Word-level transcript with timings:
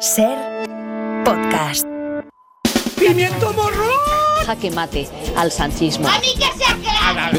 Ser 0.00 0.36
podcast. 1.24 1.86
¡Pimiento 2.98 3.52
morro! 3.54 3.88
Jaque 4.44 4.70
mate 4.70 5.08
al 5.36 5.50
sanchismo. 5.50 6.06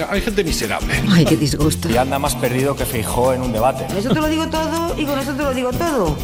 Hay 0.10 0.22
gente 0.22 0.44
miserable. 0.44 0.94
Ay, 1.12 1.26
qué 1.26 1.38
disgusto. 1.38 1.88
Y 1.90 1.98
anda 1.98 2.18
más 2.18 2.36
perdido 2.36 2.76
que 2.76 2.86
Feijó 2.86 3.34
en 3.34 3.44
un 3.44 3.54
debate. 3.54 3.86
Eso 3.98 4.10
te 4.10 4.20
lo 4.20 4.28
digo 4.28 4.48
todo 4.48 5.00
y 5.00 5.06
con 5.06 5.20
eso 5.20 5.34
te 5.34 5.44
lo 5.44 5.54
digo 5.54 5.72
todo. 5.72 6.18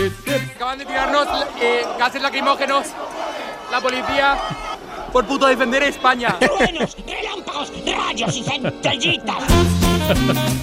Acaban 0.54 0.78
de 0.78 0.86
tirarnos 0.86 1.26
eh, 1.60 1.84
gases 1.98 2.22
lacrimógenos. 2.22 2.86
La 3.70 3.80
policía 3.80 4.36
por 5.12 5.26
puto 5.26 5.46
defender 5.46 5.82
España. 5.82 6.36
truenos, 6.38 6.96
relámpagos, 7.06 7.72
rayos 7.84 8.36
y 8.36 8.42
centellitas. 8.42 9.44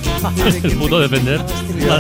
El 0.64 0.76
puto 0.78 1.00
defender. 1.00 1.42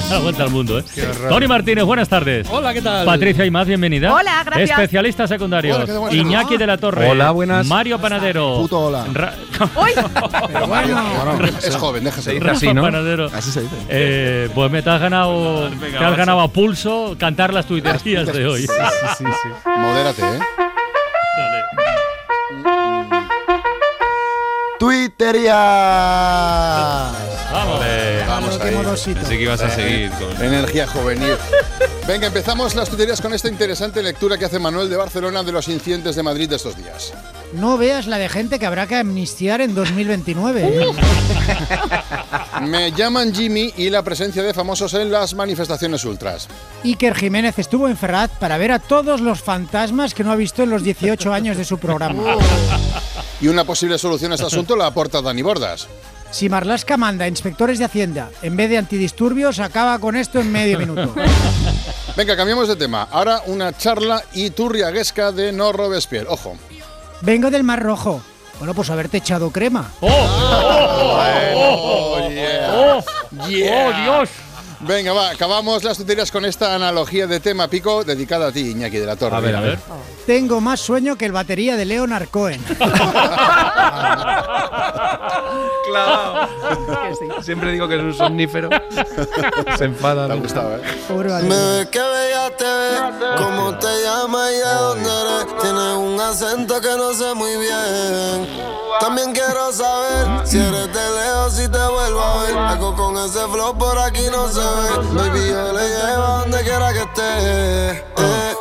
La 0.09 0.19
vuelta 0.21 0.43
al 0.43 0.49
mundo, 0.49 0.79
¿eh? 0.79 0.83
Tony 1.29 1.47
Martínez, 1.47 1.83
buenas 1.83 2.09
tardes. 2.09 2.47
Hola, 2.49 2.73
¿qué 2.73 2.81
tal? 2.81 3.05
Patricia 3.05 3.45
y 3.45 3.51
más, 3.51 3.67
bienvenida. 3.67 4.13
Hola, 4.13 4.43
gracias. 4.43 4.71
Especialistas 4.71 5.29
secundarios. 5.29 5.87
Hola. 5.89 6.13
Iñaki 6.13 6.57
de 6.57 6.67
la 6.67 6.77
Torre. 6.77 7.09
Hola, 7.09 7.31
buenas. 7.31 7.65
Mario 7.67 7.99
Panadero. 7.99 8.57
Puto 8.61 8.79
hola. 8.85 9.05
Ra- 9.13 9.33
Pero 10.53 10.67
bueno, 10.67 11.01
es 11.63 11.75
joven, 11.75 12.03
déjese 12.03 12.35
ir. 12.35 12.43
Rafa 12.43 12.73
Panadero. 12.73 13.29
Así 13.33 13.51
se 13.51 13.61
dice. 13.61 13.75
Eh, 13.89 14.49
pues 14.53 14.71
me 14.71 14.81
te 14.81 14.89
has 14.89 14.99
ganado, 15.01 15.69
te 15.69 15.97
has 15.97 16.17
ganado 16.17 16.41
a 16.41 16.47
pulso 16.47 17.15
cantar 17.19 17.53
las 17.53 17.65
tuiterías 17.65 18.25
de 18.31 18.47
hoy. 18.47 18.61
Sí, 18.61 18.67
sí, 19.17 19.23
sí. 19.25 19.49
Modérate, 19.65 20.21
¿eh? 20.21 20.39
Twittería. 24.79 25.53
Vamos. 27.51 27.79
Vamos 28.39 28.59
ahí. 28.61 29.13
Pensé 29.15 29.35
que 29.35 29.41
ibas 29.41 29.61
a 29.61 29.69
seguir 29.71 30.11
con. 30.11 30.45
Energía 30.45 30.85
juvenil. 30.85 31.35
Venga, 32.07 32.27
empezamos 32.27 32.75
las 32.75 32.87
tuiterías 32.87 33.19
con 33.19 33.33
esta 33.33 33.47
interesante 33.47 34.03
lectura 34.03 34.37
que 34.37 34.45
hace 34.45 34.59
Manuel 34.59 34.91
de 34.91 34.95
Barcelona 34.95 35.41
de 35.41 35.51
los 35.51 35.67
incidentes 35.67 36.15
de 36.15 36.21
Madrid 36.21 36.47
de 36.47 36.57
estos 36.57 36.77
días. 36.77 37.13
No 37.53 37.79
veas 37.79 38.05
la 38.05 38.19
de 38.19 38.29
gente 38.29 38.59
que 38.59 38.67
habrá 38.67 38.85
que 38.85 38.95
amnistiar 38.95 39.61
en 39.61 39.73
2029. 39.73 40.61
¿eh? 40.65 40.85
Me 42.61 42.91
llaman 42.91 43.33
Jimmy 43.33 43.73
y 43.75 43.89
la 43.89 44.03
presencia 44.03 44.43
de 44.43 44.53
famosos 44.53 44.93
en 44.93 45.11
las 45.11 45.33
manifestaciones 45.33 46.05
ultras. 46.05 46.47
Iker 46.83 47.15
Jiménez 47.15 47.57
estuvo 47.57 47.87
en 47.87 47.97
Ferrat 47.97 48.31
para 48.33 48.59
ver 48.59 48.71
a 48.71 48.79
todos 48.79 49.19
los 49.19 49.41
fantasmas 49.41 50.13
que 50.13 50.23
no 50.23 50.31
ha 50.31 50.35
visto 50.35 50.61
en 50.61 50.69
los 50.69 50.83
18 50.83 51.33
años 51.33 51.57
de 51.57 51.65
su 51.65 51.79
programa. 51.79 52.23
Y 53.39 53.49
una 53.49 53.65
posible 53.65 53.99
solución 53.99 54.31
a 54.31 54.35
este 54.35 54.47
asunto 54.47 54.75
la 54.75 54.87
aporta 54.87 55.21
Dani 55.21 55.43
Bordas. 55.43 55.87
Si 56.31 56.49
Marlaska 56.49 56.97
manda 56.97 57.27
inspectores 57.27 57.79
de 57.79 57.85
Hacienda 57.85 58.29
en 58.41 58.55
vez 58.55 58.69
de 58.69 58.77
antidisturbios, 58.77 59.59
acaba 59.59 59.97
con 59.99 60.15
esto 60.15 60.39
en 60.39 60.51
medio 60.51 60.77
minuto. 60.79 61.13
Venga, 62.15 62.35
cambiamos 62.35 62.67
de 62.67 62.75
tema. 62.75 63.07
Ahora 63.11 63.41
una 63.45 63.75
charla 63.75 64.23
iturriaguesca 64.33 65.31
de 65.31 65.51
No 65.51 65.71
Robespierre. 65.71 66.27
Ojo. 66.29 66.57
Vengo 67.21 67.49
del 67.49 67.63
Mar 67.63 67.81
Rojo. 67.81 68.21
Bueno, 68.59 68.73
pues 68.73 68.89
haberte 68.89 69.17
echado 69.17 69.51
crema. 69.51 69.91
¡Oh! 70.01 70.07
¡Oh! 70.09 71.53
Oh. 71.55 72.19
¡Oh! 72.19 72.29
Yeah. 72.29 72.73
¡Oh, 72.73 74.01
Dios! 74.01 74.29
Venga, 74.79 75.11
va, 75.13 75.31
acabamos 75.31 75.83
las 75.83 75.97
tuterías 75.97 76.31
con 76.31 76.45
esta 76.45 76.75
analogía 76.75 77.25
de 77.25 77.39
tema 77.39 77.67
pico 77.67 78.03
dedicada 78.03 78.47
a 78.47 78.51
ti, 78.51 78.71
Iñaki 78.71 78.97
de 78.97 79.05
la 79.05 79.15
Torre. 79.15 79.35
A 79.35 79.39
ver, 79.39 79.55
a 79.55 79.61
ver. 79.61 79.79
Tengo 80.25 80.61
más 80.61 80.79
sueño 80.79 81.15
que 81.15 81.25
el 81.25 81.31
batería 81.31 81.75
de 81.75 81.85
Leonard 81.85 82.27
Cohen. 82.29 82.63
Siempre 87.41 87.71
digo 87.71 87.87
que 87.87 87.95
es 87.95 88.01
un 88.01 88.13
somnífero. 88.13 88.69
Se 89.77 89.85
enfada. 89.85 90.27
Te 90.27 90.33
ha 90.33 90.35
gustado, 90.35 90.75
¿eh? 90.75 90.81
Batería. 91.09 91.89
qué 91.89 91.99
bella 91.99 92.57
te 92.57 92.65
ves, 92.65 93.01
cómo 93.37 93.77
te 93.77 93.87
llamas 94.03 94.51
y 94.51 94.57
de 94.57 94.73
dónde 94.73 95.09
eres. 95.09 95.57
Tienes 95.61 95.93
un 95.95 96.19
acento 96.19 96.81
que 96.81 96.95
no 96.97 97.13
sé 97.13 97.33
muy 97.33 97.55
bien. 97.57 98.47
También 98.99 99.33
quiero 99.33 99.71
saber 99.71 100.45
si 100.45 100.57
eres 100.57 100.93
de 100.93 101.09
lejos 101.11 101.59
y 101.59 101.69
te 101.69 101.77
vuelvo 101.77 102.21
a 102.21 102.43
ver. 102.43 102.57
Algo 102.57 102.95
con 102.95 103.17
ese 103.17 103.39
flow 103.47 103.77
por 103.77 103.97
aquí 103.99 104.23
no 104.31 104.47
se 104.49 104.59
ve. 104.59 104.66
Baby, 104.67 105.49
yo 105.49 105.73
le 105.73 105.87
llevo 105.87 106.27
donde 106.39 106.63
quiera 106.63 106.93
que 106.93 106.99
esté. 106.99 107.91
Eh, 108.17 108.55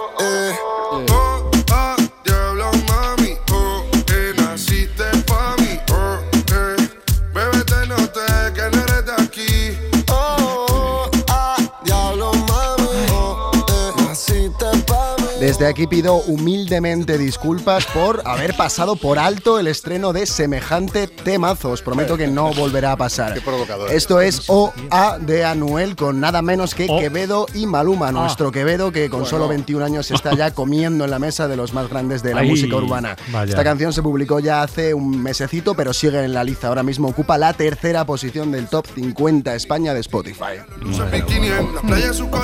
Desde 15.47 15.69
aquí 15.69 15.87
pido 15.87 16.17
humildemente 16.17 17.19
disculpas 17.19 17.87
por 17.87 18.21
haber 18.25 18.57
pasado 18.57 18.97
por 18.97 19.17
alto 19.17 19.61
el 19.61 19.69
estreno 19.69 20.13
de 20.13 20.27
semejante 20.27 21.07
temazo. 21.07 21.71
Os 21.71 21.83
prometo 21.83 22.17
que 22.17 22.27
no 22.27 22.53
volverá 22.53 22.91
a 22.91 22.97
pasar. 22.97 23.33
Qué 23.33 23.41
provocador. 23.41 23.93
Esto 23.93 24.21
es 24.21 24.43
OA 24.49 25.21
de 25.21 25.45
Anuel 25.45 25.95
con 25.95 26.19
nada 26.19 26.43
menos 26.43 26.75
que 26.75 26.89
Oh. 26.91 26.99
Quevedo 26.99 27.47
y 27.55 27.67
Maluma. 27.67 28.11
Nuestro 28.11 28.51
Quevedo 28.51 28.91
que 28.91 29.09
con 29.09 29.25
solo 29.25 29.47
21 29.47 29.85
años 29.85 30.11
está 30.11 30.35
ya 30.35 30.51
comiendo 30.55 31.05
en 31.05 31.13
la 31.13 31.21
mesa 31.21 31.47
de 31.47 31.55
los 31.57 31.73
más 31.73 31.89
grandes 31.89 32.25
de 32.25 32.35
la 32.35 32.41
Ay, 32.41 32.49
música 32.51 32.75
urbana. 32.75 33.15
vaya. 33.31 33.51
Esta 33.51 33.63
canción 33.63 33.93
se 33.93 34.03
publicó 34.03 34.41
ya 34.41 34.63
hace 34.63 34.95
un 34.95 35.23
mesecito, 35.23 35.75
pero 35.75 35.93
sigue 35.93 36.25
en 36.25 36.35
la 36.35 36.43
lista. 36.43 36.67
Ahora 36.67 36.83
mismo 36.83 37.07
ocupa 37.07 37.39
la 37.39 37.53
tercera 37.53 38.05
posición 38.05 38.51
del 38.51 38.67
top 38.67 38.85
50 38.93 39.55
España 39.55 39.95
de 39.95 40.01
Spotify. 40.01 40.59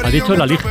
Ha 0.04 0.10
dicho 0.10 0.36
la 0.36 0.46
lista. 0.46 0.68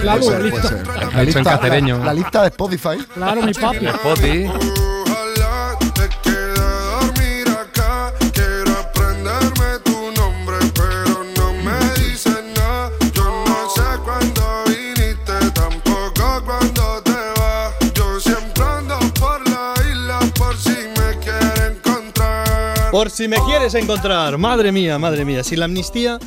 Claro, 0.00 0.30
la 0.30 0.43
lista. 0.44 1.22
Dicho 1.24 1.38
en 1.38 1.44
cacereño. 1.44 1.98
La, 1.98 2.04
la 2.06 2.14
lista 2.14 2.42
de 2.42 2.48
Spotify. 2.48 2.96
Claro, 3.14 3.42
mi 3.42 3.52
papi. 3.52 3.86
Poti. 4.02 4.46
Ojalá 4.46 5.78
te 5.94 6.08
quede 6.22 6.54
dormir 6.54 7.48
acá. 7.48 8.12
Quiero 8.32 8.72
aprenderme 8.78 9.78
tu 9.84 10.10
nombre, 10.20 10.56
pero 10.74 11.24
no 11.36 11.52
me 11.62 11.78
dices 12.00 12.42
nada. 12.56 12.90
Yo 13.12 13.24
no 13.24 13.70
sé 13.70 13.98
cuándo 14.04 14.64
viniste, 14.66 15.50
tampoco 15.54 16.42
cuándo 16.44 17.02
te 17.02 17.40
vas. 17.40 17.74
Yo 17.94 18.20
siempre 18.20 18.64
ando 18.64 18.98
por 19.20 19.48
la 19.48 19.74
isla 19.90 20.18
por 20.36 20.56
si 20.56 20.70
me 20.70 21.18
quiere 21.20 21.66
encontrar. 21.72 22.90
Por 22.90 23.10
si 23.10 23.28
me 23.28 23.36
quieres 23.46 23.74
encontrar, 23.74 24.38
madre 24.38 24.72
mía, 24.72 24.98
madre 24.98 25.24
mía, 25.24 25.42
si 25.42 25.56
la 25.56 25.64
amnistía 25.66 26.18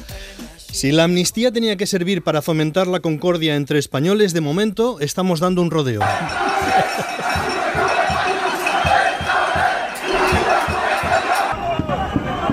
si 0.72 0.92
la 0.92 1.06
amnistía 1.06 1.52
tenía 1.52 1.76
que 1.78 1.88
servir 1.88 2.24
para 2.24 2.42
fomentar 2.42 2.88
la 2.88 3.00
concordia 3.00 3.56
entre 3.56 3.80
españoles, 3.80 4.34
de 4.34 4.42
momento 4.42 5.00
estamos 5.00 5.40
dando 5.40 5.62
un 5.62 5.72
rodeo. 5.72 6.02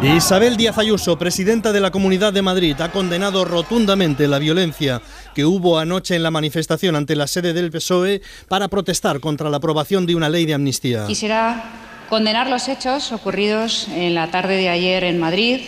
Isabel 0.02 0.56
Díaz 0.56 0.76
Ayuso, 0.76 1.18
presidenta 1.18 1.72
de 1.72 1.80
la 1.80 1.90
Comunidad 1.90 2.32
de 2.32 2.42
Madrid, 2.42 2.78
ha 2.80 2.92
condenado 2.92 3.44
rotundamente 3.44 4.28
la 4.28 4.38
violencia 4.38 5.00
que 5.34 5.46
hubo 5.46 5.78
anoche 5.78 6.14
en 6.14 6.22
la 6.22 6.30
manifestación 6.30 6.94
ante 6.94 7.16
la 7.16 7.26
sede 7.26 7.54
del 7.54 7.70
PSOE 7.70 8.20
para 8.46 8.68
protestar 8.68 9.20
contra 9.20 9.48
la 9.48 9.56
aprobación 9.56 10.04
de 10.04 10.14
una 10.14 10.28
ley 10.28 10.44
de 10.44 10.54
amnistía. 10.54 11.06
Quisiera 11.06 11.64
condenar 12.10 12.50
los 12.50 12.68
hechos 12.68 13.12
ocurridos 13.12 13.88
en 13.88 14.14
la 14.14 14.30
tarde 14.30 14.56
de 14.56 14.68
ayer 14.68 15.04
en 15.04 15.18
Madrid, 15.18 15.62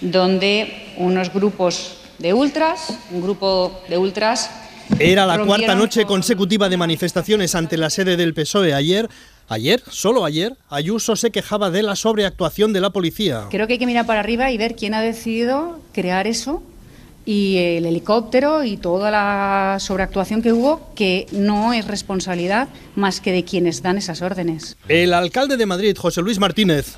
donde 0.00 0.81
unos 0.96 1.32
grupos 1.32 1.96
de 2.18 2.32
ultras, 2.34 2.98
un 3.10 3.22
grupo 3.22 3.80
de 3.88 3.98
ultras 3.98 4.50
Era 4.98 5.26
la 5.26 5.38
cuarta 5.44 5.74
noche 5.74 6.02
con- 6.02 6.16
consecutiva 6.16 6.68
de 6.68 6.76
manifestaciones 6.76 7.54
ante 7.54 7.76
la 7.76 7.90
sede 7.90 8.16
del 8.16 8.34
PSOE. 8.34 8.74
Ayer, 8.74 9.08
ayer, 9.48 9.82
solo 9.90 10.24
ayer, 10.24 10.56
Ayuso 10.68 11.16
se 11.16 11.30
quejaba 11.30 11.70
de 11.70 11.82
la 11.82 11.96
sobreactuación 11.96 12.72
de 12.72 12.80
la 12.80 12.90
policía. 12.90 13.46
Creo 13.50 13.66
que 13.66 13.74
hay 13.74 13.78
que 13.78 13.86
mirar 13.86 14.06
para 14.06 14.20
arriba 14.20 14.50
y 14.50 14.58
ver 14.58 14.76
quién 14.76 14.94
ha 14.94 15.00
decidido 15.02 15.80
crear 15.92 16.26
eso 16.26 16.62
y 17.24 17.56
el 17.58 17.86
helicóptero 17.86 18.64
y 18.64 18.76
toda 18.76 19.10
la 19.12 19.76
sobreactuación 19.78 20.42
que 20.42 20.52
hubo, 20.52 20.92
que 20.96 21.26
no 21.30 21.72
es 21.72 21.86
responsabilidad 21.86 22.66
más 22.96 23.20
que 23.20 23.30
de 23.32 23.44
quienes 23.44 23.80
dan 23.80 23.96
esas 23.96 24.22
órdenes. 24.22 24.76
El 24.88 25.14
alcalde 25.14 25.56
de 25.56 25.64
Madrid, 25.66 25.96
José 25.96 26.20
Luis 26.20 26.38
Martínez. 26.40 26.94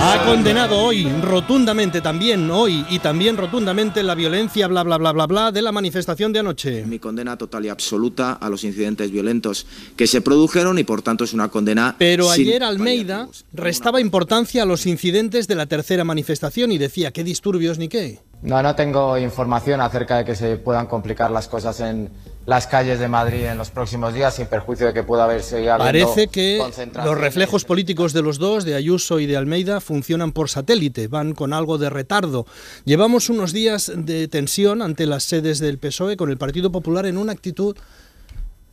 Ha 0.00 0.24
condenado 0.24 0.78
hoy 0.78 1.08
rotundamente 1.22 2.00
también, 2.00 2.48
hoy 2.52 2.86
y 2.88 3.00
también 3.00 3.36
rotundamente 3.36 4.04
la 4.04 4.14
violencia, 4.14 4.68
bla, 4.68 4.84
bla, 4.84 4.96
bla, 4.96 5.10
bla, 5.10 5.26
bla, 5.26 5.50
de 5.50 5.60
la 5.60 5.72
manifestación 5.72 6.32
de 6.32 6.38
anoche. 6.38 6.84
Mi 6.86 7.00
condena 7.00 7.36
total 7.36 7.64
y 7.64 7.68
absoluta 7.68 8.34
a 8.34 8.48
los 8.48 8.62
incidentes 8.62 9.10
violentos 9.10 9.66
que 9.96 10.06
se 10.06 10.20
produjeron 10.20 10.78
y 10.78 10.84
por 10.84 11.02
tanto 11.02 11.24
es 11.24 11.32
una 11.32 11.48
condena. 11.48 11.96
Pero 11.98 12.30
ayer 12.30 12.62
Almeida 12.62 13.28
restaba 13.52 14.00
importancia 14.00 14.62
a 14.62 14.66
los 14.66 14.86
incidentes 14.86 15.48
de 15.48 15.56
la 15.56 15.66
tercera 15.66 16.04
manifestación 16.04 16.70
y 16.70 16.78
decía 16.78 17.10
qué 17.10 17.24
disturbios 17.24 17.78
ni 17.78 17.88
qué. 17.88 18.20
No, 18.42 18.62
no 18.62 18.76
tengo 18.76 19.18
información 19.18 19.80
acerca 19.80 20.18
de 20.18 20.24
que 20.24 20.36
se 20.36 20.58
puedan 20.58 20.86
complicar 20.86 21.32
las 21.32 21.48
cosas 21.48 21.80
en 21.80 22.08
las 22.48 22.66
calles 22.66 22.98
de 22.98 23.08
Madrid 23.08 23.44
en 23.44 23.58
los 23.58 23.68
próximos 23.68 24.14
días, 24.14 24.36
sin 24.36 24.46
perjuicio 24.46 24.86
de 24.86 24.94
que 24.94 25.02
pueda 25.02 25.24
haberse 25.24 25.56
habiendo 25.70 25.84
Parece 25.84 26.28
que 26.28 26.58
los 27.04 27.18
reflejos 27.18 27.66
políticos 27.66 28.14
de 28.14 28.22
los 28.22 28.38
dos, 28.38 28.64
de 28.64 28.74
Ayuso 28.74 29.20
y 29.20 29.26
de 29.26 29.36
Almeida, 29.36 29.82
funcionan 29.82 30.32
por 30.32 30.48
satélite, 30.48 31.08
van 31.08 31.34
con 31.34 31.52
algo 31.52 31.76
de 31.76 31.90
retardo. 31.90 32.46
Llevamos 32.86 33.28
unos 33.28 33.52
días 33.52 33.92
de 33.94 34.28
tensión 34.28 34.80
ante 34.80 35.04
las 35.04 35.24
sedes 35.24 35.58
del 35.58 35.76
PSOE 35.76 36.16
con 36.16 36.30
el 36.30 36.38
Partido 36.38 36.72
Popular 36.72 37.04
en 37.04 37.18
una 37.18 37.32
actitud 37.32 37.76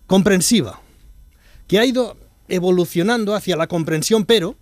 comprensiva, 0.07 0.79
que 1.67 1.77
ha 1.77 1.83
ido 1.83 2.15
evolucionando 2.47 3.35
hacia 3.35 3.57
la 3.57 3.67
comprensión, 3.67 4.23
pero 4.23 4.55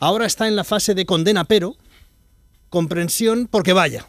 ahora 0.00 0.26
está 0.26 0.48
en 0.48 0.56
la 0.56 0.64
fase 0.64 0.96
de 0.96 1.06
condena, 1.06 1.44
pero 1.44 1.76
comprensión 2.70 3.46
porque 3.48 3.72
vaya. 3.72 4.08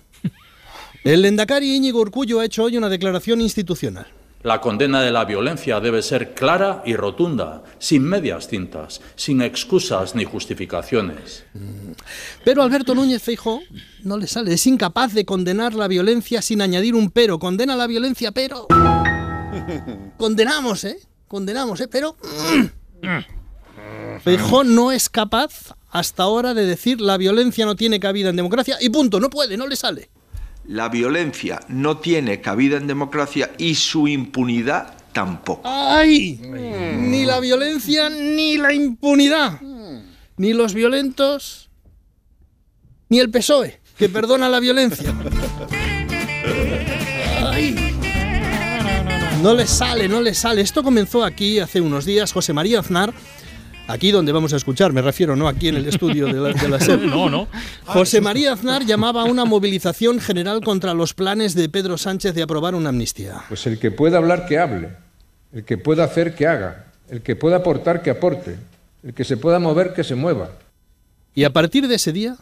El 1.03 1.21
Lendakari 1.21 1.75
Íñigo 1.75 2.01
Urcullo 2.01 2.39
ha 2.39 2.45
hecho 2.45 2.63
hoy 2.63 2.77
una 2.77 2.89
declaración 2.89 3.41
institucional. 3.41 4.07
La 4.43 4.61
condena 4.61 5.01
de 5.01 5.11
la 5.11 5.25
violencia 5.25 5.79
debe 5.79 6.01
ser 6.01 6.33
clara 6.33 6.83
y 6.85 6.95
rotunda, 6.95 7.63
sin 7.79 8.03
medias 8.03 8.47
tintas, 8.47 9.01
sin 9.15 9.41
excusas 9.41 10.15
ni 10.15 10.25
justificaciones. 10.25 11.43
Pero 12.45 12.61
Alberto 12.61 12.93
Núñez 12.93 13.23
Feijóo 13.23 13.61
no 14.03 14.17
le 14.17 14.27
sale, 14.27 14.53
es 14.53 14.67
incapaz 14.67 15.13
de 15.13 15.25
condenar 15.25 15.73
la 15.73 15.87
violencia 15.87 16.41
sin 16.41 16.61
añadir 16.61 16.93
un 16.93 17.09
pero. 17.09 17.39
Condena 17.39 17.75
la 17.75 17.87
violencia, 17.87 18.31
pero 18.31 18.67
condenamos, 20.17 20.83
¿eh? 20.83 20.97
Condenamos, 21.27 21.81
¿eh? 21.81 21.87
Pero 21.87 22.15
Feijóo 24.23 24.63
no 24.63 24.91
es 24.91 25.09
capaz 25.09 25.75
hasta 25.89 26.23
ahora 26.23 26.53
de 26.53 26.65
decir 26.65 27.01
la 27.01 27.17
violencia 27.17 27.65
no 27.65 27.75
tiene 27.75 27.99
cabida 27.99 28.29
en 28.29 28.35
democracia 28.35 28.77
y 28.79 28.89
punto, 28.89 29.19
no 29.19 29.29
puede, 29.29 29.57
no 29.57 29.67
le 29.67 29.75
sale. 29.75 30.09
La 30.67 30.89
violencia 30.89 31.61
no 31.69 31.97
tiene 31.97 32.41
cabida 32.41 32.75
en 32.75 32.87
democracia 32.87 33.51
y 33.57 33.75
su 33.75 34.07
impunidad 34.07 34.95
tampoco. 35.13 35.61
¡Ay! 35.63 36.41
Ni 36.97 37.25
la 37.25 37.39
violencia 37.39 38.09
ni 38.09 38.57
la 38.57 38.73
impunidad. 38.73 39.61
Ni 40.35 40.53
los 40.53 40.73
violentos 40.73 41.69
ni 43.09 43.19
el 43.19 43.31
PSOE, 43.31 43.79
que 43.97 44.09
perdona 44.09 44.49
la 44.49 44.59
violencia. 44.59 45.13
Ay. 47.39 47.75
No 49.41 49.53
le 49.53 49.65
sale, 49.67 50.09
no 50.09 50.19
le 50.19 50.33
sale. 50.33 50.61
Esto 50.61 50.83
comenzó 50.83 51.23
aquí 51.23 51.59
hace 51.59 51.79
unos 51.79 52.03
días. 52.03 52.33
José 52.33 52.51
María 52.51 52.81
Aznar, 52.81 53.13
aquí 53.87 54.11
donde 54.11 54.31
vamos 54.31 54.53
a 54.53 54.57
escuchar, 54.57 54.93
me 54.93 55.01
refiero, 55.01 55.35
no 55.35 55.47
aquí 55.47 55.69
en 55.69 55.77
el 55.77 55.87
estudio 55.87 56.27
de 56.27 56.33
la, 56.33 56.49
de 56.53 56.69
la 56.69 56.79
SER. 56.79 56.99
No, 57.07 57.29
no. 57.29 57.47
José 57.85 58.21
María 58.21 58.53
Aznar 58.53 58.85
llamaba 58.85 59.21
a 59.21 59.25
una 59.25 59.45
movilización 59.45 60.19
general 60.19 60.61
contra 60.61 60.93
los 60.93 61.13
planes 61.13 61.55
de 61.55 61.69
Pedro 61.69 61.97
Sánchez 61.97 62.33
de 62.35 62.43
aprobar 62.43 62.75
una 62.75 62.89
amnistía. 62.89 63.43
Pues 63.47 63.65
el 63.67 63.79
que 63.79 63.91
pueda 63.91 64.17
hablar, 64.17 64.45
que 64.45 64.59
hable. 64.59 64.89
El 65.53 65.63
que 65.63 65.77
pueda 65.77 66.03
hacer, 66.03 66.35
que 66.35 66.47
haga. 66.47 66.85
El 67.09 67.21
que 67.21 67.35
pueda 67.35 67.57
aportar, 67.57 68.01
que 68.01 68.09
aporte. 68.09 68.57
El 69.03 69.13
que 69.13 69.23
se 69.23 69.37
pueda 69.37 69.59
mover, 69.59 69.93
que 69.93 70.03
se 70.03 70.15
mueva. 70.15 70.51
Y 71.33 71.43
a 71.43 71.53
partir 71.53 71.87
de 71.87 71.95
ese 71.95 72.11
día 72.11 72.35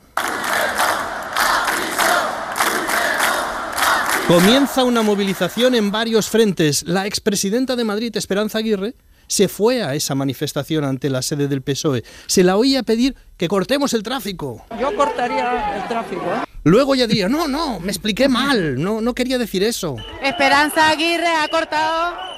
comienza 4.28 4.84
una 4.84 5.04
movilización 5.04 5.76
en 5.76 5.92
varios 5.92 6.30
frentes. 6.30 6.84
La 6.88 7.06
expresidenta 7.06 7.76
de 7.76 7.84
Madrid, 7.84 8.16
Esperanza 8.18 8.58
Aguirre, 8.58 8.96
se 9.28 9.48
fue 9.48 9.84
a 9.84 9.96
esa 9.96 10.16
manifestación 10.16 10.84
ante 10.84 11.10
la 11.10 11.22
sede 11.22 11.48
del 11.48 11.62
PSOE. 11.62 12.04
Se 12.28 12.44
la 12.44 12.58
oía 12.58 12.84
pedir 12.84 13.16
que 13.38 13.48
cortemos 13.48 13.94
el 13.94 14.04
tráfico. 14.04 14.66
Yo 14.80 14.96
cortaría 14.96 15.78
el 15.78 15.88
tráfico. 15.88 16.24
¿eh? 16.24 16.46
Luego 16.64 16.96
ya 16.96 17.08
diría, 17.08 17.30
no, 17.30 17.48
no, 17.48 17.80
me 17.80 17.92
expliqué 17.92 18.28
mal, 18.28 18.82
no, 18.82 19.02
no 19.02 19.14
quería 19.14 19.38
decir 19.38 19.64
eso. 19.64 19.98
Esperanza 20.24 20.90
Aguirre 20.90 21.28
ha 21.28 21.48
cortado 21.48 22.36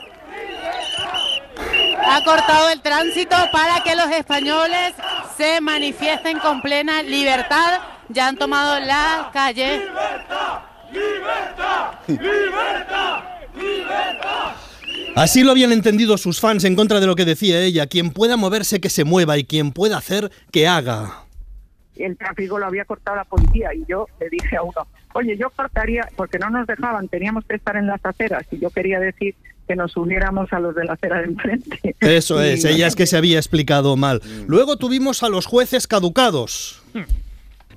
ha 2.10 2.24
cortado 2.24 2.70
el 2.70 2.82
tránsito 2.82 3.36
para 3.52 3.82
que 3.84 3.96
los 3.96 4.10
españoles 4.12 4.94
se 5.38 5.60
manifiesten 5.62 6.40
con 6.40 6.62
plena 6.62 7.02
libertad. 7.04 7.80
Ya 8.10 8.28
han 8.28 8.38
tomado 8.38 8.80
las 8.80 9.28
calles. 9.34 9.82
¡Libertad! 9.82 10.60
¡Libertad! 12.08 13.24
¡Libertad! 13.56 14.67
Así 15.16 15.44
lo 15.44 15.52
habían 15.52 15.72
entendido 15.72 16.18
sus 16.18 16.40
fans 16.40 16.64
en 16.64 16.76
contra 16.76 17.00
de 17.00 17.08
lo 17.08 17.16
que 17.16 17.26
decía 17.26 17.62
ella. 17.62 17.88
Quien 17.88 18.12
pueda 18.12 18.38
moverse, 18.38 18.80
que 18.80 18.90
se 18.90 19.04
mueva 19.04 19.38
y 19.38 19.44
quien 19.46 19.72
pueda 19.72 19.98
hacer, 19.98 20.32
que 20.52 20.68
haga. 20.68 21.24
El 21.96 22.16
tráfico 22.18 22.60
lo 22.60 22.68
había 22.68 22.86
cortado 22.86 23.18
la 23.18 23.26
policía 23.26 23.74
y 23.74 23.84
yo 23.88 24.08
le 24.20 24.30
dije 24.30 24.56
a 24.58 24.62
uno, 24.62 24.88
oye, 25.14 25.36
yo 25.38 25.50
cortaría, 25.50 26.08
porque 26.16 26.38
no 26.38 26.50
nos 26.50 26.68
dejaban, 26.68 27.08
teníamos 27.08 27.44
que 27.46 27.56
estar 27.56 27.76
en 27.76 27.88
las 27.88 28.06
aceras 28.06 28.46
y 28.52 28.60
yo 28.60 28.70
quería 28.70 29.00
decir 29.00 29.36
que 29.68 29.76
nos 29.76 29.98
uniéramos 29.98 30.54
a 30.54 30.60
los 30.60 30.76
de 30.76 30.86
la 30.86 30.94
acera 30.94 31.20
de 31.20 31.26
enfrente. 31.26 31.96
Eso 32.00 32.42
es, 32.44 32.64
ella 32.66 32.88
es 32.88 32.96
que 32.96 33.06
se 33.06 33.18
había 33.18 33.38
explicado 33.38 33.96
mal. 33.96 34.22
Luego 34.48 34.78
tuvimos 34.78 35.24
a 35.24 35.30
los 35.30 35.46
jueces 35.46 35.88
caducados. 35.88 36.82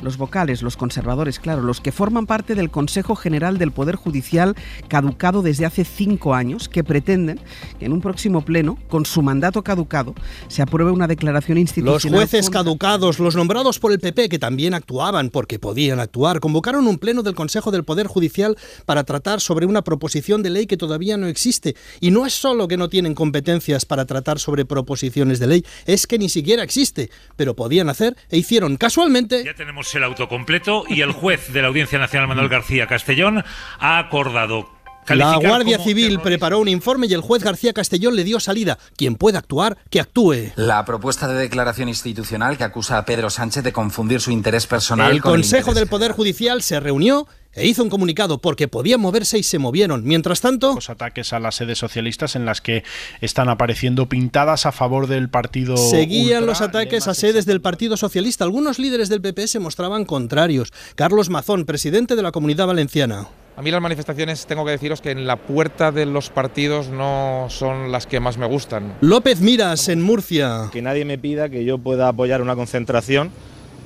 Los 0.03 0.17
vocales, 0.17 0.63
los 0.63 0.77
conservadores, 0.77 1.39
claro, 1.39 1.63
los 1.63 1.81
que 1.81 1.93
forman 1.93 2.27
parte 2.27 2.55
del 2.55 2.71
Consejo 2.71 3.15
General 3.17 3.59
del 3.59 3.73
Poder 3.73 3.97
Judicial 3.97 4.55
caducado 4.89 5.43
desde 5.43 5.67
hace 5.67 5.85
cinco 5.85 6.35
años, 6.35 6.69
que 6.69 6.83
pretenden 6.85 7.39
que 7.79 7.87
en 7.87 7.93
un 7.93 8.01
próximo 8.01 8.43
pleno, 8.45 8.79
con 8.89 9.05
su 9.07 9.23
mandato 9.23 9.63
caducado, 9.63 10.15
se 10.49 10.63
apruebe 10.63 10.91
una 10.91 11.07
declaración 11.07 11.57
Los 11.57 11.63
institucional. 11.63 12.19
jueces 12.21 12.47
contra- 12.47 12.61
caducados, 12.61 13.19
los 13.19 13.37
nombrados 13.37 13.79
por 13.79 13.93
el 13.93 14.01
PP, 14.01 14.29
que 14.29 14.39
también 14.39 14.75
actuaban 14.75 15.31
porque 15.31 15.59
podían 15.59 16.01
actuar, 16.01 16.41
convocaron 16.41 16.87
un 16.87 16.99
pleno 16.99 17.23
del 17.23 17.35
Consejo 17.35 17.71
del 17.71 17.85
Poder 17.85 18.07
Judicial 18.07 18.57
para 18.87 19.05
tratar 19.05 19.41
sobre 19.41 19.67
una 19.67 19.83
proposición 19.83 20.43
de 20.43 20.51
ley 20.51 20.67
que 20.67 20.77
todavía 20.77 21.17
no 21.17 21.27
existe. 21.27 21.77
Y 22.01 22.11
no 22.11 22.27
es 22.27 22.33
solo 22.35 22.69
que 22.69 22.77
no 22.77 22.89
tienen 22.89 23.15
competencias 23.15 23.85
para 23.85 24.07
tratar 24.07 24.39
sobre 24.39 24.65
proposiciones 24.65 25.39
de 25.39 25.47
ley, 25.47 25.65
es 25.87 26.07
que 26.07 26.19
ni 26.19 26.29
siquiera 26.29 26.63
existe. 26.63 27.11
Pero 27.37 27.55
podían 27.55 27.89
hacer 27.89 28.17
e 28.31 28.39
hicieron 28.39 28.77
casualmente 28.77 29.45
Ya 29.45 29.55
tenemos 29.55 29.90
el 29.95 30.05
autocompleto 30.05 30.85
y 30.89 31.01
el 31.01 31.13
juez 31.13 31.53
de 31.53 31.63
la 31.63 31.69
Audiencia 31.69 31.99
Nacional 31.99 32.29
Manuel 32.29 32.49
García 32.49 32.87
Castellón 32.87 33.45
ha 33.79 33.99
acordado 33.99 34.69
La 35.09 35.37
Guardia 35.37 35.79
Civil 35.79 36.21
preparó 36.21 36.59
un 36.59 36.69
informe 36.69 37.07
y 37.07 37.15
el 37.15 37.21
juez 37.21 37.43
García 37.43 37.73
Castellón 37.73 38.17
le 38.17 38.25
dio 38.25 38.39
salida. 38.41 38.79
Quien 38.97 39.17
pueda 39.17 39.39
actuar, 39.39 39.79
que 39.91 40.01
actúe. 40.01 40.53
La 40.57 40.85
propuesta 40.85 41.27
de 41.27 41.35
declaración 41.35 41.89
institucional 41.89 42.57
que 42.59 42.65
acusa 42.65 42.99
a 42.99 43.05
Pedro 43.05 43.31
Sánchez 43.31 43.65
de 43.65 43.73
confundir 43.73 44.21
su 44.21 44.31
interés 44.31 44.67
personal 44.67 45.13
El 45.13 45.21
con 45.21 45.33
el 45.33 45.41
Consejo 45.41 45.71
interés 45.71 45.75
del 45.77 45.89
Poder 45.89 46.13
Judicial 46.13 46.63
se 46.63 46.79
reunió 46.81 47.27
e 47.53 47.67
hizo 47.67 47.83
un 47.83 47.91
comunicado 47.91 48.39
porque 48.39 48.69
podían 48.69 49.01
moverse 49.01 49.39
y 49.39 49.43
se 49.43 49.59
movieron. 49.59 50.05
Mientras 50.05 50.41
tanto, 50.41 50.75
Los 50.75 50.91
ataques 50.91 51.33
a 51.33 51.41
las 51.41 51.57
sedes 51.57 51.79
socialistas 51.79 52.37
en 52.37 52.45
las 52.47 52.61
que 52.61 52.85
están 53.21 53.49
apareciendo 53.49 54.09
pintadas 54.09 54.67
a 54.67 54.73
favor 54.73 55.07
del 55.09 55.29
partido. 55.29 55.77
seguían 55.77 56.39
ultra. 56.43 56.47
los 56.47 56.61
ataques 56.61 57.09
a 57.09 57.15
sedes 57.15 57.47
del 57.47 57.61
Partido 57.61 57.97
Socialista. 57.97 58.45
Algunos 58.45 58.79
líderes 58.79 59.09
del 59.09 59.21
PP 59.21 59.49
se 59.49 59.59
mostraban 59.59 60.05
contrarios. 60.05 60.73
Carlos 60.95 61.29
Mazón, 61.31 61.65
presidente 61.65 62.17
de 62.17 62.23
la 62.23 62.33
Comunidad 62.33 62.67
Valenciana. 62.67 63.27
A 63.57 63.63
mí 63.63 63.71
las 63.71 63.83
manifestaciones 63.83 64.47
tengo 64.47 64.65
que 64.65 64.71
deciros 64.71 65.01
que 65.03 65.11
en 65.11 65.27
la 65.27 65.37
puerta 65.37 65.93
de 65.93 66.07
los 66.07 66.31
partidos 66.31 66.89
no 66.89 67.47
son 67.51 67.93
las 67.93 68.07
que 68.07 68.19
más 68.21 68.39
me 68.39 68.47
gustan. 68.47 68.95
López 69.03 69.41
Miras, 69.41 69.89
en 69.89 70.01
Murcia. 70.01 70.71
Que 70.73 70.81
nadie 70.81 71.05
me 71.05 71.19
pida 71.19 71.51
que 71.51 71.65
yo 71.65 71.77
pueda 71.79 72.09
apoyar 72.09 72.41
una 72.41 72.55
concentración 72.57 73.31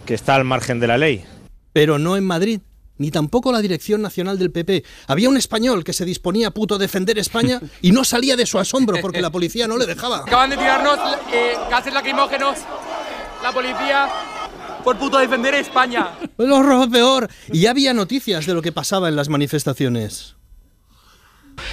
que 0.07 0.15
está 0.15 0.35
al 0.37 0.45
margen 0.45 0.79
de 0.81 0.87
la 0.87 0.99
ley. 0.99 1.25
Pero 1.73 1.99
no 1.99 2.17
en 2.17 2.25
Madrid. 2.25 2.61
Ni 2.97 3.11
tampoco 3.11 3.51
la 3.51 3.61
dirección 3.61 4.03
nacional 4.03 4.39
del 4.39 4.53
PP. 4.53 4.85
Había 5.09 5.29
un 5.29 5.37
español 5.37 5.83
que 5.83 5.93
se 5.93 6.05
disponía 6.05 6.49
a 6.49 6.51
puto 6.53 6.79
defender 6.79 7.19
España 7.19 7.61
y 7.83 7.91
no 7.91 8.05
salía 8.05 8.37
de 8.37 8.47
su 8.47 8.59
asombro 8.59 8.99
porque 9.01 9.21
la 9.21 9.31
policía 9.31 9.67
no 9.67 9.77
le 9.77 9.87
dejaba. 9.87 10.19
Acaban 10.19 10.51
de 10.51 10.57
tirarnos 10.57 10.99
eh, 11.33 11.55
gases 11.71 11.93
lacrimógenos. 11.93 12.59
La 13.43 13.53
policía 13.53 14.09
por 14.85 14.99
puto 14.99 15.19
defender 15.19 15.55
España. 15.55 16.11
El 16.39 16.53
horror 16.53 16.91
peor. 16.91 17.29
Y 17.51 17.61
ya 17.61 17.71
había 17.71 17.95
noticias 17.95 18.47
de 18.47 18.55
lo 18.55 18.63
que 18.63 18.71
pasaba 18.71 19.09
en 19.09 19.17
las 19.17 19.29
manifestaciones. 19.29 20.37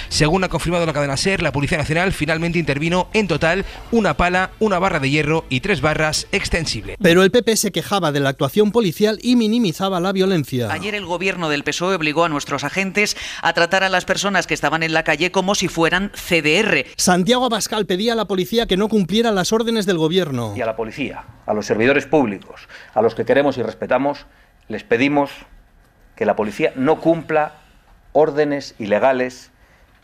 Según 0.08 0.44
ha 0.44 0.48
confirmado 0.48 0.86
la 0.86 0.92
cadena 0.92 1.16
SER, 1.16 1.42
la 1.42 1.52
Policía 1.52 1.78
Nacional 1.78 2.12
finalmente 2.12 2.58
intervino 2.58 3.08
en 3.12 3.28
total 3.28 3.64
una 3.90 4.16
pala, 4.16 4.50
una 4.58 4.78
barra 4.78 5.00
de 5.00 5.10
hierro 5.10 5.44
y 5.48 5.60
tres 5.60 5.80
barras 5.80 6.26
extensibles. 6.32 6.96
Pero 7.00 7.22
el 7.22 7.30
PP 7.30 7.56
se 7.56 7.72
quejaba 7.72 8.12
de 8.12 8.20
la 8.20 8.30
actuación 8.30 8.72
policial 8.72 9.18
y 9.22 9.36
minimizaba 9.36 10.00
la 10.00 10.12
violencia. 10.12 10.72
Ayer 10.72 10.94
el 10.94 11.06
gobierno 11.06 11.48
del 11.48 11.64
PSOE 11.64 11.94
obligó 11.94 12.24
a 12.24 12.28
nuestros 12.28 12.64
agentes 12.64 13.16
a 13.42 13.52
tratar 13.52 13.84
a 13.84 13.88
las 13.88 14.04
personas 14.04 14.46
que 14.46 14.54
estaban 14.54 14.82
en 14.82 14.92
la 14.92 15.04
calle 15.04 15.30
como 15.30 15.54
si 15.54 15.68
fueran 15.68 16.10
CDR. 16.14 16.84
Santiago 16.96 17.46
Abascal 17.46 17.86
pedía 17.86 18.12
a 18.12 18.16
la 18.16 18.26
policía 18.26 18.66
que 18.66 18.76
no 18.76 18.88
cumpliera 18.88 19.30
las 19.30 19.52
órdenes 19.52 19.86
del 19.86 19.98
gobierno. 19.98 20.54
Y 20.56 20.60
a 20.60 20.66
la 20.66 20.76
policía, 20.76 21.24
a 21.46 21.54
los 21.54 21.66
servidores 21.66 22.06
públicos, 22.06 22.68
a 22.94 23.02
los 23.02 23.14
que 23.14 23.24
queremos 23.24 23.58
y 23.58 23.62
respetamos, 23.62 24.26
les 24.68 24.84
pedimos 24.84 25.30
que 26.16 26.26
la 26.26 26.36
policía 26.36 26.72
no 26.76 27.00
cumpla 27.00 27.54
órdenes 28.12 28.74
ilegales 28.78 29.51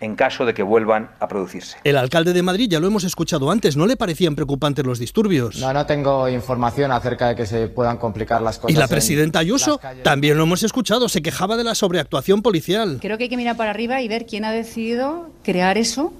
en 0.01 0.15
caso 0.15 0.45
de 0.47 0.55
que 0.55 0.63
vuelvan 0.63 1.11
a 1.21 1.29
producirse. 1.29 1.79
El 1.85 1.97
alcalde 1.97 2.33
de 2.33 2.43
Madrid, 2.43 2.69
ya 2.71 2.81
lo 2.81 2.87
hemos 2.87 3.05
escuchado 3.05 3.51
antes, 3.51 3.77
¿no 3.77 3.87
le 3.87 3.97
parecían 3.97 4.35
preocupantes 4.35 4.85
los 4.85 4.99
disturbios? 4.99 5.57
No, 5.59 5.73
no 5.73 5.87
tengo 5.87 6.29
información 6.29 6.93
acerca 6.93 7.29
de 7.29 7.37
que 7.37 7.47
se 7.47 7.69
puedan 7.69 7.97
complicar 7.97 8.41
las 8.43 8.59
cosas. 8.59 8.75
Y 8.75 8.79
la 8.79 8.85
en 8.85 8.91
presidenta 8.91 9.39
Ayuso 9.41 9.81
también 10.03 10.37
lo 10.37 10.45
hemos 10.45 10.63
escuchado, 10.63 11.09
se 11.09 11.23
quejaba 11.23 11.57
de 11.57 11.65
la 11.65 11.75
sobreactuación 11.75 12.43
policial. 12.43 12.99
Creo 13.01 13.19
que 13.19 13.25
hay 13.25 13.31
que 13.31 13.37
mirar 13.37 13.57
para 13.57 13.71
arriba 13.71 14.01
y 14.01 14.09
ver 14.09 14.27
quién 14.27 14.45
ha 14.45 14.53
decidido 14.53 15.31
crear 15.43 15.79
eso. 15.79 16.13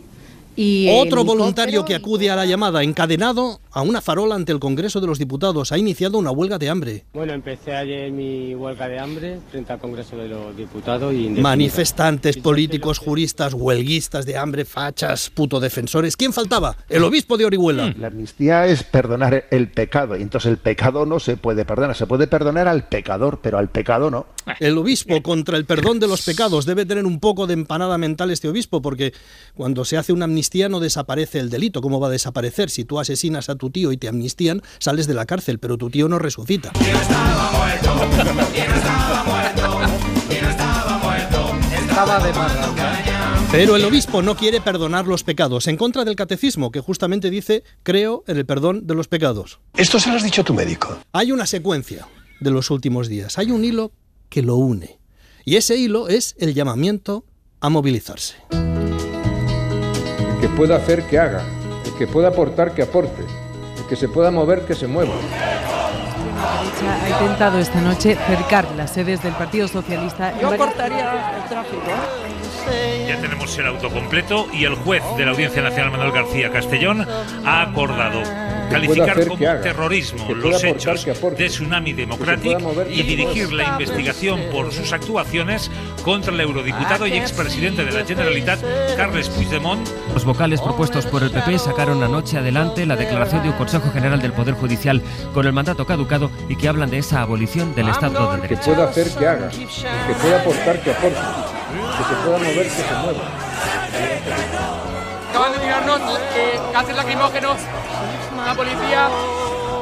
Y 0.61 0.89
Otro 0.91 1.23
voluntario 1.23 1.85
que 1.85 1.95
acude 1.95 2.31
a 2.31 2.35
la 2.35 2.45
llamada, 2.45 2.83
encadenado 2.83 3.61
a 3.71 3.83
una 3.83 4.01
farola 4.01 4.35
ante 4.35 4.51
el 4.51 4.59
Congreso 4.59 5.01
de 5.01 5.07
los 5.07 5.17
Diputados, 5.17 5.71
ha 5.71 5.79
iniciado 5.79 6.19
una 6.19 6.33
huelga 6.33 6.59
de 6.59 6.69
hambre. 6.69 7.05
Bueno, 7.13 7.33
empecé 7.33 7.77
ayer 7.77 8.11
mi 8.11 8.57
huelga 8.57 8.89
de 8.89 8.99
hambre 8.99 9.39
frente 9.53 9.73
al 9.73 9.79
Congreso 9.79 10.17
de 10.17 10.27
los 10.27 10.57
Diputados 10.57 11.15
y... 11.15 11.29
Manifestantes, 11.29 12.39
políticos, 12.39 12.99
juristas, 12.99 13.55
huelguistas 13.55 14.27
de 14.27 14.37
hambre, 14.37 14.65
fachas, 14.65 15.31
puto 15.31 15.61
defensores. 15.61 16.17
¿Quién 16.17 16.33
faltaba? 16.33 16.77
El 16.89 17.05
obispo 17.05 17.37
de 17.37 17.45
Orihuela. 17.45 17.95
La 17.97 18.09
amnistía 18.09 18.67
es 18.67 18.83
perdonar 18.83 19.45
el 19.53 19.71
pecado, 19.71 20.17
y 20.17 20.23
entonces 20.23 20.51
el 20.51 20.59
pecado 20.59 21.07
no 21.07 21.21
se 21.21 21.37
puede 21.37 21.65
perdonar. 21.65 21.95
Se 21.95 22.07
puede 22.07 22.27
perdonar 22.27 22.67
al 22.67 22.89
pecador, 22.89 23.39
pero 23.41 23.59
al 23.59 23.69
pecado 23.69 24.11
no. 24.11 24.27
El 24.61 24.79
obispo 24.79 25.23
contra 25.23 25.57
el 25.57 25.65
perdón 25.65 26.01
de 26.01 26.09
los 26.09 26.23
pecados 26.23 26.67
debe 26.67 26.87
tener 26.87 27.07
un 27.07 27.21
poco 27.21 27.47
de 27.47 27.55
empanada 27.55 27.99
mental 27.99 28.31
este 28.31 28.49
obispo, 28.49 28.83
porque 28.83 29.13
cuando 29.55 29.85
se 29.85 29.97
hace 29.97 30.13
una 30.13 30.25
amnistía 30.25 30.69
no 30.69 30.81
desaparece 30.81 31.39
el 31.39 31.51
delito. 31.51 31.81
¿Cómo 31.81 32.01
va 32.01 32.09
a 32.09 32.11
desaparecer? 32.11 32.71
Si 32.71 32.85
tú 32.85 32.99
asesinas 32.99 33.49
a 33.49 33.57
tu 33.57 33.71
tío 33.71 33.93
y 33.93 33.97
te 33.97 34.09
amnistían, 34.09 34.63
sales 34.79 35.07
de 35.07 35.15
la 35.15 35.27
cárcel, 35.27 35.59
pero 35.59 35.79
tu 35.79 35.91
tío 35.91 36.09
no 36.09 36.19
resucita. 36.19 36.73
Estaba 41.89 42.21
de 42.21 42.33
parranda. 42.33 42.69
Pero 43.51 43.77
el 43.77 43.85
obispo 43.87 44.21
no 44.21 44.37
quiere 44.37 44.61
perdonar 44.61 45.07
los 45.07 45.25
pecados, 45.25 45.69
en 45.69 45.79
contra 45.79 46.05
del 46.05 46.17
catecismo, 46.17 46.71
que 46.71 46.81
justamente 46.81 47.31
dice, 47.31 47.65
creo 47.83 48.23
en 48.27 48.37
el 48.37 48.45
perdón 48.45 48.87
de 48.87 48.95
los 48.95 49.09
pecados. 49.09 49.59
Esto 49.75 49.99
se 49.99 50.11
lo 50.11 50.17
has 50.17 50.23
dicho 50.23 50.43
a 50.43 50.45
tu 50.45 50.53
médico. 50.53 50.99
Hay 51.13 51.33
una 51.33 51.47
secuencia 51.47 52.07
de 52.41 52.51
los 52.51 52.71
últimos 52.71 53.09
días, 53.09 53.39
hay 53.39 53.51
un 53.51 53.65
hilo 53.65 53.91
que 54.29 54.43
lo 54.43 54.57
une. 54.57 54.99
Y 55.45 55.57
ese 55.57 55.77
hilo 55.77 56.09
es 56.09 56.35
el 56.39 56.55
llamamiento 56.55 57.25
a 57.61 57.69
movilizarse. 57.69 58.37
El 58.51 60.41
que 60.41 60.49
pueda 60.49 60.77
hacer, 60.77 61.05
que 61.05 61.19
haga. 61.19 61.45
El 61.85 61.95
que 61.95 62.07
pueda 62.07 62.29
aportar, 62.29 62.75
que 62.75 62.83
aporte. 62.83 63.23
El 63.79 63.87
que 63.87 63.97
se 63.97 64.09
pueda 64.09 64.31
mover, 64.31 64.67
que 64.67 64.75
se 64.75 64.87
mueva. 64.87 65.15
La 65.15 66.63
derecha 66.63 67.05
ha 67.05 67.23
intentado 67.23 67.59
esta 67.59 67.81
noche 67.81 68.17
cercar 68.27 68.69
las 68.77 68.93
sedes 68.93 69.23
del 69.23 69.33
Partido 69.35 69.67
Socialista. 69.69 70.39
Yo 70.41 70.57
cortaría 70.57 71.39
el 71.39 71.49
tráfico. 71.49 71.83
Ya 73.07 73.17
tenemos 73.21 73.57
el 73.59 73.67
auto 73.67 73.91
completo 73.91 74.47
y 74.53 74.65
el 74.65 74.75
juez 74.75 75.03
de 75.17 75.25
la 75.25 75.33
Audiencia 75.33 75.63
Nacional 75.63 75.91
Manuel 75.91 76.13
García 76.13 76.51
Castellón 76.51 77.07
ha 77.45 77.63
acordado 77.63 78.23
calificar 78.71 79.27
como 79.27 79.39
terrorismo 79.39 80.35
los 80.35 80.63
hechos 80.63 81.05
de 81.05 81.47
Tsunami 81.49 81.93
Democratic 81.95 82.59
y 82.91 83.03
dirigir 83.03 83.53
la 83.53 83.65
investigación 83.65 84.41
por 84.53 84.73
sus 84.73 84.93
actuaciones 84.93 85.71
contra 86.03 86.33
el 86.33 86.41
eurodiputado 86.41 87.07
y 87.07 87.15
expresidente 87.15 87.85
de 87.85 87.93
la 87.93 88.05
Generalitat, 88.05 88.61
Carles 88.97 89.29
Puigdemont, 89.31 89.89
Los 90.13 90.25
vocales 90.25 90.61
propuestos 90.61 91.07
por 91.07 91.23
el 91.23 91.31
PP 91.31 91.59
sacaron 91.59 92.03
anoche 92.03 92.39
adelante 92.39 92.85
la 92.85 92.97
declaración 92.97 93.43
de 93.43 93.51
un 93.51 93.57
Consejo 93.57 93.91
General 93.91 94.21
del 94.21 94.33
Poder 94.33 94.55
Judicial 94.55 95.03
con 95.33 95.47
el 95.47 95.53
mandato 95.53 95.87
caducado 95.87 96.31
y 96.49 96.57
que 96.57 96.69
hablan 96.69 96.91
de 96.91 96.99
esa 96.99 97.23
abolición 97.23 97.75
del 97.75 97.89
Estado 97.89 98.31
de 98.31 98.35
El 98.37 98.43
que 98.43 98.49
Derecho. 98.49 98.75
pueda 98.75 98.89
hacer, 98.89 99.09
que 99.19 99.27
haga. 99.27 99.49
Que 99.49 100.15
pueda 100.21 100.41
aportar, 100.41 100.81
que 100.83 100.91
aporte. 100.91 101.19
Que 101.69 102.05
se 102.05 102.15
pueda 102.25 102.39
mover, 102.39 102.63
que 102.65 102.71
se 102.71 102.95
mueva. 102.95 103.25
Acaban 105.31 105.53
de 105.53 105.59
tirarnos 105.59 106.01
eh, 106.35 106.61
gases 106.73 106.97
lacrimógenos 106.97 107.57
la 108.47 108.55
policía 108.55 109.09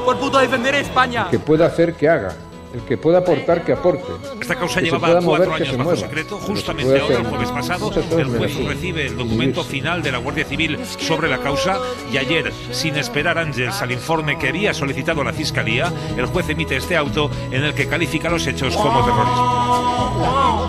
por 0.04 0.18
puto 0.18 0.38
defender 0.38 0.74
España. 0.74 1.28
Que 1.30 1.38
pueda 1.38 1.66
hacer, 1.66 1.94
que 1.94 2.08
haga. 2.08 2.32
El 2.76 2.82
que 2.82 2.98
pueda 2.98 3.18
aportar, 3.20 3.64
que 3.64 3.72
aporte. 3.72 4.04
Esta 4.38 4.54
causa 4.54 4.80
Que 4.80 4.86
llevaba 4.86 5.08
cuatro 5.22 5.46
mover, 5.46 5.62
años 5.62 5.78
bajo 5.78 5.82
mueva. 5.84 5.98
secreto. 6.00 6.36
Justamente 6.36 7.00
ahora, 7.00 7.16
el 7.16 7.26
jueves 7.26 7.50
pasado, 7.50 7.90
el 8.18 8.26
juez 8.36 8.66
recibe 8.66 9.06
el 9.06 9.16
documento 9.16 9.64
final 9.64 10.02
de 10.02 10.12
la 10.12 10.18
Guardia 10.18 10.44
Civil 10.44 10.78
sobre 10.98 11.30
la 11.30 11.38
causa 11.38 11.78
y 12.12 12.18
ayer, 12.18 12.52
sin 12.72 12.96
esperar 12.96 13.38
Ángels 13.38 13.80
al 13.80 13.92
informe 13.92 14.38
que 14.38 14.50
había 14.50 14.74
solicitado 14.74 15.24
la 15.24 15.32
Fiscalía, 15.32 15.90
el 16.18 16.26
juez 16.26 16.50
emite 16.50 16.76
este 16.76 16.98
auto 16.98 17.30
en 17.50 17.64
el 17.64 17.72
que 17.72 17.88
califica 17.88 18.28
los 18.28 18.46
hechos 18.46 18.76
como 18.76 19.02
terrorismo. 19.02 20.68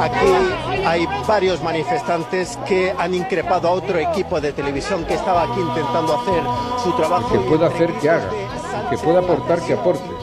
Aquí 0.00 0.84
hay 0.86 1.08
varios 1.26 1.60
manifestantes 1.64 2.56
que 2.68 2.94
han 2.96 3.12
increpado 3.12 3.66
a 3.68 3.72
otro 3.72 3.98
equipo 3.98 4.40
de 4.40 4.52
televisión 4.52 5.04
que 5.04 5.14
estaba 5.14 5.42
aquí 5.42 5.60
intentando 5.60 6.14
hacer 6.20 6.42
su 6.84 6.92
trabajo. 6.92 7.34
El 7.34 7.40
que 7.40 7.48
pueda 7.48 7.66
hacer, 7.66 7.92
que 7.94 8.08
haga. 8.08 8.30
El 8.84 8.90
que 8.90 8.98
pueda 9.04 9.18
aportar, 9.18 9.60
que 9.62 9.72
aporte. 9.72 10.13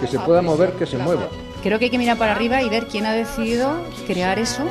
Que 0.00 0.06
se 0.06 0.18
pueda 0.18 0.42
mover, 0.42 0.72
que 0.72 0.86
se 0.86 0.98
mueva. 0.98 1.28
Creo 1.62 1.78
que 1.78 1.86
hay 1.86 1.90
que 1.90 1.98
mirar 1.98 2.18
para 2.18 2.32
arriba 2.32 2.62
y 2.62 2.68
ver 2.68 2.86
quién 2.88 3.06
ha 3.06 3.12
decidido 3.12 3.72
crear 4.06 4.38
eso. 4.38 4.64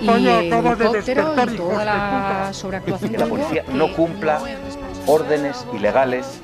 Y 0.00 0.08
el 0.08 0.26
helicóptero 0.26 1.34
y 1.52 1.56
toda 1.56 1.84
la 1.84 2.48
sobreactuación 2.52 3.10
Que 3.12 3.18
la 3.18 3.26
policía 3.26 3.64
no 3.72 3.92
cumpla 3.94 4.40
órdenes 5.06 5.66
ilegales 5.74 6.40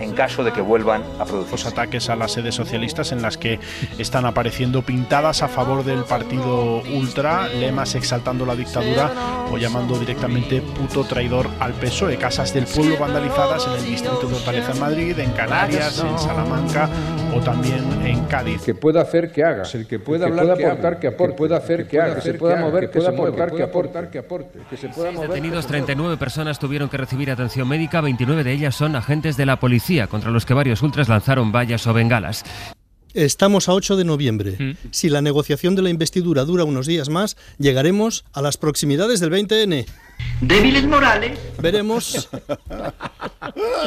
en 0.00 0.12
caso 0.12 0.44
de 0.44 0.52
que 0.52 0.60
vuelvan 0.60 1.02
a 1.18 1.24
producirse. 1.24 1.48
Los 1.50 1.66
ataques 1.66 2.08
a 2.08 2.16
las 2.16 2.32
sedes 2.32 2.54
socialistas 2.54 3.12
en 3.12 3.22
las 3.22 3.36
que 3.36 3.58
están 3.98 4.26
apareciendo 4.26 4.82
pintadas 4.82 5.42
a 5.42 5.48
favor 5.48 5.84
del 5.84 6.04
partido 6.04 6.82
ultra, 6.94 7.48
lemas 7.48 7.94
exaltando 7.94 8.46
la 8.46 8.54
dictadura 8.54 9.10
o 9.50 9.58
llamando 9.58 9.98
directamente 9.98 10.60
puto 10.60 11.04
traidor 11.04 11.48
al 11.60 11.72
PSOE. 11.72 12.16
Casas 12.16 12.52
del 12.54 12.64
pueblo 12.64 12.96
vandalizadas 12.98 13.66
en 13.66 13.72
el 13.74 13.84
distrito 13.84 14.26
de 14.28 14.36
Hortaleza 14.36 14.72
en 14.72 14.80
Madrid, 14.80 15.18
en 15.18 15.30
Canarias, 15.32 15.98
en 16.06 16.18
Salamanca 16.18 16.88
o 17.34 17.40
también 17.40 17.84
en 18.04 18.24
Cádiz. 18.24 18.62
Que 18.62 18.74
pueda 18.74 19.02
hacer, 19.02 19.30
que 19.32 19.44
haga. 19.44 19.62
El 19.72 19.86
que 19.86 19.98
pueda 19.98 20.26
hablar, 20.26 20.56
que 20.56 20.66
aportar, 20.66 20.98
que 20.98 21.08
aporte. 21.08 21.32
Que 21.32 21.36
pueda 21.36 21.56
hacer, 21.56 21.86
que 21.86 22.00
haga. 22.00 22.14
Que 22.16 22.20
se 22.22 22.34
pueda 22.34 22.56
mover, 22.56 22.90
que 22.90 23.00
se. 23.00 23.06
Que 23.08 23.62
aportar, 23.62 24.10
que 24.10 24.18
aporte. 24.18 24.58
Que 24.68 24.76
se 24.76 24.88
pueda 24.88 25.10
mover. 25.10 25.28
Detenidos 25.28 25.66
39 25.66 26.16
personas 26.16 26.58
tuvieron 26.58 26.88
que 26.88 26.96
recibir 26.96 27.30
atención 27.30 27.68
médica, 27.68 28.00
29 28.00 28.44
de 28.44 28.52
ellas 28.52 28.74
son 28.74 28.96
agentes 28.96 29.36
de 29.36 29.46
la 29.46 29.58
policía, 29.58 29.87
contra 30.08 30.30
los 30.30 30.44
que 30.44 30.52
varios 30.52 30.82
ultras 30.82 31.08
lanzaron 31.08 31.50
vallas 31.50 31.86
o 31.86 31.94
bengalas. 31.94 32.44
Estamos 33.14 33.70
a 33.70 33.72
8 33.72 33.96
de 33.96 34.04
noviembre. 34.04 34.76
Si 34.90 35.08
la 35.08 35.22
negociación 35.22 35.74
de 35.74 35.82
la 35.82 35.88
investidura 35.88 36.44
dura 36.44 36.64
unos 36.64 36.86
días 36.86 37.08
más, 37.08 37.38
llegaremos 37.58 38.26
a 38.34 38.42
las 38.42 38.58
proximidades 38.58 39.18
del 39.20 39.30
20N. 39.30 39.86
Débiles 40.42 40.84
morales. 40.86 41.38
Veremos 41.60 42.28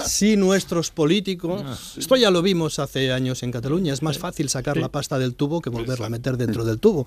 si 0.03 0.37
nuestros 0.37 0.89
políticos... 0.89 1.97
Esto 1.97 2.15
ya 2.15 2.31
lo 2.31 2.41
vimos 2.41 2.79
hace 2.79 3.11
años 3.11 3.43
en 3.43 3.51
Cataluña. 3.51 3.93
Es 3.93 4.01
más 4.01 4.17
fácil 4.17 4.49
sacar 4.49 4.77
la 4.77 4.89
pasta 4.89 5.19
del 5.19 5.35
tubo 5.35 5.61
que 5.61 5.69
volverla 5.69 6.07
a 6.07 6.09
meter 6.09 6.35
dentro 6.35 6.65
del 6.65 6.79
tubo. 6.79 7.05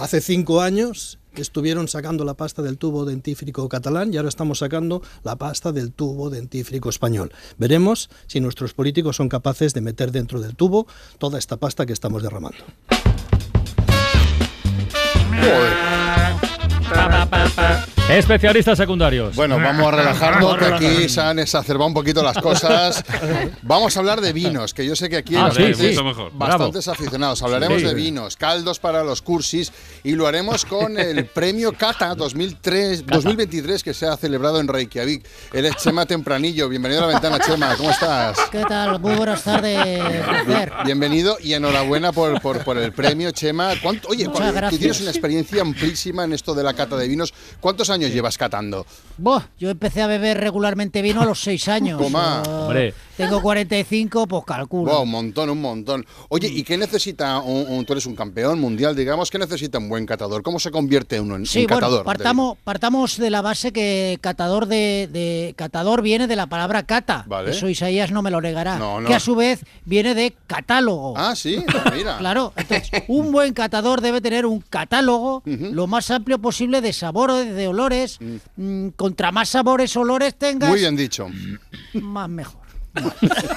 Hace 0.00 0.22
cinco 0.22 0.62
años 0.62 1.18
estuvieron 1.40 1.88
sacando 1.88 2.24
la 2.24 2.34
pasta 2.34 2.62
del 2.62 2.78
tubo 2.78 3.04
dentífrico 3.04 3.68
catalán 3.68 4.12
y 4.12 4.16
ahora 4.16 4.28
estamos 4.28 4.58
sacando 4.58 5.02
la 5.24 5.36
pasta 5.36 5.72
del 5.72 5.92
tubo 5.92 6.28
dentífrico 6.28 6.90
español. 6.90 7.32
Veremos 7.56 8.10
si 8.26 8.40
nuestros 8.40 8.74
políticos 8.74 9.16
son 9.16 9.28
capaces 9.28 9.72
de 9.72 9.80
meter 9.80 10.12
dentro 10.12 10.40
del 10.40 10.56
tubo 10.56 10.86
toda 11.18 11.38
esta 11.38 11.56
pasta 11.56 11.86
que 11.86 11.92
estamos 11.92 12.22
derramando. 12.22 12.64
Especialistas 18.12 18.76
secundarios. 18.76 19.34
Bueno, 19.34 19.56
vamos 19.58 19.86
a 19.88 19.90
relajarnos, 19.96 20.58
que 20.58 20.64
aquí 20.66 21.08
se 21.08 21.20
han 21.20 21.38
exacerbado 21.38 21.86
un 21.88 21.94
poquito 21.94 22.22
las 22.22 22.36
cosas. 22.38 23.02
Vamos 23.62 23.96
a 23.96 24.00
hablar 24.00 24.20
de 24.20 24.32
vinos, 24.34 24.74
que 24.74 24.84
yo 24.86 24.94
sé 24.94 25.08
que 25.08 25.16
aquí 25.16 25.34
Ah, 25.34 25.46
hay 25.46 25.74
sí, 25.74 25.96
bastantes. 25.96 26.28
Bravo. 26.34 26.72
aficionados. 26.92 27.42
Hablaremos 27.42 27.80
Sí. 27.80 27.86
de 27.86 27.94
vinos, 27.94 28.36
caldos 28.36 28.78
para 28.78 29.02
los 29.02 29.22
cursis 29.22 29.72
y 30.04 30.12
lo 30.12 30.26
haremos 30.26 30.64
con 30.66 30.98
el 30.98 31.24
premio 31.34 31.72
Cata 31.72 32.14
2003, 32.14 33.06
2023 33.06 33.82
que 33.82 33.94
se 33.94 34.06
ha 34.06 34.16
celebrado 34.16 34.60
en 34.60 34.68
Reykjavik. 34.68 35.24
Él 35.52 35.64
es 35.64 35.76
Chema 35.76 36.04
Tempranillo. 36.04 36.68
Bienvenido 36.68 37.02
a 37.04 37.06
la 37.06 37.12
ventana, 37.14 37.38
Chema. 37.38 37.74
¿Cómo 37.76 37.90
estás? 37.90 38.38
¿Qué 38.50 38.62
tal? 38.68 39.00
Muy 39.00 39.14
buenas 39.14 39.42
tardes. 39.42 40.02
Bienvenido 40.84 41.38
y 41.40 41.54
enhorabuena 41.54 42.12
por, 42.12 42.40
por, 42.42 42.62
por 42.62 42.76
el 42.76 42.92
premio, 42.92 43.30
Chema. 43.30 43.72
¿Cuánto- 43.82 44.08
oye, 44.08 44.26
tú 44.70 44.76
tienes 44.76 45.00
una 45.00 45.10
experiencia 45.10 45.62
amplísima 45.62 46.24
en 46.24 46.34
esto 46.34 46.54
de 46.54 46.62
la 46.62 46.74
cata 46.74 46.96
de 46.96 47.08
vinos. 47.08 47.32
¿Cuántos 47.60 47.88
años 47.90 48.01
llevas 48.10 48.38
catando? 48.38 48.86
Buah, 49.18 49.42
yo 49.58 49.70
empecé 49.70 50.02
a 50.02 50.06
beber 50.06 50.38
regularmente 50.40 51.02
vino 51.02 51.20
a 51.20 51.24
los 51.24 51.40
seis 51.40 51.68
años. 51.68 52.00
Toma. 52.02 52.42
Hombre. 52.42 52.94
Tengo 53.16 53.42
45, 53.42 54.26
pues 54.26 54.42
calculo. 54.46 54.90
Wow, 54.90 55.02
un 55.02 55.10
montón, 55.10 55.50
un 55.50 55.60
montón. 55.60 56.04
Oye, 56.30 56.48
¿y 56.48 56.62
qué 56.64 56.76
necesita 56.78 57.38
un, 57.40 57.66
un- 57.68 57.84
tú 57.84 57.92
eres 57.92 58.06
un 58.06 58.16
campeón 58.16 58.58
mundial, 58.58 58.96
digamos, 58.96 59.30
qué 59.30 59.38
necesita 59.38 59.78
un 59.78 59.88
buen 59.88 60.06
catador? 60.06 60.42
¿Cómo 60.42 60.58
se 60.58 60.70
convierte 60.70 61.20
uno 61.20 61.36
en, 61.36 61.44
Sí, 61.46 61.60
en 61.60 61.66
bueno, 61.66 61.80
catador? 61.80 61.98
de 62.00 62.04
partamos, 62.04 62.58
partamos 62.64 63.18
de 63.18 63.30
la 63.30 63.42
base 63.42 63.70
que 63.72 64.18
catador 64.22 64.66
de, 64.66 65.08
de- 65.12 65.54
catador 65.56 66.00
viene 66.02 66.26
de 66.26 66.36
la 66.36 66.46
palabra 66.46 66.84
cata. 66.84 67.24
Vale. 67.28 67.50
Eso 67.50 67.68
Isaías 67.68 68.10
no 68.10 68.22
me 68.22 68.30
lo 68.30 68.40
negará. 68.40 68.78
No, 68.78 69.00
no. 69.00 69.06
Que 69.08 69.14
a 69.14 69.20
su 69.20 69.36
vez 69.36 69.60
viene 69.84 70.14
de 70.14 70.34
catálogo. 70.46 71.14
Ah, 71.16 71.36
sí, 71.36 71.62
mira. 71.94 72.16
Claro, 72.18 72.52
entonces 72.56 72.90
un 73.08 73.30
buen 73.30 73.52
catador 73.52 74.00
debe 74.00 74.20
tener 74.22 74.46
un 74.46 74.60
catálogo 74.60 75.42
lo 75.44 75.86
más 75.86 76.10
amplio 76.10 76.38
posible 76.40 76.80
de 76.80 76.92
sabores, 76.94 77.54
de 77.54 77.68
olores. 77.68 77.81
Mm, 78.56 78.88
Contra 78.96 79.32
más 79.32 79.48
sabores, 79.50 79.96
olores 79.96 80.36
tengas, 80.38 80.70
Muy 80.70 80.80
bien 80.80 80.96
dicho. 80.96 81.28
más 81.94 82.28
mejor. 82.28 82.61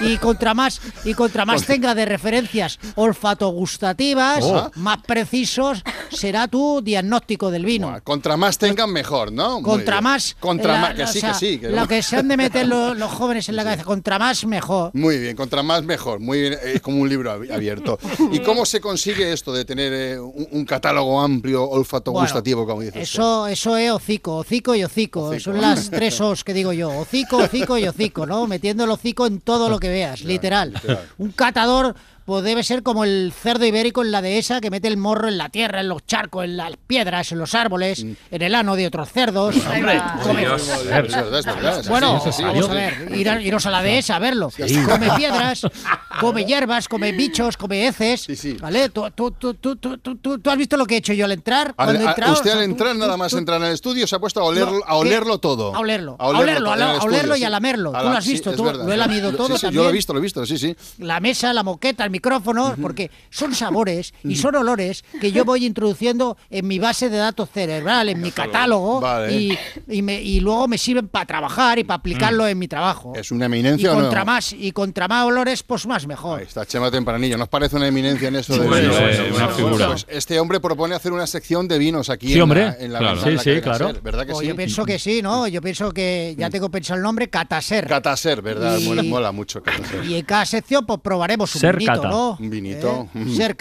Y 0.01 0.17
contra 0.17 0.53
más 0.53 0.79
y 1.03 1.13
contra 1.13 1.45
más 1.45 1.65
tenga 1.65 1.93
de 1.95 2.05
referencias 2.05 2.79
olfato 2.95 3.49
gustativas, 3.49 4.39
Oh. 4.43 4.71
más 4.75 4.99
precisos 5.05 5.83
será 6.11 6.47
tu 6.47 6.81
diagnóstico 6.81 7.51
del 7.51 7.65
vino. 7.65 7.99
Contra 8.03 8.37
más 8.37 8.57
tengan, 8.57 8.91
mejor, 8.91 9.31
¿no? 9.31 9.61
Contra 9.61 10.01
más 10.01 10.35
Contra 10.39 10.79
más, 10.79 10.93
que 10.95 11.03
o 11.03 11.07
sí, 11.07 11.19
sea, 11.19 11.31
que 11.33 11.37
sí. 11.39 11.57
que- 11.59 11.69
lo 11.69 11.87
que 11.87 12.01
se 12.03 12.17
han 12.17 12.27
de 12.27 12.37
meter 12.37 12.67
lo- 12.67 12.93
los 12.93 13.11
jóvenes 13.11 13.49
en 13.49 13.55
la 13.55 13.63
cabeza, 13.63 13.83
contra 13.83 14.19
más 14.19 14.45
mejor. 14.45 14.91
Muy 14.93 15.17
bien, 15.17 15.35
contra 15.35 15.63
más 15.63 15.83
mejor. 15.83 16.19
Muy 16.19 16.41
bien, 16.41 16.57
es 16.63 16.81
como 16.81 17.01
un 17.01 17.09
libro 17.09 17.31
abi- 17.31 17.51
abierto. 17.51 17.97
¿Y 18.31 18.39
cómo 18.39 18.65
se 18.65 18.79
consigue 18.79 19.33
esto 19.33 19.51
de 19.53 19.65
tener 19.65 19.93
eh, 19.93 20.19
un, 20.19 20.47
un 20.51 20.65
catálogo 20.65 21.19
amplio, 21.21 21.63
olfato 21.69 22.11
Bueno, 22.11 22.25
gustativo, 22.27 22.65
como 22.65 22.81
dices? 22.81 22.93
tú? 22.93 22.99
Eso, 22.99 23.47
eso 23.47 23.77
es 23.77 23.91
hocico, 23.91 24.37
hocico 24.37 24.75
y 24.75 24.83
hocico. 24.83 25.37
Son 25.39 25.59
las 25.59 25.89
tres 25.89 26.19
os 26.21 26.43
que 26.43 26.53
digo 26.53 26.71
yo. 26.73 26.89
Hocico, 26.89 27.37
hocico 27.37 27.77
y 27.77 27.87
hocico, 27.87 28.25
¿no? 28.25 28.47
Metiendo 28.47 28.83
el 28.83 28.89
hocico 28.91 29.24
en 29.25 29.39
todo 29.39 29.69
lo 29.69 29.79
que 29.79 29.89
veas, 29.89 30.21
literal. 30.21 30.73
literal. 30.73 31.01
Un 31.17 31.31
catador 31.31 31.95
pues 32.25 32.43
debe 32.43 32.63
ser 32.63 32.81
como 32.83 33.03
el 33.03 33.31
cerdo 33.39 33.65
ibérico 33.65 34.01
en 34.03 34.11
la 34.11 34.21
dehesa 34.21 34.59
que 34.61 34.71
mete 34.71 34.87
el 34.87 34.97
morro 34.97 35.27
en 35.27 35.37
la 35.37 35.49
tierra, 35.49 35.81
en 35.81 35.87
los 35.89 36.05
charcos, 36.05 36.43
en 36.45 36.57
las 36.57 36.71
piedras, 36.87 37.31
en 37.31 37.37
los 37.39 37.53
árboles, 37.55 38.03
Mm. 38.03 38.11
en 38.31 38.41
el 38.41 38.55
ano 38.55 38.75
de 38.75 38.87
otros 38.87 39.09
cerdos. 39.11 39.55
Hombre, 39.57 40.01
Come- 40.23 40.39
Dios. 40.41 40.67
Es 40.67 40.85
verdad, 40.85 41.39
es 41.39 41.45
verdad, 41.45 41.79
es 41.81 41.87
Bueno, 41.87 42.13
vamos 42.21 42.69
a 42.69 42.73
ver, 42.73 43.11
ir 43.15 43.29
a- 43.29 43.41
iros 43.41 43.65
a 43.65 43.71
la 43.71 43.81
dehesa 43.81 44.15
a 44.15 44.19
verlo. 44.19 44.49
Sí. 44.51 44.63
Come 44.83 45.09
piedras, 45.17 45.61
come 46.19 46.45
hierbas, 46.45 46.87
come 46.87 47.11
bichos, 47.11 47.57
come 47.57 47.87
heces. 47.87 48.27
¿Vale? 48.59 48.89
¿Tú, 48.89 49.03
tú, 49.13 49.31
tú, 49.31 49.53
tú, 49.53 49.75
tú, 49.75 49.97
tú- 49.97 50.15
tú- 50.17 50.39
tú 50.39 50.49
has 50.49 50.57
visto 50.57 50.77
lo 50.77 50.85
que 50.85 50.95
he 50.95 50.97
hecho 50.97 51.13
yo 51.13 51.25
al 51.25 51.31
entrar? 51.31 51.67
Al- 51.69 51.75
Cuando 51.75 52.01
he 52.01 52.07
a- 52.07 52.09
entrado, 52.09 52.33
usted 52.33 52.49
o 52.49 52.53
sea, 52.53 52.59
al 52.61 52.65
tú- 52.65 52.71
entrar, 52.71 52.95
nada 52.95 53.17
más 53.17 53.31
tú- 53.31 53.37
entrar 53.37 53.61
al 53.61 53.71
estudio, 53.71 54.07
se 54.07 54.15
ha 54.15 54.19
puesto 54.19 54.39
a, 54.39 54.45
oler, 54.45 54.65
No, 54.65 54.79
a 54.85 54.95
olerlo 54.95 55.37
todo. 55.39 55.75
A 55.75 55.79
olerlo, 55.79 56.15
A 56.19 56.27
olerlo, 56.29 56.71
a, 56.71 56.75
en 56.75 56.81
el 56.81 56.87
a 56.87 57.03
olerlo 57.03 57.35
y 57.35 57.43
a 57.43 57.47
sí. 57.47 57.51
lamerlo. 57.51 57.91
Tú 57.91 57.97
lo 58.03 58.09
has 58.09 58.23
sí, 58.25 58.31
visto, 58.31 58.51
tú 58.53 58.63
lo 58.65 58.91
he 58.91 58.97
lamido 58.97 59.29
Sí, 59.31 59.37
todo 59.37 59.47
sí, 59.47 59.53
Yo 59.53 59.59
también. 59.61 59.83
lo 59.83 59.89
he 59.89 59.93
visto, 59.93 60.13
lo 60.13 60.19
he 60.19 60.21
visto, 60.23 60.45
sí, 60.45 60.57
sí. 60.57 60.75
La 60.99 61.19
mesa, 61.19 61.53
la 61.53 61.63
moqueta, 61.63 62.03
el 62.03 62.09
micrófono, 62.19 62.75
porque 62.81 63.11
son 63.29 63.53
sabores 63.53 64.13
y 64.23 64.35
son 64.35 64.55
olores 64.55 65.03
que 65.19 65.31
yo 65.31 65.43
voy 65.43 65.65
introduciendo 65.65 66.37
en 66.49 66.65
mi 66.67 66.79
base 66.79 67.09
de 67.09 67.17
datos 67.17 67.49
cerebral, 67.53 68.07
en 68.09 68.21
mi 68.21 68.31
catálogo, 68.31 69.01
Vale. 69.01 69.33
y, 69.35 69.57
y 69.89 70.01
me- 70.01 70.21
y 70.21 70.39
luego 70.39 70.67
me 70.67 70.77
sirven 70.77 71.07
para 71.09 71.25
trabajar 71.25 71.77
y 71.79 71.83
para 71.83 71.97
aplicarlo 71.97 72.47
en 72.47 72.57
mi 72.57 72.67
trabajo. 72.67 73.13
¿Es 73.15 73.31
una 73.31 73.45
Y 73.45 73.47
eminencia 73.47 73.91
o 73.91 73.95
no? 73.95 74.01
contra 74.01 74.23
más 74.25 74.53
y 74.53 74.71
contra 74.71 75.07
más 75.07 75.25
olores, 75.25 75.61
pues 75.63 75.85
más 75.85 76.07
mejor. 76.07 76.41
Está 76.41 76.65
Chema 76.65 76.89
Tempranillo, 76.89 77.37
¿nos 77.37 77.49
parece 77.49 77.75
una 77.75 77.87
eminencia 77.87 78.29
en 78.29 78.37
esto 78.37 78.53
de 78.57 78.67
Bueno, 78.67 78.89
vinos? 78.93 78.99
bueno, 79.17 79.35
una 79.35 79.47
figura. 79.49 79.87
Pues 79.87 80.05
este 80.09 80.39
hombre 80.39 80.59
propone 80.61 80.95
hacer 80.95 81.11
una 81.11 81.27
sección 81.27 81.67
de 81.67 81.77
vinos 81.77 82.09
aquí 82.09 82.27
Sí, 82.27 82.33
en 82.35 82.41
hombre. 82.43 82.61
la, 82.65 82.75
en 82.79 82.93
la 82.93 82.99
Claro. 82.99 83.21
Sí, 83.23 83.37
sí, 83.37 83.61
claro. 83.61 83.87
SER, 83.89 84.01
¿verdad 84.01 84.25
que 84.25 84.31
Pues 84.31 84.39
sí? 84.43 84.47
Yo 84.47 84.55
pienso 84.55 84.85
que 84.85 84.99
sí, 84.99 85.21
¿no? 85.21 85.47
Yo 85.47 85.61
pienso 85.61 85.91
que 85.91 86.33
ya 86.37 86.49
tengo 86.49 86.69
pensado 86.69 86.97
el 86.97 87.03
nombre, 87.03 87.29
Cataser. 87.29 87.87
Cataser, 87.87 88.41
¿verdad? 88.41 88.77
Y- 88.79 88.85
Mola, 88.87 89.03
mola 89.03 89.31
mucho 89.31 89.61
Cataser. 89.61 90.05
Y 90.05 90.15
en 90.15 90.25
cada 90.25 90.45
sección 90.45 90.85
pues 90.85 90.99
probaremos 91.01 91.53
un 91.55 91.61
Ser 91.61 91.75
vinito. 91.77 92.01
¿No? 92.09 92.37
Un 92.39 92.49
vinito. 92.49 93.07
¿Eh? 93.13 93.35
Ser 93.35 93.55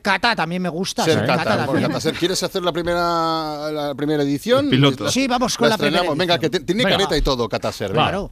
cata 0.00 0.36
también 0.36 0.62
me 0.62 0.68
gusta. 0.68 1.04
Ser. 1.04 1.26
Cataser. 1.26 2.14
¿Quieres 2.14 2.42
hacer 2.42 2.62
la 2.62 2.72
primera, 2.72 3.70
la 3.70 3.94
primera 3.94 4.22
edición? 4.22 4.70
Piloto. 4.70 5.10
Sí, 5.10 5.26
vamos 5.26 5.56
con 5.56 5.68
la 5.68 5.76
primera 5.76 6.02
estrenamos. 6.02 6.18
Venga, 6.18 6.38
que 6.38 6.50
tiene 6.50 6.84
Venga. 6.84 6.96
careta 6.96 7.16
y 7.16 7.22
todo, 7.22 7.48
Cataser. 7.48 7.92
Claro. 7.92 8.30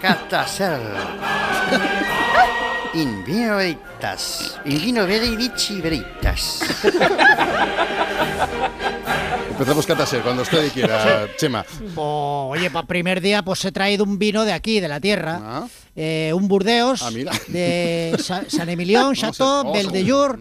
Cataser. 0.00 0.80
In 2.94 3.24
vino 3.24 3.56
veritas. 3.56 4.58
In 4.64 4.80
vino 4.80 5.06
veritas. 5.06 6.60
Empezamos 9.56 9.86
Cataser, 9.86 10.20
cuando 10.20 10.42
usted 10.42 10.70
quiera, 10.70 11.28
Chema. 11.38 11.64
Oh, 11.94 12.48
oye, 12.52 12.70
para 12.70 12.86
primer 12.86 13.22
día 13.22 13.42
pues 13.42 13.64
he 13.64 13.72
traído 13.72 14.04
un 14.04 14.18
vino 14.18 14.44
de 14.44 14.52
aquí, 14.52 14.80
de 14.80 14.88
la 14.88 15.00
tierra. 15.00 15.66
Eh, 15.98 16.30
un 16.34 16.46
Burdeos 16.46 17.00
Ah, 17.00 17.10
de 17.48 18.14
Sa- 18.22 18.44
San 18.48 18.68
Emilión, 18.68 19.14
Chateau, 19.16 19.72
Belle 19.72 19.90
de 19.90 20.04
Jour, 20.10 20.38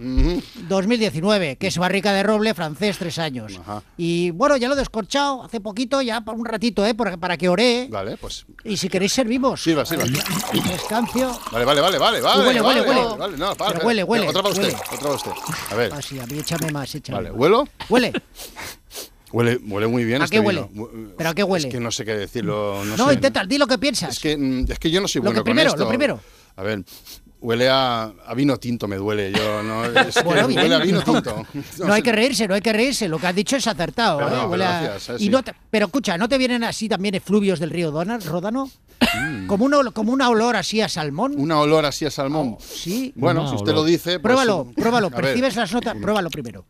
2019, 0.68 1.56
que 1.56 1.68
es 1.68 1.78
barrica 1.78 2.12
de 2.12 2.24
roble 2.24 2.54
francés, 2.54 2.98
tres 3.00 3.18
años. 3.20 3.54
Y 3.96 4.32
bueno, 4.32 4.58
ya 4.58 4.68
lo 4.68 4.74
he 4.74 4.78
descorchado 4.78 5.44
hace 5.44 5.62
poquito, 5.62 6.02
ya 6.02 6.20
para 6.20 6.38
un 6.38 6.44
ratito, 6.46 6.86
¿eh? 6.86 6.94
Para, 6.94 7.16
para 7.16 7.38
que 7.38 7.48
ore. 7.48 7.88
Vale, 7.90 8.18
pues. 8.18 8.46
Y 8.66 8.76
si 8.76 8.90
queréis 8.90 9.14
servimos. 9.14 9.64
Sirva, 9.64 9.86
sirva. 9.86 10.04
Escancio. 10.74 11.40
Vale, 11.54 11.64
vale, 11.64 11.80
vale, 11.80 11.98
vale, 12.00 12.20
vale. 12.20 12.46
Huele, 12.48 12.60
vale, 12.62 12.82
huele, 12.82 13.00
huele. 13.02 13.18
vale, 13.18 13.38
no, 13.38 13.56
para, 13.56 13.72
Pero 13.76 13.86
huele, 13.86 14.04
huele, 14.04 14.28
Otra 14.28 14.42
para 14.44 14.52
usted, 14.54 14.64
huele. 14.74 14.78
otra 14.88 14.98
para 15.00 15.14
usted. 15.16 15.32
A 15.72 15.76
ver. 15.76 15.94
Así, 15.94 16.20
a 16.20 16.26
mí 16.26 16.38
échame 16.38 16.70
más, 16.72 16.94
échame 16.94 17.16
Vale, 17.18 17.30
más. 17.32 17.40
¿huelo? 17.40 17.68
Huele. 17.88 18.12
Huele, 19.36 19.60
huele 19.68 19.88
muy 19.88 20.06
bien. 20.06 20.22
¿A 20.22 20.26
este 20.26 20.38
qué 20.42 20.48
vino. 20.48 20.70
huele? 20.74 21.14
¿Pero 21.18 21.30
a 21.30 21.34
qué 21.36 21.44
huele? 21.44 21.68
Es 21.68 21.74
que 21.74 21.80
no 21.82 21.92
sé 21.92 22.06
qué 22.06 22.16
decirlo. 22.16 22.84
No, 22.86 22.96
No, 22.96 23.08
sé. 23.10 23.16
intenta, 23.16 23.44
di 23.46 23.58
lo 23.58 23.68
que 23.68 23.78
piensas. 23.78 24.12
Es 24.14 24.20
que, 24.20 24.38
mm, 24.38 24.72
es 24.72 24.80
que 24.80 24.90
yo 24.90 25.02
no 25.02 25.08
soy 25.10 25.20
Lo 25.20 25.26
bueno 25.26 25.40
que 25.42 25.44
primero, 25.44 25.72
con 25.72 25.80
lo 25.80 25.84
esto. 25.86 25.90
primero. 25.90 26.20
A 26.56 26.64
ver, 26.64 26.84
huele 27.42 27.68
a, 27.70 28.04
a 28.26 28.34
vino 28.34 28.58
tinto, 28.58 28.88
me 28.88 28.96
duele. 28.96 29.34
Yo 29.34 29.62
no, 29.62 29.84
es 29.84 30.16
que 30.16 30.22
Bueno, 30.24 30.48
bien, 30.48 30.62
huele 30.62 30.76
a 30.76 30.80
vino 30.80 31.04
no, 31.06 31.22
tinto. 31.22 31.46
No 31.86 31.94
hay 31.94 32.02
que 32.02 32.14
reírse, 32.14 32.48
no 32.48 32.54
hay 32.54 32.62
que 32.62 32.72
reírse. 32.72 33.10
Lo 33.10 33.20
que 33.20 33.28
has 33.28 33.36
dicho 33.36 33.58
es 33.58 33.68
acertado. 33.68 34.20
Perdón, 34.20 34.40
¿eh? 34.40 34.46
Huele 34.48 34.64
a- 34.66 34.82
gracias, 34.84 35.10
eh, 35.10 35.16
y 35.20 35.26
sí. 35.26 35.30
no 35.30 35.44
te- 35.44 35.54
pero 35.70 35.88
escucha, 35.88 36.18
¿no 36.18 36.30
te 36.30 36.38
vienen 36.38 36.64
así 36.64 36.88
también 36.88 37.16
efluvios 37.16 37.60
del 37.60 37.72
río 37.72 37.92
Dona- 37.92 38.20
Ródano? 38.20 38.72
Mm. 39.02 39.48
Como, 39.48 39.66
una, 39.66 39.92
como 39.92 40.14
una 40.14 40.30
olor 40.30 40.56
así 40.56 40.80
a 40.80 40.88
salmón. 40.88 41.34
Una 41.38 41.60
olor 41.60 41.86
así 41.86 42.06
a 42.06 42.12
salmón. 42.12 42.56
sí. 42.62 43.12
Bueno, 43.18 43.42
Una 43.42 43.50
si 43.50 43.56
usted 43.58 43.72
olor. 43.74 43.84
lo 43.84 43.86
dice. 43.90 44.12
pues, 44.12 44.22
Pruébalo, 44.22 44.72
pruébalo. 44.74 45.08
a 45.08 45.10
ver. 45.10 45.22
Percibes 45.22 45.56
las 45.58 45.74
notas. 45.74 45.96
Pruébalo 46.02 46.30
primero. 46.30 46.66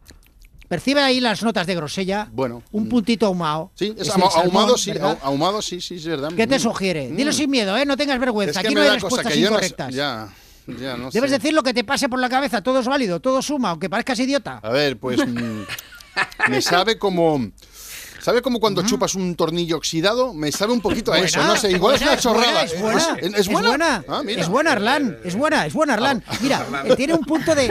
Percibe 0.68 1.02
ahí 1.02 1.20
las 1.20 1.44
notas 1.44 1.68
de 1.68 1.76
grosella. 1.76 2.28
Bueno. 2.32 2.64
Un 2.72 2.90
puntito 2.90 3.26
ahumado. 3.28 3.72
Sí, 3.76 3.94
es 3.98 4.08
salmón, 4.08 4.30
ahumado, 4.36 4.78
sí, 4.78 4.92
¿verdad? 4.92 5.18
ahu- 5.18 5.24
ahumado, 5.24 5.62
sí, 5.62 5.80
sí, 5.82 5.96
es 5.96 6.06
verdad. 6.06 6.32
¿Qué 6.36 6.48
te 6.48 6.58
Mm. 6.58 6.62
sugiere? 6.62 7.10
Dilo 7.12 7.32
Mm. 7.32 7.34
sin 7.34 7.50
miedo, 7.52 7.78
¿eh? 7.78 7.86
No 7.86 7.96
tengas 7.98 8.20
vergüenza. 8.20 8.60
Es 8.60 8.64
que 8.64 8.68
Aquí 8.68 8.76
no 8.76 8.82
hay 8.82 8.90
respuestas 8.90 9.32
que 9.32 9.40
yo 9.40 9.50
no 9.50 9.56
incorrectas. 9.58 9.94
ya, 9.94 10.28
ya, 10.68 10.98
no 10.98 11.12
Debes 11.12 11.30
sé. 11.32 11.38
decir 11.38 11.54
lo 11.54 11.62
que 11.64 11.74
te 11.74 11.84
pase 11.84 12.10
por 12.10 12.20
la 12.20 12.30
cabeza. 12.30 12.62
Todo 12.62 12.80
es 12.80 12.88
válido, 12.88 13.20
todo 13.20 13.42
suma, 13.42 13.70
aunque 13.70 13.90
parezcas 13.90 14.20
idiota. 14.20 14.60
A 14.64 14.70
ver, 14.70 14.98
pues 14.98 15.20
mm, 15.26 15.62
me 16.50 16.62
sabe 16.62 16.98
como... 16.98 17.52
¿Sabe 18.22 18.42
como 18.42 18.60
cuando 18.60 18.82
chupas 18.82 19.14
un 19.14 19.36
tornillo 19.36 19.78
oxidado? 19.78 20.34
Me 20.34 20.52
sabe 20.52 20.74
un 20.74 20.82
poquito 20.82 21.14
a 21.14 21.20
eso, 21.20 21.38
Buena, 21.38 21.54
no 21.54 21.60
sé, 21.60 21.70
igual 21.70 21.94
es 21.94 22.02
buena, 22.02 22.14
una 22.14 22.20
chorrada. 22.22 22.64
Es 22.64 22.82
buena, 22.82 22.98
es 22.98 23.22
buena. 23.22 23.38
¿Es 23.38 23.48
buena? 23.68 24.04
Ah, 24.08 24.22
mira. 24.26 24.42
Es 24.42 24.48
buena, 24.50 24.72
Arlan. 24.72 25.18
Es 25.24 25.36
buena, 25.36 25.66
es 25.68 25.74
buena, 25.74 25.94
Arlan. 25.94 26.24
Mira, 26.42 26.66
eh, 26.86 26.96
tiene 26.96 27.14
un 27.14 27.24
punto 27.24 27.54
de. 27.54 27.70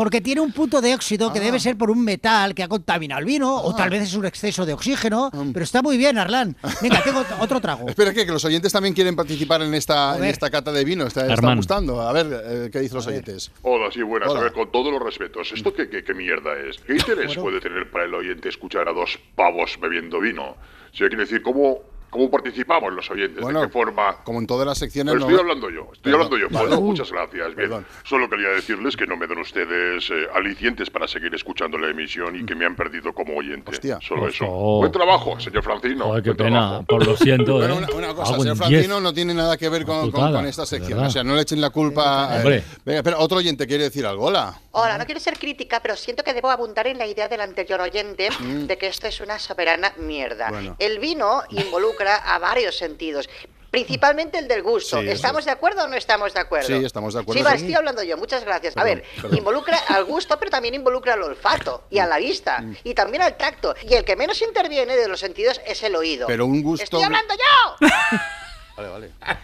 Porque 0.00 0.22
tiene 0.22 0.40
un 0.40 0.50
punto 0.50 0.80
de 0.80 0.94
óxido 0.94 1.30
que 1.30 1.40
debe 1.40 1.60
ser 1.60 1.76
por 1.76 1.90
un 1.90 2.02
metal 2.02 2.54
que 2.54 2.62
ha 2.62 2.68
contaminado 2.68 3.18
el 3.18 3.26
vino, 3.26 3.54
o 3.54 3.76
tal 3.76 3.90
vez 3.90 4.04
es 4.04 4.14
un 4.14 4.24
exceso 4.24 4.64
de 4.64 4.72
oxígeno, 4.72 5.30
pero 5.52 5.62
está 5.62 5.82
muy 5.82 5.98
bien, 5.98 6.16
Arlan. 6.16 6.56
Venga, 6.80 7.02
tengo 7.04 7.20
ot- 7.20 7.36
otro 7.38 7.60
trago. 7.60 7.86
Espera, 7.86 8.14
que, 8.14 8.24
que 8.24 8.32
los 8.32 8.42
oyentes 8.46 8.72
también 8.72 8.94
quieren 8.94 9.14
participar 9.14 9.60
en 9.60 9.74
esta, 9.74 10.16
en 10.16 10.24
esta 10.24 10.48
cata 10.48 10.72
de 10.72 10.84
vino. 10.86 11.06
Está, 11.06 11.30
está 11.30 11.54
gustando. 11.54 12.00
A 12.00 12.14
ver, 12.14 12.26
eh, 12.32 12.70
¿qué 12.72 12.80
dicen 12.80 12.96
los 12.96 13.06
oyentes? 13.08 13.52
Hola, 13.60 13.90
sí, 13.92 14.00
buenas. 14.00 14.30
Hola. 14.30 14.40
A 14.40 14.42
ver, 14.44 14.52
con 14.54 14.72
todos 14.72 14.90
los 14.90 15.02
respetos, 15.02 15.52
¿esto 15.52 15.74
qué, 15.74 15.90
qué, 15.90 16.02
qué 16.02 16.14
mierda 16.14 16.52
es? 16.58 16.78
¿Qué 16.78 16.94
interés 16.94 17.36
puede 17.36 17.60
tener 17.60 17.90
para 17.90 18.06
el 18.06 18.14
oyente 18.14 18.48
escuchar 18.48 18.88
a 18.88 18.94
dos 18.94 19.18
pavos 19.34 19.78
bebiendo 19.82 20.18
vino? 20.18 20.56
Si 20.94 21.04
hay 21.04 21.10
que 21.10 21.16
decir, 21.16 21.42
¿cómo 21.42 21.80
¿Cómo 22.10 22.30
participamos 22.30 22.92
los 22.92 23.08
oyentes? 23.10 23.40
Bueno, 23.40 23.60
¿De 23.60 23.66
qué 23.68 23.72
forma? 23.72 24.16
Como 24.24 24.40
en 24.40 24.46
todas 24.46 24.66
las 24.66 24.78
secciones. 24.78 25.14
Pero 25.14 25.24
no- 25.24 25.30
estoy 25.30 25.40
hablando 25.40 25.70
yo, 25.70 25.82
estoy 25.92 26.12
Perdón. 26.12 26.20
hablando 26.26 26.38
yo. 26.38 26.48
Vale. 26.50 26.68
Bueno, 26.68 26.82
muchas 26.82 27.10
gracias. 27.12 27.46
Bien, 27.54 27.68
Perdón. 27.68 27.86
solo 28.04 28.28
quería 28.28 28.48
decirles 28.48 28.96
que 28.96 29.06
no 29.06 29.16
me 29.16 29.26
den 29.26 29.38
ustedes 29.38 30.10
eh, 30.10 30.26
alicientes 30.34 30.90
para 30.90 31.06
seguir 31.06 31.34
escuchando 31.34 31.78
la 31.78 31.88
emisión 31.88 32.34
y 32.36 32.44
que 32.44 32.54
me 32.54 32.64
han 32.66 32.74
perdido 32.76 33.12
como 33.12 33.36
oyente. 33.36 33.70
Solo 34.00 34.28
eso. 34.28 34.44
Oh. 34.48 34.78
Buen 34.80 34.92
trabajo, 34.92 35.38
señor 35.38 35.62
Francino. 35.62 36.04
Joder, 36.06 36.22
qué 36.22 36.30
Buen 36.30 36.36
pena. 36.38 36.60
trabajo. 36.60 36.84
Pues 36.88 37.06
lo 37.06 37.16
siento, 37.16 37.54
Bueno, 37.54 37.74
¿eh? 37.74 37.78
una, 37.78 37.90
una 37.94 38.14
cosa, 38.14 38.32
Hago 38.34 38.42
señor 38.42 38.56
Francino 38.56 38.80
10. 38.96 39.02
no 39.02 39.12
tiene 39.14 39.34
nada 39.34 39.56
que 39.56 39.68
ver 39.68 39.84
con, 39.84 40.00
con- 40.00 40.10
Putada, 40.10 40.38
con 40.38 40.46
esta 40.46 40.66
sección. 40.66 40.98
O 40.98 41.10
sea, 41.10 41.22
no 41.22 41.36
le 41.36 41.42
echen 41.42 41.60
la 41.60 41.70
culpa. 41.70 42.32
a- 42.32 42.36
Hombre. 42.38 42.64
venga, 42.84 42.98
espera, 42.98 43.18
otro 43.18 43.38
oyente 43.38 43.66
quiere 43.66 43.84
decir 43.84 44.04
algo. 44.04 44.26
Hola. 44.26 44.58
Hola, 44.72 44.98
no 44.98 45.04
quiero 45.04 45.20
ser 45.20 45.38
crítica, 45.38 45.80
pero 45.80 45.96
siento 45.96 46.22
que 46.22 46.32
debo 46.32 46.48
abundar 46.48 46.86
en 46.86 46.96
la 46.96 47.06
idea 47.06 47.28
del 47.28 47.40
anterior 47.40 47.80
oyente 47.80 48.28
de 48.40 48.78
que 48.78 48.86
esto 48.86 49.08
es 49.08 49.20
una 49.20 49.38
soberana 49.38 49.92
mierda. 49.96 50.50
Bueno. 50.50 50.76
El 50.78 51.00
vino 51.00 51.42
involucra 51.50 52.16
a 52.16 52.38
varios 52.38 52.76
sentidos. 52.76 53.28
Principalmente 53.70 54.38
el 54.38 54.48
del 54.48 54.62
gusto. 54.62 55.00
Sí, 55.00 55.08
¿Estamos 55.08 55.44
de 55.44 55.52
acuerdo 55.52 55.84
o 55.84 55.86
no 55.86 55.96
estamos 55.96 56.34
de 56.34 56.40
acuerdo? 56.40 56.66
Sí, 56.66 56.84
estamos 56.84 57.14
de 57.14 57.20
acuerdo. 57.20 57.38
Sí, 57.40 57.44
va, 57.44 57.54
estoy 57.54 57.74
hablando 57.74 58.02
yo. 58.02 58.16
Muchas 58.16 58.44
gracias. 58.44 58.76
a 58.76 58.82
ver, 58.82 59.04
perdón. 59.14 59.38
involucra 59.38 59.78
al 59.88 60.04
gusto, 60.04 60.36
pero 60.38 60.50
también 60.50 60.74
involucra 60.74 61.14
al 61.14 61.22
olfato 61.22 61.84
y 61.88 61.98
a 61.98 62.06
la 62.06 62.18
vista 62.18 62.64
y 62.82 62.94
también 62.94 63.22
al 63.22 63.36
tacto. 63.36 63.74
Y 63.88 63.94
el 63.94 64.04
que 64.04 64.16
menos 64.16 64.42
interviene 64.42 64.96
de 64.96 65.06
los 65.06 65.20
sentidos 65.20 65.60
es 65.64 65.82
el 65.84 65.94
oído. 65.94 66.26
Pero 66.26 66.46
un 66.46 66.62
gusto. 66.62 66.82
¡Estoy 66.82 67.02
hablando 67.02 67.34
yo! 67.34 67.88
Vale, 68.88 68.88
vale. 68.88 69.10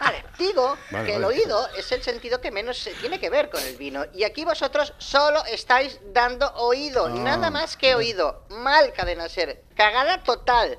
Vale, 0.00 0.24
digo 0.38 0.76
Vale, 0.92 1.06
que 1.06 1.16
el 1.16 1.22
vale. 1.22 1.34
oído 1.38 1.68
es 1.76 1.90
el 1.90 2.02
sentido 2.02 2.40
que 2.40 2.52
menos 2.52 2.78
se 2.78 2.92
tiene 2.94 3.18
que 3.18 3.30
ver 3.30 3.50
con 3.50 3.60
el 3.64 3.76
vino. 3.76 4.04
Y 4.14 4.22
aquí 4.22 4.44
vosotros 4.44 4.94
solo 4.98 5.44
estáis 5.46 6.00
dando 6.14 6.46
oído, 6.54 7.06
Ah. 7.06 7.10
nada 7.10 7.50
más 7.50 7.76
que 7.76 7.94
oído. 7.96 8.44
Mal, 8.50 8.92
cadena 8.92 9.28
ser. 9.28 9.64
Cagada 9.74 10.22
total. 10.22 10.78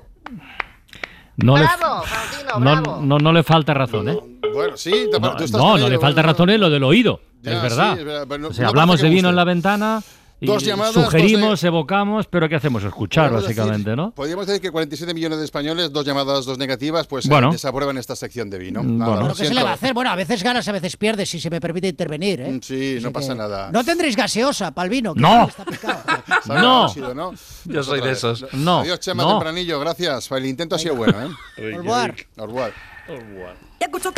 No 1.36 1.56
le, 1.56 1.64
bravo, 1.64 2.02
Francino, 2.02 2.58
no, 2.58 2.60
bravo. 2.82 3.00
no, 3.02 3.18
no 3.18 3.32
le 3.32 3.42
falta 3.42 3.72
razón, 3.74 4.08
¿eh? 4.08 4.18
Bueno, 4.52 4.76
sí, 4.76 5.08
te- 5.10 5.20
No, 5.20 5.36
tú 5.36 5.44
estás 5.44 5.60
no, 5.60 5.76
no 5.78 5.88
le 5.88 5.98
falta 5.98 6.22
razón 6.22 6.50
en 6.50 6.60
lo 6.60 6.68
del 6.70 6.82
oído. 6.84 7.20
Ya, 7.42 7.52
es 7.52 7.62
verdad. 7.62 7.92
sí, 7.94 8.00
es 8.00 8.04
verdad, 8.06 8.26
pero 8.28 8.38
no- 8.42 8.48
o 8.48 8.52
sea, 8.52 8.64
no 8.64 8.68
hablamos 8.70 9.00
de 9.00 9.08
vino 9.08 9.28
en 9.28 9.34
guste. 9.34 9.36
la 9.36 9.44
ventana 9.44 10.02
Dos 10.40 10.64
llamadas, 10.64 10.94
dos 10.94 11.04
sugerimos, 11.04 11.62
evocamos, 11.64 12.26
pero 12.26 12.48
¿qué 12.48 12.56
hacemos? 12.56 12.82
Escuchar, 12.82 13.24
Podríamos 13.30 13.48
decir- 13.48 13.56
básicamente, 13.58 13.96
¿no? 13.96 14.10
Podríamos 14.12 14.46
decir 14.46 14.62
que 14.62 14.70
47 14.70 15.12
millones 15.12 15.38
de 15.38 15.44
españoles, 15.44 15.92
dos 15.92 16.04
llamadas, 16.06 16.46
dos 16.46 16.56
negativas, 16.56 17.06
pues 17.06 17.26
eh, 17.26 17.28
Bueno. 17.28 17.52
desaprueban 17.52 17.98
esta 17.98 18.16
sección 18.16 18.48
de 18.48 18.58
vino. 18.58 18.82
Mm, 18.82 18.98
Nada, 18.98 19.10
bueno. 19.10 19.28
lo 19.28 19.34
¿Pero 19.34 19.38
qué 19.38 19.48
se 19.48 19.54
le 19.54 19.62
va 19.62 19.70
a 19.70 19.74
hacer? 19.74 19.92
Bueno, 19.92 20.10
a 20.10 20.16
veces 20.16 20.42
ganas, 20.42 20.66
a 20.68 20.72
veces 20.72 20.96
pierdes, 20.96 21.28
si 21.28 21.38
se 21.40 21.50
me 21.50 21.60
permite 21.60 21.88
intervenir, 21.88 22.40
¿eh? 22.40 22.58
Sí, 22.62 22.98
no 23.02 23.08
Así 23.08 23.12
pasa 23.14 23.32
que- 23.34 23.38
nau 23.38 23.72
No 23.72 23.84
tendréis 23.84 24.16
gaseosa 24.16 24.70
para 24.72 24.84
el 24.84 24.90
vino. 24.90 25.14
que 25.14 25.20
No. 25.20 25.48
está 25.48 25.64
No. 26.46 26.88
sido, 26.88 27.14
¿no? 27.14 27.32
Yo 27.66 27.82
soy 27.82 28.00
de 28.00 28.12
esos. 28.12 28.46
No, 28.54 28.80
Adiós, 28.80 29.00
Chema 29.00 29.22
no. 29.22 29.30
Tempranillo, 29.32 29.78
gracias. 29.78 30.30
El 30.30 30.46
intento 30.46 30.76
ha 30.76 30.78
sido 30.78 30.96
bueno, 30.96 31.20
¿eh? 31.22 31.28
Au 31.58 31.78
revoir. 31.82 32.14
Au 32.38 32.46
revoir. 32.46 32.72
Ya 33.80 33.86
escucho 33.86 34.10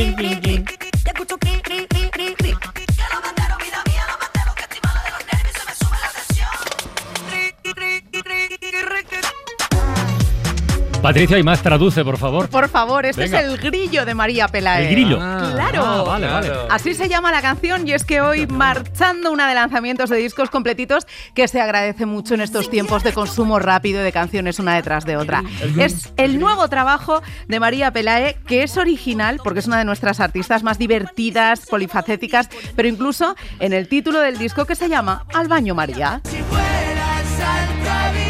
cling, 0.00 0.16
cling, 0.16 0.42
cling. 0.42 1.89
Patricia, 11.02 11.38
y 11.38 11.42
más 11.42 11.62
traduce, 11.62 12.04
por 12.04 12.18
favor. 12.18 12.48
Por 12.50 12.68
favor, 12.68 13.06
este 13.06 13.22
Venga. 13.22 13.40
es 13.40 13.46
el 13.46 13.56
grillo 13.58 14.04
de 14.04 14.14
María 14.14 14.48
Pelae. 14.48 14.88
El 14.88 14.92
grillo. 14.92 15.16
claro. 15.16 15.82
Ah, 15.84 16.02
vale, 16.06 16.26
vale. 16.26 16.50
Así 16.68 16.94
se 16.94 17.08
llama 17.08 17.32
la 17.32 17.40
canción 17.40 17.88
y 17.88 17.92
es 17.92 18.04
que 18.04 18.20
hoy 18.20 18.46
marchando 18.46 19.32
una 19.32 19.48
de 19.48 19.54
lanzamientos 19.54 20.10
de 20.10 20.18
discos 20.18 20.50
completitos 20.50 21.06
que 21.34 21.48
se 21.48 21.60
agradece 21.60 22.04
mucho 22.04 22.34
en 22.34 22.42
estos 22.42 22.68
tiempos 22.68 23.02
de 23.02 23.14
consumo 23.14 23.58
rápido 23.58 24.02
de 24.02 24.12
canciones 24.12 24.58
una 24.58 24.74
detrás 24.74 25.06
de 25.06 25.16
otra. 25.16 25.42
Es 25.78 26.12
el 26.18 26.38
nuevo 26.38 26.68
trabajo 26.68 27.22
de 27.48 27.60
María 27.60 27.92
Pelae 27.92 28.36
que 28.46 28.62
es 28.62 28.76
original 28.76 29.40
porque 29.42 29.60
es 29.60 29.66
una 29.66 29.78
de 29.78 29.84
nuestras 29.86 30.20
artistas 30.20 30.62
más 30.62 30.78
divertidas, 30.78 31.66
polifacéticas, 31.66 32.50
pero 32.76 32.88
incluso 32.88 33.36
en 33.58 33.72
el 33.72 33.88
título 33.88 34.20
del 34.20 34.36
disco 34.36 34.66
que 34.66 34.74
se 34.74 34.88
llama 34.88 35.24
Al 35.32 35.48
baño 35.48 35.74
María. 35.74 36.20
Si 36.24 36.42
fueras 36.42 38.29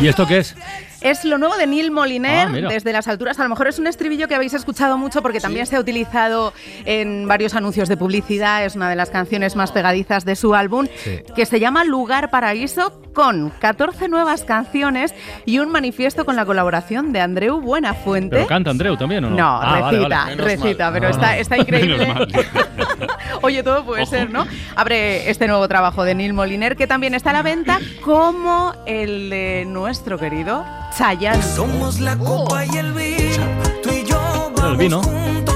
¿Y 0.00 0.08
esto 0.08 0.26
qué 0.26 0.38
es? 0.38 0.54
Es 1.00 1.24
lo 1.24 1.38
nuevo 1.38 1.56
de 1.56 1.66
Neil 1.66 1.90
Moliner, 1.90 2.48
Ah, 2.48 2.68
desde 2.68 2.92
las 2.92 3.06
alturas. 3.08 3.38
A 3.38 3.42
lo 3.44 3.48
mejor 3.48 3.68
es 3.68 3.78
un 3.78 3.86
estribillo 3.86 4.28
que 4.28 4.34
habéis 4.34 4.54
escuchado 4.54 4.98
mucho 4.98 5.22
porque 5.22 5.40
también 5.40 5.66
se 5.66 5.76
ha 5.76 5.80
utilizado 5.80 6.52
en 6.84 7.26
varios 7.28 7.54
anuncios 7.54 7.88
de 7.88 7.96
publicidad. 7.96 8.64
Es 8.64 8.74
una 8.76 8.90
de 8.90 8.96
las 8.96 9.10
canciones 9.10 9.56
más 9.56 9.72
pegadizas 9.72 10.24
de 10.24 10.36
su 10.36 10.54
álbum, 10.54 10.86
Sí. 11.04 11.20
que 11.34 11.46
se 11.46 11.60
llama 11.60 11.84
Lugar 11.84 12.30
Paraíso, 12.30 13.00
con 13.16 13.48
14 13.48 14.08
nuevas 14.08 14.44
canciones 14.44 15.14
y 15.46 15.58
un 15.58 15.70
manifiesto 15.72 16.26
con 16.26 16.36
la 16.36 16.44
colaboración 16.44 17.14
de 17.14 17.22
Andreu 17.22 17.62
Buenafuente. 17.62 18.36
¿Pero 18.36 18.46
canta 18.46 18.68
Andreu 18.70 18.94
también 18.98 19.24
o 19.24 19.30
no? 19.30 19.36
No, 19.36 19.60
Ah, 19.62 19.80
vale, 19.80 19.98
recita, 19.98 20.24
vale. 20.24 20.36
recita, 20.36 20.92
pero 20.92 21.06
Ah, 21.06 21.10
está, 21.10 21.38
está 21.38 21.56
increíble. 21.56 22.06
mal. 22.12 22.28
Oye, 23.42 23.62
todo 23.62 23.84
puede 23.86 24.04
ser, 24.04 24.30
¿no? 24.30 24.46
Abre 24.76 25.30
este 25.30 25.48
nuevo 25.48 25.66
trabajo 25.66 26.04
de 26.04 26.14
Neil 26.14 26.34
Moliner, 26.34 26.76
que 26.76 26.86
también 26.86 27.14
está 27.14 27.30
a 27.30 27.32
la 27.32 27.42
venta, 27.42 27.80
como 28.04 28.74
el 28.84 29.30
de 29.30 29.64
nuestro 29.66 30.18
querido 30.18 30.66
Chayanne. 30.98 31.42
Somos 31.42 32.00
la 32.00 32.18
copa 32.18 32.66
y 32.66 32.76
el 32.76 32.92
vino, 32.92 33.44
tú 33.82 33.90
y 33.92 34.04
yo 34.04 34.52
El 34.68 34.76
vino. 34.76 35.00
juntos 35.02 35.54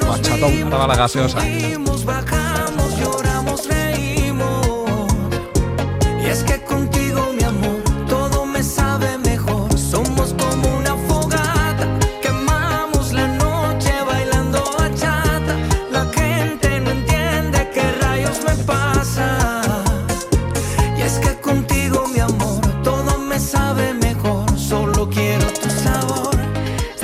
nos 0.00 0.08
Machatón. 0.08 0.52
Estaba 0.52 0.86
la 0.86 0.94
gaseosa. 0.96 1.38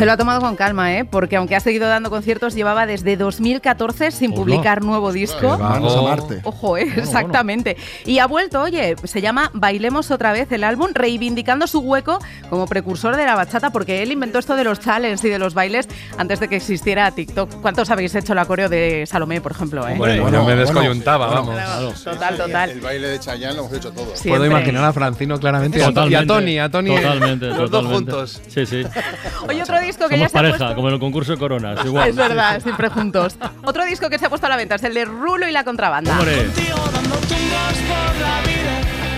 Se 0.03 0.07
lo 0.07 0.11
ha 0.11 0.17
tomado 0.17 0.41
con 0.41 0.57
calma, 0.57 0.97
¿eh? 0.97 1.05
Porque 1.05 1.37
aunque 1.37 1.55
ha 1.55 1.61
seguido 1.61 1.87
dando 1.87 2.11
conciertos, 2.11 2.57
llevaba 2.57 2.87
desde 2.87 3.17
2014 3.17 4.11
sin 4.11 4.35
publicar 4.35 4.83
nuevo 4.83 5.13
disco. 5.13 5.57
Manos 5.59 5.97
a 5.97 6.03
Marte. 6.03 6.41
Ojo, 6.43 6.77
¿eh? 6.77 6.93
exactamente. 6.97 7.77
Y 8.05 8.19
ha 8.19 8.27
vuelto, 8.27 8.63
oye, 8.63 8.97
se 9.05 9.21
llama 9.21 9.53
Bailemos 9.55 10.11
otra 10.11 10.33
vez 10.33 10.51
el 10.51 10.65
álbum, 10.65 10.89
reivindicando 10.93 11.69
su 11.69 11.79
hueco 11.79 12.19
como 12.51 12.67
precursor 12.67 13.15
de 13.15 13.25
la 13.25 13.37
bachata, 13.37 13.71
porque 13.71 14.03
él 14.03 14.11
inventó 14.11 14.41
esto 14.41 14.57
de 14.57 14.65
los 14.65 14.81
challenges 14.81 15.25
y 15.25 15.29
de 15.29 15.39
los 15.39 15.55
bailes 15.55 15.89
antes 16.19 16.41
de 16.41 16.49
que 16.49 16.57
existiera 16.57 17.09
TikTok. 17.13 17.61
¿Cuántos 17.61 17.89
habéis 17.91 18.13
hecho 18.17 18.35
la 18.35 18.45
coreo 18.47 18.69
de 18.69 19.05
Salomé, 19.07 19.41
por 19.41 19.53
ejemplo? 19.53 19.87
¿eh? 19.87 19.95
Bueno, 19.97 20.29
yo 20.33 20.45
me 20.45 20.57
descoyuntaba, 20.57 21.29
vamos. 21.29 22.03
Total, 22.03 22.37
total. 22.37 22.71
El, 22.71 22.81
baile 22.81 23.07
de 23.07 23.21
Chayanne 23.21 23.55
lo 23.55 23.61
hemos 23.67 23.73
hecho 23.75 23.93
todos. 23.93 24.19
Siempre. 24.19 24.31
Puedo 24.31 24.47
imaginar 24.47 24.85
a 24.85 24.93
Francino 24.93 25.39
claramente 25.39 25.79
y 25.79 25.81
a- 25.81 25.85
y 25.85 25.87
a 25.87 25.91
Totalmente. 25.91 26.27
Tony, 26.27 26.59
a 26.59 26.69
Tony. 26.69 26.97
Totalmente, 26.97 27.47
los 27.47 27.59
dos 27.59 27.71
totalmente. 27.71 28.11
juntos. 28.11 28.43
Sí, 28.49 28.67
sí. 28.67 28.83
Oye, 29.49 29.63
otro 29.63 29.79
disco 29.93 30.09
que 30.09 30.19
ya 30.19 30.29
Somos 30.29 30.33
se 30.33 30.39
ha 30.39 30.41
pareja, 30.41 30.59
puesto... 30.59 30.75
como 30.77 30.89
en 30.89 30.95
el 30.95 31.01
concurso 31.01 31.33
de 31.33 31.39
coronas. 31.39 31.85
Igual. 31.85 32.09
Es 32.09 32.17
verdad, 32.17 32.61
siempre 32.63 32.89
juntos. 32.89 33.37
Otro 33.65 33.85
disco 33.85 34.09
que 34.11 34.19
se 34.19 34.27
ha 34.27 34.29
puesto 34.29 34.47
a 34.47 34.51
la 34.51 34.57
venta 34.57 34.75
es 34.77 34.85
el 34.85 34.95
de 34.95 35.05
Rulo 35.05 35.49
y 35.49 35.53
la 35.53 35.65
contrabanda. 35.65 36.19
Hombre. 36.19 36.47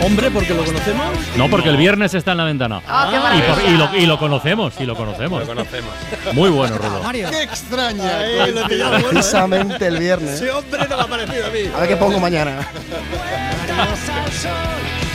Hombre, 0.02 0.30
porque 0.30 0.52
lo 0.52 0.64
conocemos. 0.64 1.06
No, 1.36 1.48
porque 1.48 1.68
el 1.70 1.76
viernes 1.78 2.12
está 2.14 2.32
en 2.32 2.38
la 2.38 2.44
ventana. 2.44 2.82
Ah, 2.86 3.08
qué 3.10 3.16
y, 3.38 3.42
por- 3.42 3.62
y 3.72 3.76
lo, 3.76 3.96
y 4.02 4.06
lo 4.06 4.18
conocemos, 4.18 4.74
y 4.78 4.84
lo 4.84 4.94
conocemos. 4.96 5.40
Lo 5.40 5.46
conocemos. 5.46 5.90
Muy 6.32 6.50
bueno, 6.50 6.76
Rulo. 6.76 7.02
Mario. 7.02 7.30
¡Qué 7.30 7.42
extraña! 7.44 8.18
Lo 8.52 8.60
he 8.60 8.68
pillado, 8.68 8.90
bueno, 8.90 9.06
¿eh? 9.06 9.10
Precisamente 9.10 9.86
el 9.86 9.98
viernes. 9.98 10.34
Ese 10.34 10.50
hombre 10.50 10.86
no 10.90 10.96
me 10.96 11.02
ha 11.02 11.06
parecido 11.06 11.46
a 11.46 11.50
mí. 11.50 11.60
A 11.74 11.80
ver 11.80 11.88
qué 11.88 11.96
pongo 11.96 12.20
mañana. 12.20 12.58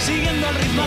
Siguiendo 0.04 0.48
el 0.50 0.56
ritmo 0.56 0.84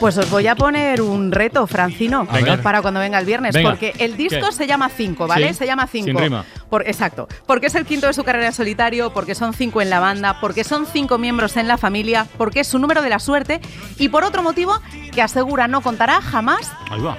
Pues 0.00 0.16
os 0.16 0.30
voy 0.30 0.46
a 0.46 0.54
poner 0.56 1.02
un 1.02 1.30
reto, 1.30 1.66
Francino, 1.66 2.26
Venga. 2.32 2.56
para 2.62 2.80
cuando 2.80 3.00
venga 3.00 3.18
el 3.18 3.26
viernes, 3.26 3.54
Venga. 3.54 3.68
porque 3.68 3.92
el 3.98 4.16
disco 4.16 4.46
¿Qué? 4.46 4.52
se 4.52 4.66
llama 4.66 4.88
5, 4.88 5.26
¿vale? 5.26 5.48
Sí, 5.48 5.54
Se 5.54 5.66
llama 5.66 5.86
5. 5.86 6.06
sin 6.06 6.16
rima. 6.18 6.44
Por, 6.70 6.88
exacto. 6.88 7.28
Porque 7.46 7.66
es 7.66 7.74
el 7.74 7.84
quinto 7.84 8.06
de 8.06 8.14
su 8.14 8.24
carrera 8.24 8.46
en 8.46 8.52
solitario, 8.54 9.12
porque 9.12 9.34
son 9.34 9.52
cinco 9.52 9.82
en 9.82 9.90
la 9.90 10.00
banda, 10.00 10.40
porque 10.40 10.64
son 10.64 10.86
cinco 10.86 11.18
miembros 11.18 11.58
en 11.58 11.68
la 11.68 11.76
familia, 11.76 12.26
porque 12.38 12.60
es 12.60 12.66
su 12.66 12.78
número 12.78 13.02
de 13.02 13.10
la 13.10 13.18
suerte 13.18 13.60
y 13.98 14.08
por 14.08 14.24
otro 14.24 14.42
motivo 14.42 14.80
que 15.12 15.20
asegura 15.20 15.68
no 15.68 15.82
contará 15.82 16.22
jamás 16.22 16.72
Ahí 16.90 17.00
va. 17.02 17.18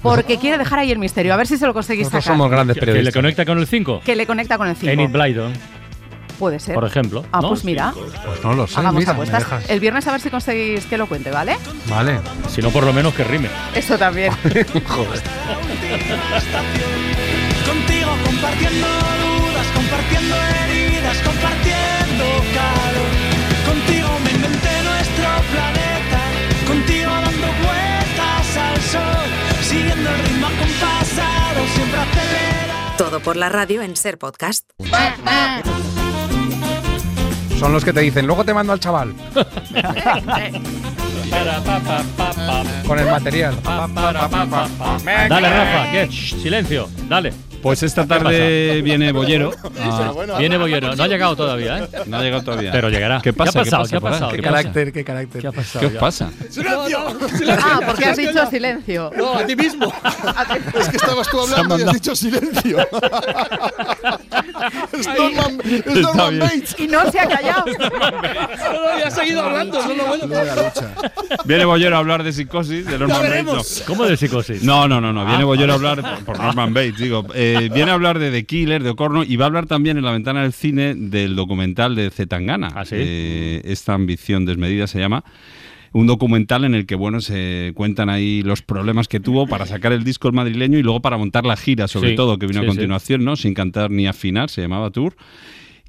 porque 0.00 0.38
quiere 0.38 0.58
dejar 0.58 0.78
ahí 0.78 0.92
el 0.92 1.00
misterio. 1.00 1.34
A 1.34 1.36
ver 1.36 1.48
si 1.48 1.56
se 1.56 1.66
lo 1.66 1.74
conseguís 1.74 2.04
Nosotros 2.04 2.22
sacar. 2.24 2.34
somos 2.36 2.50
grandes 2.52 2.78
periodistas. 2.78 3.12
¿Que 3.12 3.18
le 3.18 3.22
conecta 3.22 3.44
con 3.44 3.58
el 3.58 3.66
5? 3.66 4.02
Que 4.04 4.14
le 4.14 4.26
conecta 4.28 4.58
con 4.58 4.68
el 4.68 4.76
5. 4.76 4.86
Puede 6.42 6.58
ser. 6.58 6.74
por 6.74 6.84
ejemplo. 6.84 7.24
Ah, 7.30 7.38
¿no? 7.40 7.50
pues 7.50 7.62
mira. 7.64 7.94
Pues 7.94 8.42
no 8.42 8.52
lo 8.54 8.66
sé, 8.66 8.80
Hagamos 8.80 8.98
mira, 8.98 9.12
me 9.12 9.18
apuestas. 9.22 9.44
dejas. 9.44 9.70
El 9.70 9.78
viernes 9.78 10.04
a 10.08 10.10
ver 10.10 10.20
si 10.20 10.28
conseguís 10.28 10.84
que 10.86 10.98
lo 10.98 11.06
cuente, 11.06 11.30
¿vale? 11.30 11.56
Vale. 11.88 12.18
Si 12.48 12.60
no, 12.60 12.70
por 12.70 12.82
lo 12.82 12.92
menos 12.92 13.14
que 13.14 13.22
rime. 13.22 13.48
Eso 13.76 13.96
también. 13.96 14.32
Joder. 14.88 15.22
Contigo 17.64 18.10
compartiendo 18.26 18.86
dudas, 18.88 19.66
compartiendo 19.72 20.34
heridas, 20.66 21.16
compartiendo 21.18 22.24
calor. 22.58 23.12
Contigo 23.66 24.08
me 24.24 24.30
inventé 24.32 24.82
nuestro 24.82 25.28
planeta, 25.52 26.20
contigo 26.66 27.10
dando 27.12 27.46
vueltas 27.62 28.56
al 28.56 28.80
sol, 28.82 29.30
siguiendo 29.62 30.10
el 30.10 30.18
ritmo 30.26 30.46
acompasado, 30.48 31.66
siempre 31.76 32.00
acelera. 32.00 32.94
Todo 32.98 33.20
por 33.20 33.36
la 33.36 33.48
radio 33.48 33.82
en 33.82 33.94
Ser 33.94 34.18
Podcast. 34.18 34.68
Son 37.62 37.72
los 37.72 37.84
que 37.84 37.92
te 37.92 38.00
dicen, 38.00 38.26
luego 38.26 38.44
te 38.44 38.52
mando 38.52 38.72
al 38.72 38.80
chaval. 38.80 39.14
Con 42.88 42.98
el 42.98 43.06
material. 43.06 43.56
Dale, 43.62 45.48
Rafa, 45.48 45.92
¿qué? 45.92 46.08
Shh, 46.10 46.42
silencio, 46.42 46.88
dale. 47.08 47.32
Pues 47.62 47.82
esta 47.82 48.02
¿Qué 48.02 48.08
tarde 48.08 48.82
viene 48.82 49.12
Bollero. 49.12 49.52
Ah, 49.84 50.12
Viene 50.38 50.56
Bollero, 50.58 50.94
no 50.94 51.02
ha 51.02 51.08
llegado 51.08 51.34
todavía, 51.36 51.78
¿eh? 51.78 51.88
No 52.06 52.18
ha 52.18 52.22
llegado 52.22 52.42
todavía. 52.42 52.70
Pero 52.72 52.88
llegará. 52.88 53.20
¿Qué 53.22 53.32
pasa? 53.32 53.52
¿Qué 53.52 53.58
ha 53.58 53.62
pasado? 53.64 53.84
¿Qué 53.88 53.96
ha 53.96 54.00
pasado? 54.00 54.30
Qué 54.32 54.40
carácter, 54.42 54.92
qué 54.92 55.04
carácter. 55.04 55.40
¿Qué 55.42 55.48
ha 55.48 55.52
pasado? 55.52 55.80
¿Qué 55.80 55.86
os 55.86 55.92
pasa? 56.00 56.30
¡Silencio! 56.50 56.98
Ah, 57.60 57.80
porque 57.86 58.04
has 58.04 58.16
dicho 58.16 58.46
silencio. 58.50 59.10
No, 59.16 59.34
a 59.34 59.46
ti 59.46 59.56
mismo. 59.56 59.92
Es 60.78 60.88
que 60.88 60.96
estabas 60.96 61.28
tú 61.28 61.40
hablando 61.40 61.78
y 61.78 61.82
has 61.82 61.92
dicho 61.92 62.14
silencio. 62.16 62.78
es 64.92 65.06
Norman, 65.08 65.58
es 65.64 65.72
Está 65.86 65.92
Norman 66.00 66.28
bien. 66.30 66.40
Bates. 66.40 66.76
Y 66.78 66.86
no 66.88 67.10
se 67.10 67.20
ha 67.20 67.28
callado. 67.28 67.64
No, 68.72 68.72
no, 68.72 68.98
ya 68.98 69.06
ha 69.08 69.10
seguido 69.10 69.42
hablando. 69.42 69.78
Viene 71.44 71.64
Bollero 71.64 71.96
a 71.96 71.98
hablar 71.98 72.22
de 72.22 72.32
psicosis, 72.32 72.86
de 72.86 72.98
Norman 72.98 73.44
Bates. 73.46 73.84
¿Cómo 73.86 74.04
de 74.04 74.16
psicosis? 74.16 74.62
No, 74.62 74.88
no, 74.88 75.00
no, 75.00 75.12
no. 75.12 75.24
Viene 75.26 75.42
Ah. 75.42 75.46
Bollero 75.46 75.72
a 75.72 75.76
hablar 75.76 76.00
por, 76.02 76.24
por 76.24 76.40
Norman 76.40 76.72
Bates, 76.72 76.96
digo. 76.98 77.26
Eh, 77.34 77.51
viene 77.72 77.90
a 77.90 77.94
hablar 77.94 78.18
de 78.18 78.30
The 78.30 78.44
Killer, 78.44 78.82
de 78.82 78.90
Ocorno, 78.90 79.24
y 79.24 79.36
va 79.36 79.44
a 79.44 79.48
hablar 79.48 79.66
también 79.66 79.96
en 79.98 80.04
la 80.04 80.12
ventana 80.12 80.42
del 80.42 80.52
cine 80.52 80.94
del 80.94 81.36
documental 81.36 81.94
de 81.94 82.10
Zetangana. 82.10 82.68
¿Ah, 82.74 82.84
sí? 82.84 82.96
Eh, 82.98 83.62
esta 83.64 83.94
ambición 83.94 84.44
desmedida 84.44 84.86
se 84.86 84.98
llama. 84.98 85.24
Un 85.94 86.06
documental 86.06 86.64
en 86.64 86.74
el 86.74 86.86
que, 86.86 86.94
bueno, 86.94 87.20
se 87.20 87.72
cuentan 87.74 88.08
ahí 88.08 88.42
los 88.42 88.62
problemas 88.62 89.08
que 89.08 89.20
tuvo 89.20 89.46
para 89.46 89.66
sacar 89.66 89.92
el 89.92 90.04
disco 90.04 90.26
el 90.28 90.34
madrileño 90.34 90.78
y 90.78 90.82
luego 90.82 91.02
para 91.02 91.18
montar 91.18 91.44
la 91.44 91.56
gira, 91.56 91.86
sobre 91.86 92.10
Sí, 92.10 92.16
todo, 92.16 92.38
que 92.38 92.46
vino 92.46 92.60
sí, 92.60 92.64
a 92.64 92.68
continuación, 92.68 93.24
¿no? 93.24 93.36
Sin 93.36 93.52
cantar 93.52 93.90
ni 93.90 94.06
afinar, 94.06 94.48
se 94.48 94.62
llamaba 94.62 94.90
Tour. 94.90 95.16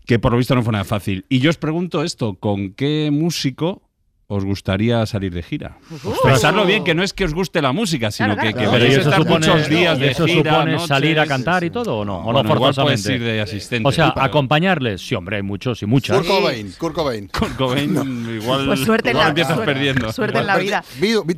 Que 0.06 0.20
por 0.20 0.34
lo 0.34 0.38
visto 0.38 0.56
no 0.56 0.64
fue 0.64 0.74
nada 0.74 0.84
fácil. 0.84 1.24
Y 1.30 1.40
yo 1.40 1.50
os 1.50 1.58
pregunto 1.58 2.04
esto: 2.04 2.34
¿con 2.34 2.74
qué 2.74 3.10
músico 3.14 3.82
os 4.28 4.44
gustaría 4.46 5.06
salir 5.06 5.34
de 5.34 5.44
gira? 5.44 5.78
Pensadlo 6.24 6.66
bien, 6.66 6.84
que 6.84 6.96
no 6.96 7.04
es 7.04 7.14
que 7.14 7.26
os 7.26 7.34
guste 7.34 7.62
la 7.62 7.72
música, 7.72 8.10
sino 8.10 8.34
Claro, 8.34 8.42
que, 8.42 8.54
claro. 8.54 8.72
que 8.72 8.78
Pero 8.78 8.86
¿y 8.86 8.88
vais 8.88 8.98
a 8.98 9.02
eso 9.02 9.10
estar 9.10 9.24
supone, 9.24 9.48
muchos 9.48 9.70
días 9.70 10.00
de 10.00 10.12
eso 10.12 10.26
gira, 10.26 10.52
supone 10.54 10.72
noches. 10.74 10.88
salir 10.88 11.20
a 11.20 11.26
cantar 11.28 11.64
y 11.64 11.70
todo 11.70 11.98
o 12.00 12.06
no? 12.06 12.20
¿O 12.20 12.24
Bueno, 12.24 12.44
no 12.44 12.50
forzosamente? 12.50 13.14
ir 13.16 13.24
de 13.24 13.42
asistente. 13.42 13.88
O 13.88 13.92
sea, 13.92 14.14
acompañarles. 14.16 15.02
Sí, 15.06 15.14
hombre, 15.16 15.36
hay 15.38 15.44
muchos 15.44 15.82
y 15.84 15.86
muchas. 15.86 16.18
Kurt 16.18 16.28
Cobain, 16.28 16.74
Kurt 16.78 16.96
Cobain. 16.96 17.28
Kurt 17.28 17.56
Cobain, 17.58 18.40
igual, 18.42 18.66
Pues 18.66 18.80
suerte 18.80 19.10
en 19.10 19.16
igual 19.16 19.26
la- 19.26 19.30
empiezas 19.30 19.56
suerte- 19.56 19.74
perdiendo. 19.74 20.12
suerte 20.14 20.38
en 20.40 20.48
la 20.48 20.58
vida. 20.58 20.84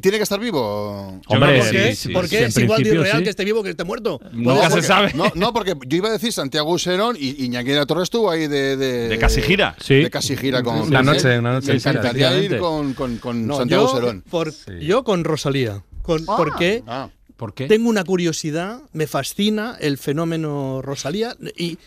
¿Tiene 0.01 0.17
que 0.17 0.23
estar 0.23 0.39
vivo? 0.39 1.19
Hombre, 1.27 1.59
¿Por 1.59 1.71
qué? 1.71 1.95
sí, 1.95 2.07
sí, 2.07 2.13
¿Por 2.13 2.29
qué? 2.29 2.39
en 2.39 2.45
Es 2.45 2.57
igual 2.57 2.77
de 2.77 2.83
principio 2.83 3.01
irreal 3.01 3.17
sí. 3.17 3.23
que 3.23 3.29
esté 3.31 3.43
vivo 3.45 3.63
que 3.63 3.69
esté 3.71 3.83
muerto. 3.83 4.19
Nunca 4.31 4.69
se 4.69 4.81
sabe. 4.81 5.11
No, 5.15 5.31
no, 5.35 5.51
porque 5.53 5.73
yo 5.87 5.97
iba 5.97 6.09
a 6.09 6.11
decir 6.11 6.31
Santiago 6.31 6.71
Userón 6.71 7.15
y 7.19 7.43
Iñaki 7.45 7.71
de 7.71 7.77
la 7.79 7.85
Torre 7.85 8.03
estuvo 8.03 8.29
ahí 8.29 8.47
de... 8.47 8.77
De, 8.77 9.17
casi 9.17 9.41
gira. 9.41 9.75
Sí. 9.79 9.95
De 9.95 10.09
casi 10.09 10.37
gira 10.37 10.61
con... 10.63 10.79
Una 10.81 11.01
noche, 11.01 11.39
una 11.39 11.53
noche 11.53 11.71
Me 11.71 11.77
encantaría 11.77 12.27
ir 12.37 12.53
efectivamente. 12.53 12.59
Con, 12.77 12.93
con, 12.93 13.17
con 13.17 13.47
No, 13.47 13.57
Santiago 13.57 13.85
yo, 13.87 13.91
Userón. 13.93 14.23
por- 14.29 14.53
yo 14.79 15.03
con 15.03 15.23
Rosalía. 15.23 15.83
Con, 16.01 16.21
Ah. 16.27 16.33
Porque 16.37 16.83
Ah. 16.87 17.09
¿Por 17.37 17.53
qué? 17.53 17.67
tengo 17.67 17.89
una 17.89 18.03
curiosidad, 18.03 18.79
me 18.93 19.07
fascina 19.07 19.75
el 19.79 19.97
fenómeno 19.97 20.81
Rosalía 20.81 21.35
y 21.57 21.77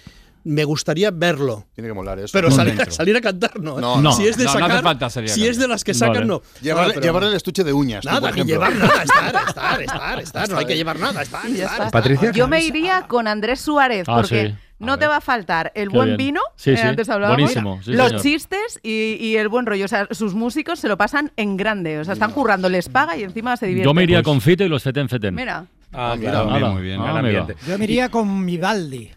me 0.44 0.64
gustaría 0.64 1.10
verlo. 1.10 1.66
Tiene 1.74 1.88
que 1.88 1.94
molar 1.94 2.18
eso. 2.18 2.30
Pero 2.32 2.50
salir, 2.50 2.78
salir 2.90 3.16
a 3.16 3.20
cantar 3.20 3.58
no. 3.60 3.80
No, 3.80 4.00
no. 4.00 4.12
Si 4.12 4.26
es 4.26 4.36
de 4.36 4.44
No, 4.44 4.50
no 4.52 4.58
hace 4.58 4.66
sacar, 4.68 4.82
falta 4.82 5.10
salir 5.10 5.30
a 5.30 5.34
si 5.34 5.46
es 5.46 5.58
de 5.58 5.68
las 5.68 5.84
que 5.84 5.94
sacan 5.94 6.14
Vale. 6.14 6.26
no. 6.26 6.42
Llevarle, 6.62 6.94
pero- 6.94 7.04
llevarle 7.06 7.28
el 7.30 7.34
estuche 7.36 7.64
de 7.64 7.72
uñas. 7.72 8.04
Nada, 8.04 8.30
ejemplo. 8.30 8.54
llevar 8.54 8.74
nada, 8.76 9.02
estar, 9.02 9.34
estar, 9.48 9.82
estar, 9.82 10.20
estar. 10.20 10.48
No 10.48 10.58
hay 10.58 10.66
que 10.66 10.76
llevar 10.76 10.98
nada, 10.98 11.22
estar, 11.22 11.46
Ya 11.50 11.64
estar. 11.66 11.90
Patricia. 11.90 12.30
Yo 12.32 12.46
me 12.48 12.62
iría 12.64 13.06
con 13.08 13.26
Andrés 13.28 13.60
Suárez 13.60 14.04
Ah, 14.08 14.16
porque 14.16 14.48
sí. 14.48 14.54
No 14.78 14.98
te 14.98 15.06
va 15.06 15.16
a 15.16 15.20
faltar 15.20 15.72
el 15.74 15.88
Qué 15.88 15.96
buen 15.96 16.06
bien. 16.10 16.16
vino, 16.16 16.40
Sí, 16.56 16.70
eh, 16.70 16.76
sí. 16.76 16.82
antes 16.86 17.08
hablábamos, 17.08 17.40
Buenísimo, 17.40 17.80
sí, 17.82 17.92
los 17.92 18.08
señor. 18.08 18.22
chistes 18.22 18.80
y, 18.82 19.16
y 19.20 19.36
el 19.36 19.48
buen 19.48 19.66
rollo. 19.66 19.84
O 19.84 19.88
sea, 19.88 20.06
sus 20.10 20.34
músicos 20.34 20.78
se 20.78 20.88
lo 20.88 20.96
pasan 20.96 21.32
en 21.36 21.56
grande. 21.56 21.98
O 21.98 22.04
sea, 22.04 22.14
están 22.14 22.32
currando, 22.32 22.68
les 22.68 22.88
paga 22.88 23.16
y 23.16 23.22
encima 23.24 23.56
se 23.56 23.66
divierten. 23.66 23.90
Yo 23.90 23.94
me 23.94 24.04
iría 24.04 24.22
con 24.22 24.40
Fito 24.40 24.64
y 24.64 24.68
los 24.68 24.82
Feten 24.82 25.08
Feten. 25.08 25.34
Mira. 25.34 25.66
Ah, 25.92 26.14
mira, 26.18 26.30
claro. 26.32 26.44
También 26.46 26.64
Hala. 26.64 26.72
muy 26.74 26.82
bien. 26.82 27.00
Ah, 27.00 27.22
mira. 27.22 27.40
ambiente. 27.40 27.56
Yo 27.66 27.78
me 27.78 27.84
iría 27.84 28.08
con 28.10 28.44
Vivaldi. 28.46 29.10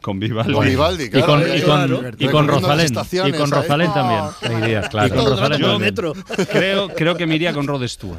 Con 0.00 0.18
Vivaldi. 0.18 0.52
Con 0.52 0.64
Vivaldi, 0.66 1.04
Y 1.04 1.08
claro. 1.10 1.26
con, 1.26 1.40
y 1.42 1.60
con, 1.60 1.86
claro. 1.86 2.10
y 2.18 2.28
con 2.28 2.48
Rosalén. 2.48 2.92
Y 3.26 3.32
con. 3.32 3.50
Rosalén 3.50 3.92
también. 3.92 4.20
Claro. 4.90 5.06
Y 5.06 5.10
con 5.10 5.26
Rosalén. 5.26 6.14
Creo, 6.50 6.88
creo 6.88 7.16
que 7.16 7.26
me 7.26 7.36
iría 7.36 7.52
con 7.52 7.66
Rod 7.68 7.86
Stewart. 7.86 8.18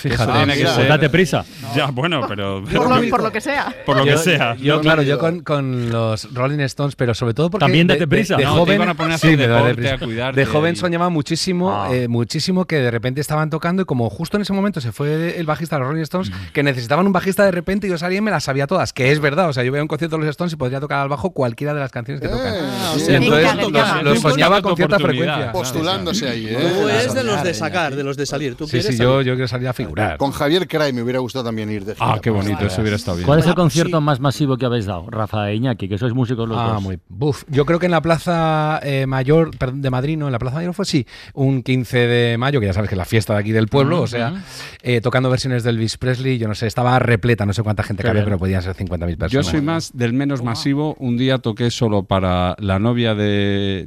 Fíjate. 0.00 0.32
Tiene 0.32 0.56
que 0.56 0.66
ser- 0.66 0.88
Date 0.88 1.10
prisa. 1.10 1.44
Ya, 1.76 1.86
bueno, 1.86 2.22
pero. 2.28 2.64
Por 2.74 2.88
lo, 2.88 3.08
por 3.10 3.22
lo 3.22 3.30
que 3.30 3.40
sea. 3.40 3.72
por 3.86 3.96
lo 3.96 4.04
Yo- 4.04 4.12
que 4.14 4.18
sea. 4.18 4.56
Yo, 4.56 4.80
claro, 4.80 5.02
yo 5.02 5.18
con, 5.18 5.40
con 5.40 5.88
los 5.90 6.32
Rolling 6.34 6.58
Stones, 6.60 6.96
pero 6.96 7.14
sobre 7.14 7.32
todo 7.34 7.48
porque. 7.50 7.64
También 7.64 7.86
de- 7.86 7.94
date 7.94 8.00
de- 8.04 8.08
prisa. 8.08 8.36
De, 8.36 8.44
No, 8.44 8.52
te 8.54 8.58
joven. 8.60 8.74
iban 8.76 8.88
a 8.88 8.94
poner 8.94 9.12
a 9.12 9.18
sí, 9.18 9.26
hacer 9.28 9.38
me 9.38 9.46
daba 9.46 9.60
deporte, 9.68 9.74
prisa. 9.82 9.94
a 9.94 9.98
cuidarte 9.98 10.40
De 10.40 10.46
joven 10.46 10.72
y- 10.74 10.76
soñaba 10.76 11.08
muchísimo, 11.10 11.70
Ah. 11.72 11.88
eh, 11.94 12.08
muchísimo 12.08 12.64
que 12.64 12.76
de 12.76 12.90
repente 12.90 13.20
estaban 13.20 13.50
tocando 13.50 13.82
y 13.82 13.84
como 13.84 14.10
justo 14.10 14.36
en 14.36 14.42
ese 14.42 14.52
momento 14.52 14.80
se 14.80 14.90
fue 14.92 15.38
el 15.38 15.46
bajista 15.46 15.76
de 15.76 15.80
los 15.80 15.88
Rolling 15.90 16.02
Stones, 16.02 16.32
que 16.52 16.62
necesitaban 16.62 17.06
un 17.06 17.12
bajista 17.12 17.44
de 17.44 17.50
repente 17.52 17.86
y 17.86 17.90
yo 17.90 17.98
salía 17.98 18.18
y 18.18 18.20
me 18.20 18.30
las 18.30 18.44
sabía 18.44 18.66
todas, 18.66 18.92
que 18.92 19.12
es 19.12 19.20
verdad. 19.20 19.48
O 19.48 19.52
sea, 19.52 19.62
yo 19.62 19.70
veía 19.70 19.82
un 19.82 19.88
concierto 19.88 20.16
de 20.16 20.22
los 20.24 20.30
Stones 20.30 20.52
y 20.52 20.56
podría 20.56 20.80
tocar 20.80 20.98
al 21.00 21.08
bajo 21.08 21.30
cualquiera 21.30 21.72
de 21.74 21.80
las 21.80 21.90
canciones 21.92 22.20
que 22.20 22.28
tocan. 22.28 22.52
Ah, 22.56 22.92
Y 22.96 23.00
sí. 23.00 23.12
entonces 23.14 23.30
Venga, 23.44 23.54
los, 23.54 23.66
venga. 23.72 24.02
los 24.02 24.12
Siempre 24.12 24.30
soñaba 24.32 24.56
una 24.56 24.62
con 24.62 24.76
cierta 24.76 24.96
oportunidad. 24.96 25.34
frecuencia. 25.34 25.52
Postulándose 25.52 26.28
ahí, 26.28 26.46
¿eh? 26.48 26.56
Tú 26.58 26.88
es 26.88 27.14
de 27.14 27.22
los 27.24 27.42
de 27.44 27.50
¿eh? 27.50 27.54
sacar, 27.54 27.94
de 27.94 28.02
los 28.02 28.16
de 28.16 28.26
salir. 28.26 28.54
¿Tú 28.56 28.64
Sí, 28.64 28.72
quieres 28.72 28.86
sí, 28.86 28.96
salir? 28.96 29.02
yo, 29.12 29.22
yo 29.22 29.34
quiero 29.34 29.48
salir 29.48 29.68
a 29.68 29.72
Con 30.18 30.32
Javier 30.32 30.66
Cray 30.68 30.92
me 30.92 31.02
hubiera 31.02 31.18
gustado 31.20 31.44
también 31.44 31.70
ir 31.70 31.84
de 31.84 31.94
gira. 31.94 32.14
Ah, 32.14 32.18
qué 32.22 32.30
bonito, 32.30 32.64
eso 32.66 32.80
hubiera 32.80 32.96
estado 32.96 33.16
bien. 33.18 33.26
¿Cuál 33.26 33.38
es 33.40 33.44
el 33.46 33.52
Bueno, 33.52 33.62
concierto 33.64 33.98
sí. 33.98 34.04
más 34.04 34.20
masivo 34.20 34.56
que 34.56 34.66
habéis 34.66 34.86
dado? 34.86 35.06
Rafa 35.10 35.50
e 35.50 35.56
Iñaki, 35.56 35.88
que 35.88 35.98
sois 35.98 36.12
músicos 36.14 36.48
los 36.48 36.58
Ah, 36.58 36.72
dos. 36.74 36.82
muy. 36.82 36.98
Buf. 37.08 37.44
Yo 37.48 37.64
creo 37.66 37.78
que 37.78 37.86
en 37.86 37.92
la 37.92 38.00
Plaza 38.02 38.80
eh, 38.82 39.06
Mayor, 39.06 39.56
perdón, 39.56 39.82
de 39.82 39.90
Madrid, 39.90 40.16
no, 40.16 40.26
en 40.26 40.32
la 40.32 40.38
Plaza 40.38 40.56
Mayor 40.56 40.74
fue 40.74 40.84
sí, 40.84 41.06
un 41.34 41.62
15 41.62 41.98
de 42.06 42.38
mayo, 42.38 42.60
que 42.60 42.66
ya 42.66 42.72
sabes 42.72 42.88
que 42.88 42.94
es 42.94 42.98
la 42.98 43.04
fiesta 43.04 43.34
de 43.34 43.40
aquí 43.40 43.52
del 43.52 43.68
pueblo, 43.68 44.00
o 44.02 44.06
sea, 44.06 44.42
eh, 44.82 45.00
tocando 45.00 45.30
versiones 45.30 45.62
de 45.64 45.70
Elvis 45.70 45.96
Presley, 45.98 46.38
yo 46.38 46.48
no 46.48 46.54
sé, 46.54 46.66
estaba 46.66 46.98
repleta, 46.98 47.46
no 47.46 47.52
sé 47.52 47.62
cuánta 47.62 47.82
gente 47.82 48.02
cabía, 48.02 48.24
pero 48.24 48.38
podían 48.38 48.62
ser 48.62 48.74
50.000 48.74 49.10
Yo 49.10 49.16
personas. 49.18 49.46
soy 49.46 49.60
más 49.60 49.90
del 49.96 50.12
menos 50.12 50.42
masivo. 50.42 50.94
Un 50.98 51.16
día 51.16 51.38
toqué 51.38 51.70
solo 51.70 52.02
para 52.04 52.54
la 52.58 52.78
novia 52.78 53.14
de, 53.14 53.86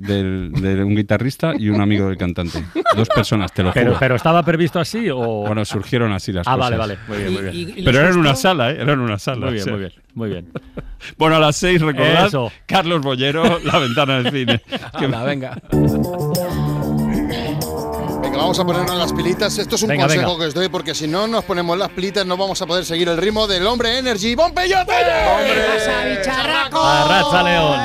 un 0.85 0.95
guitarrista 0.95 1.53
y 1.57 1.69
un 1.69 1.81
amigo 1.81 2.07
del 2.07 2.17
cantante. 2.17 2.63
Dos 2.95 3.09
personas, 3.09 3.51
te 3.53 3.63
lo 3.63 3.71
Pero, 3.73 3.87
juro. 3.91 3.99
pero 3.99 4.15
estaba 4.15 4.43
previsto 4.43 4.79
así 4.79 5.09
o. 5.09 5.17
Bueno, 5.45 5.65
surgieron 5.93 6.11
así 6.13 6.31
las 6.31 6.47
ah, 6.47 6.55
cosas. 6.55 6.77
vale, 6.77 6.77
vale. 6.77 6.97
Muy 7.07 7.17
bien, 7.17 7.33
muy 7.33 7.41
bien. 7.43 7.55
Y- 7.55 7.81
y- 7.81 7.83
Pero 7.83 7.99
era 7.99 8.09
en 8.09 8.17
una 8.17 8.35
sala, 8.35 8.71
¿eh? 8.71 8.77
Era 8.81 8.93
en 8.93 8.99
una 8.99 9.19
sala. 9.19 9.45
Muy 9.45 9.53
bien, 9.53 9.61
o 9.61 9.65
sea. 9.65 9.73
muy 9.73 9.79
bien, 9.81 9.93
muy 10.15 10.29
bien. 10.29 10.51
Bueno, 11.17 11.35
a 11.35 11.39
las 11.39 11.57
seis, 11.57 11.81
recordad, 11.81 12.27
Eso. 12.27 12.49
Carlos 12.65 13.01
Bollero, 13.01 13.59
La 13.59 13.77
Ventana 13.77 14.21
del 14.21 14.31
Cine. 14.31 14.61
Que- 14.97 15.05
Anda, 15.05 15.23
venga. 15.23 15.57
Venga, 18.21 18.37
vamos 18.37 18.57
a 18.59 18.65
ponernos 18.65 18.95
las 18.97 19.11
pilitas. 19.13 19.57
Esto 19.57 19.75
es 19.75 19.83
un 19.83 19.89
Venga, 19.89 20.03
consejo 20.05 20.27
venga. 20.31 20.39
que 20.39 20.47
os 20.47 20.53
doy 20.53 20.69
porque 20.69 20.95
si 20.95 21.07
no 21.07 21.27
nos 21.27 21.43
ponemos 21.43 21.77
las 21.77 21.89
pilitas 21.89 22.25
no 22.25 22.37
vamos 22.37 22.61
a 22.61 22.65
poder 22.65 22.85
seguir 22.85 23.09
el 23.09 23.17
ritmo 23.17 23.47
del 23.47 23.67
hombre 23.67 23.97
Energy. 23.99 24.33
¡Bon 24.35 24.53
Peyote! 24.53 24.93
¡Pasa, 24.93 26.05
bicharraco! 26.05 26.81
Arracha 26.81 27.43
León. 27.43 27.79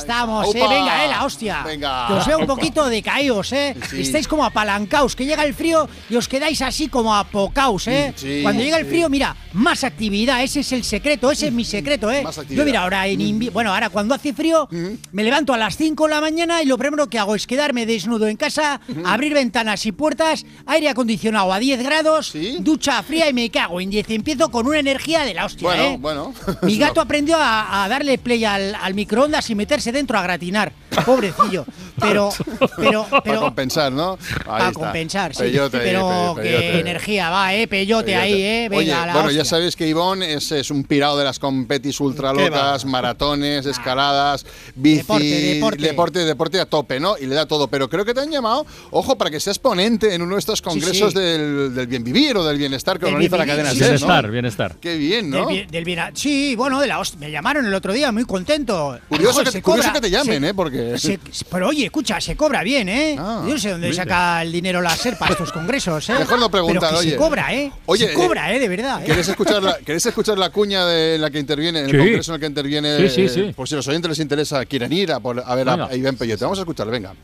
Estamos, 0.00 0.46
¡Aupa! 0.46 0.58
eh. 0.58 0.68
Venga, 0.68 1.04
eh, 1.04 1.08
la 1.08 1.24
hostia. 1.24 1.62
Venga. 1.64 2.06
Que 2.08 2.12
os 2.14 2.26
veo 2.26 2.38
un 2.38 2.46
poquito 2.46 2.86
decaídos, 2.88 3.52
eh. 3.52 3.74
Sí. 3.90 4.00
Estáis 4.02 4.26
como 4.28 4.44
apalancaos, 4.44 5.14
que 5.16 5.24
llega 5.24 5.44
el 5.44 5.54
frío 5.54 5.88
y 6.08 6.16
os 6.16 6.28
quedáis 6.28 6.60
así 6.62 6.88
como 6.88 7.14
apocaos, 7.14 7.86
eh. 7.88 8.12
Sí, 8.16 8.40
Cuando 8.42 8.62
llega 8.62 8.78
el 8.78 8.86
frío, 8.86 9.08
mira, 9.08 9.34
más 9.52 9.84
actividad, 9.84 10.42
ese 10.42 10.60
es 10.60 10.72
el 10.72 10.84
secreto, 10.84 11.30
ese 11.30 11.46
es 11.48 11.52
mi 11.52 11.64
secreto, 11.64 12.10
eh. 12.10 12.22
Más 12.22 12.38
actividad. 12.38 12.62
Yo 12.62 12.66
mira, 12.66 12.82
ahora 12.82 13.06
en 13.06 13.20
invi- 13.20 13.52
bueno, 13.52 13.72
ahora 13.72 13.88
cuando 13.90 14.14
hace 14.14 14.32
frío, 14.32 14.68
me 15.12 15.22
levanto 15.24 15.52
a 15.52 15.56
las 15.58 15.76
5 15.76 16.04
de 16.04 16.10
la 16.10 16.20
mañana 16.20 16.62
y 16.62 16.66
lo 16.66 16.78
primero 16.78 17.08
que 17.08 17.18
hago 17.18 17.34
es 17.34 17.46
quedarme 17.46 17.86
desnudo 17.86 18.26
en 18.28 18.36
casa, 18.36 18.80
abrir 19.04 19.34
ventanas 19.34 19.84
y 19.86 19.92
puertas, 19.92 20.44
aire 20.66 20.88
acondicionado 20.88 21.52
a 21.52 21.58
10 21.58 21.82
grados, 21.82 22.32
ducha 22.60 23.02
fría 23.02 23.28
y 23.28 23.32
me 23.32 23.50
cago 23.50 23.80
en 23.80 23.90
10. 23.90 24.10
Empiezo 24.10 24.50
con 24.50 24.66
una 24.66 24.78
energía 24.78 25.24
de 25.24 25.34
la 25.34 25.44
hostia, 25.46 25.68
Bueno, 25.68 25.82
eh. 25.84 25.96
bueno. 26.00 26.34
Mi 26.62 26.76
gato 26.78 27.00
aprendió 27.00 27.36
a, 27.38 27.84
a 27.84 27.88
darle 27.88 28.18
play 28.18 28.44
al, 28.44 28.74
al 28.74 28.94
microondas 28.94 29.48
y 29.50 29.54
meterse 29.54 29.89
dentro 29.92 30.18
a 30.18 30.22
gratinar. 30.22 30.72
Pobrecillo. 31.06 31.64
Pero, 32.00 32.30
pero, 32.78 33.04
Para 33.10 33.22
pero. 33.22 33.40
compensar, 33.42 33.92
¿no? 33.92 34.18
Para 34.46 34.72
compensar, 34.72 35.34
sí. 35.34 35.42
Peyote 35.42 35.76
pero 35.80 36.32
pe- 36.34 36.42
qué 36.42 36.48
peyote. 36.48 36.80
energía 36.80 37.28
va, 37.28 37.52
eh. 37.54 37.68
Peyote, 37.68 38.04
Peyote. 38.06 38.16
ahí, 38.16 38.42
eh. 38.42 38.68
Venga, 38.70 38.78
Oye, 38.78 39.06
la 39.06 39.12
bueno, 39.12 39.30
ya 39.30 39.44
sabéis 39.44 39.76
que 39.76 39.86
Ivonne 39.86 40.32
es, 40.32 40.50
es 40.50 40.70
un 40.70 40.84
pirado 40.84 41.18
de 41.18 41.24
las 41.24 41.38
competis 41.38 42.00
ultra 42.00 42.32
¿Qué 42.32 42.44
locas, 42.44 42.86
maratones, 42.86 43.66
escaladas, 43.66 44.46
bici, 44.74 44.96
Deporte, 45.02 45.24
deporte. 45.26 45.82
deporte, 45.82 46.18
deporte 46.24 46.60
a 46.60 46.64
tope, 46.64 46.98
¿no? 47.00 47.18
Y 47.18 47.26
le 47.26 47.34
da 47.34 47.44
todo. 47.44 47.68
Pero 47.68 47.90
creo 47.90 48.06
que 48.06 48.14
te 48.14 48.20
han 48.20 48.30
llamado, 48.30 48.64
ojo, 48.92 49.18
para 49.18 49.30
que 49.30 49.38
seas 49.38 49.58
ponente 49.58 50.14
en 50.14 50.22
uno 50.22 50.36
de 50.36 50.40
estos 50.40 50.62
congresos 50.62 51.12
sí. 51.12 51.18
Del, 51.18 51.74
del 51.74 51.86
bien 51.86 52.02
vivir 52.02 52.34
o 52.38 52.44
del 52.44 52.56
bienestar 52.56 52.98
que 52.98 53.04
Del 53.04 53.14
organiza 53.16 53.36
la 53.36 53.44
cadena 53.46 53.70
SER, 53.72 53.76
sí, 53.76 53.82
¿no? 53.82 53.88
Bienestar, 53.90 54.30
bienestar. 54.30 54.76
Qué 54.80 54.96
bien, 54.96 55.30
Del, 55.30 55.40
¿no? 55.42 55.46
bien- 55.48 55.68
del 55.70 55.84
bien- 55.84 56.00
sí, 56.14 56.56
bueno, 56.56 56.80
de 56.80 56.86
la 56.86 56.98
host- 56.98 57.16
me 57.18 57.30
llamaron 57.30 57.66
el 57.66 57.74
otro 57.74 57.92
día 57.92 58.10
muy 58.10 58.24
contento. 58.24 58.98
Curioso, 59.10 59.44
que, 59.44 59.50
se 59.50 59.60
curioso 59.60 59.88
cobra- 59.90 60.00
que 60.00 60.08
te 60.08 60.10
llamen, 60.10 60.40
se- 60.42 60.48
¿eh? 60.48 60.54
Porque... 60.54 60.79
se- 60.98 61.18
pero 61.50 61.68
oye, 61.68 61.84
escucha, 61.86 62.20
se 62.20 62.36
cobra 62.36 62.62
bien, 62.62 62.88
¿eh? 62.88 63.16
Ah, 63.18 63.42
Yo 63.46 63.54
no 63.54 63.58
sé 63.58 63.70
dónde 63.70 63.88
mire. 63.88 63.96
saca 63.96 64.42
el 64.42 64.52
dinero 64.52 64.80
la 64.80 64.90
SER 64.96 65.16
para 65.18 65.32
estos 65.32 65.52
congresos, 65.52 66.08
¿eh? 66.10 66.14
Mejor 66.18 66.38
no 66.38 66.50
preguntar, 66.50 66.80
Pero 66.90 66.92
que 66.92 66.98
oye. 66.98 67.10
se 67.10 67.16
cobra, 67.16 67.54
¿eh? 67.54 67.72
Oye, 67.86 68.08
se 68.08 68.14
cobra, 68.14 68.52
¿eh? 68.54 68.58
De 68.58 68.68
verdad. 68.68 69.02
¿eh? 69.02 69.06
¿Queréis 69.06 69.28
escuchar, 69.28 69.62
la, 69.62 69.78
¿Queréis 69.78 70.04
escuchar 70.06 70.38
la 70.38 70.50
cuña 70.50 70.86
de 70.86 71.18
la 71.18 71.30
que 71.30 71.38
interviene, 71.38 71.80
en 71.80 71.84
el 71.86 71.90
Sí. 71.92 71.96
congreso 71.98 72.32
en 72.32 72.34
el 72.34 72.40
que 72.40 72.46
interviene? 72.46 73.08
Sí, 73.08 73.08
sí, 73.08 73.22
eh, 73.22 73.28
sí. 73.28 73.52
Por 73.54 73.68
si 73.68 73.74
a 73.74 73.76
los 73.76 73.88
oyentes 73.88 74.08
les 74.10 74.18
interesa, 74.18 74.64
quieren 74.66 74.92
ir 74.92 75.12
a, 75.12 75.20
por- 75.20 75.42
a 75.44 75.54
ver 75.54 75.68
a, 75.68 75.76
Venga. 75.76 75.88
a 75.90 75.96
Iván 75.96 76.16
Peyote. 76.16 76.44
Vamos 76.44 76.58
a 76.58 76.62
escucharle, 76.62 76.92
venga. 76.92 77.14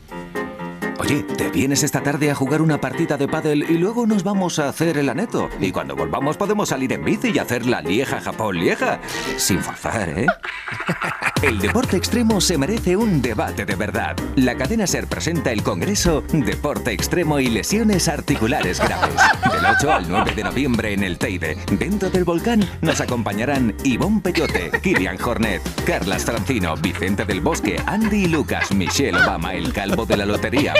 Oye, 0.99 1.23
¿te 1.23 1.49
vienes 1.49 1.83
esta 1.83 2.01
tarde 2.01 2.31
a 2.31 2.35
jugar 2.35 2.61
una 2.61 2.81
partida 2.81 3.17
de 3.17 3.27
pádel 3.27 3.69
y 3.69 3.77
luego 3.77 4.07
nos 4.07 4.23
vamos 4.23 4.57
a 4.57 4.67
hacer 4.67 4.97
el 4.97 5.09
aneto? 5.09 5.47
Y 5.59 5.71
cuando 5.71 5.95
volvamos 5.95 6.37
podemos 6.37 6.69
salir 6.69 6.91
en 6.93 7.05
bici 7.05 7.29
y 7.29 7.39
hacer 7.39 7.65
la 7.67 7.81
Lieja 7.81 8.19
Japón 8.19 8.57
Lieja. 8.57 8.99
Sin 9.37 9.59
forzar, 9.59 10.09
¿eh? 10.09 10.25
El 11.43 11.59
deporte 11.59 11.97
extremo 11.97 12.41
se 12.41 12.57
merece 12.57 12.97
un 12.97 13.21
debate 13.21 13.63
de 13.63 13.75
verdad. 13.75 14.15
La 14.35 14.55
cadena 14.55 14.87
SER 14.87 15.05
presenta 15.05 15.51
el 15.51 15.61
Congreso 15.61 16.23
Deporte 16.33 16.91
Extremo 16.91 17.39
y 17.39 17.47
Lesiones 17.47 18.07
Articulares 18.07 18.79
Graves. 18.79 19.13
Del 19.51 19.65
8 19.77 19.91
al 19.91 20.09
9 20.09 20.33
de 20.35 20.43
noviembre 20.43 20.93
en 20.93 21.03
el 21.03 21.19
Teide. 21.19 21.57
Dentro 21.71 22.09
del 22.09 22.23
volcán 22.23 22.67
nos 22.81 23.01
acompañarán 23.01 23.75
Ivonne 23.83 24.21
Peyote, 24.21 24.71
Kilian 24.81 25.19
Jornet, 25.19 25.61
Carlas 25.85 26.25
Francino, 26.25 26.75
Vicente 26.75 27.23
del 27.23 27.41
Bosque, 27.41 27.79
Andy 27.85 28.23
y 28.23 28.27
Lucas, 28.27 28.71
Michelle 28.73 29.17
Obama, 29.17 29.53
el 29.53 29.71
calvo 29.73 30.07
de 30.07 30.17
la 30.17 30.25
lotería, 30.25 30.73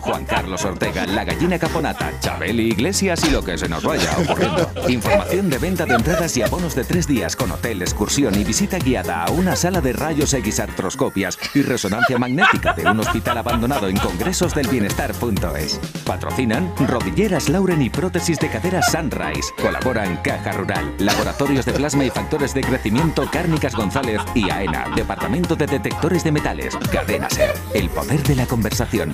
Juan 0.00 0.24
Carlos 0.26 0.64
Ortega, 0.64 1.06
la 1.06 1.24
gallina 1.24 1.58
caponata, 1.58 2.12
Chabeli 2.20 2.68
Iglesias 2.68 3.24
y 3.24 3.30
lo 3.30 3.42
que 3.42 3.56
se 3.56 3.68
nos 3.68 3.82
vaya 3.82 4.10
ocurriendo. 4.18 4.70
Información 4.88 5.48
de 5.48 5.58
venta 5.58 5.86
de 5.86 5.94
entradas 5.94 6.36
y 6.36 6.42
abonos 6.42 6.74
de 6.74 6.84
tres 6.84 7.06
días 7.06 7.36
con 7.36 7.50
hotel, 7.50 7.80
excursión 7.82 8.38
y 8.38 8.44
visita 8.44 8.78
guiada 8.78 9.24
a 9.24 9.30
una 9.30 9.56
sala 9.56 9.80
de 9.80 9.92
rayos 9.94 10.34
X 10.34 10.60
artroscopias 10.60 11.38
y 11.54 11.62
resonancia 11.62 12.18
magnética 12.18 12.74
de 12.74 12.86
un 12.86 13.00
hospital 13.00 13.38
abandonado 13.38 13.88
en 13.88 13.96
congresosdelbienestar.es. 13.96 15.80
Patrocinan 16.04 16.72
Rodilleras 16.86 17.48
Lauren 17.48 17.80
y 17.80 17.90
prótesis 17.90 18.38
de 18.38 18.50
cadera 18.50 18.82
Sunrise. 18.82 19.52
Colaboran 19.60 20.18
Caja 20.18 20.52
Rural, 20.52 20.94
Laboratorios 20.98 21.64
de 21.64 21.72
Plasma 21.72 22.04
y 22.04 22.10
Factores 22.10 22.52
de 22.52 22.60
Crecimiento 22.60 23.28
Cárnicas 23.30 23.74
González 23.74 24.20
y 24.34 24.50
AENA, 24.50 24.86
Departamento 24.94 25.56
de 25.56 25.66
Detectores 25.66 26.24
de 26.24 26.32
Metales. 26.32 26.76
Cadena 26.92 27.30
Ser, 27.30 27.54
el 27.72 27.88
poder 27.88 28.22
de 28.22 28.36
la 28.36 28.46
conversación. 28.46 29.13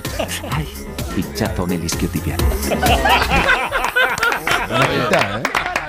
Ay, 0.51 0.69
pinchazo 1.17 1.65
en 1.65 1.73
el 1.73 1.85
isquiotibial. 1.85 2.39
¿eh? 4.71 5.43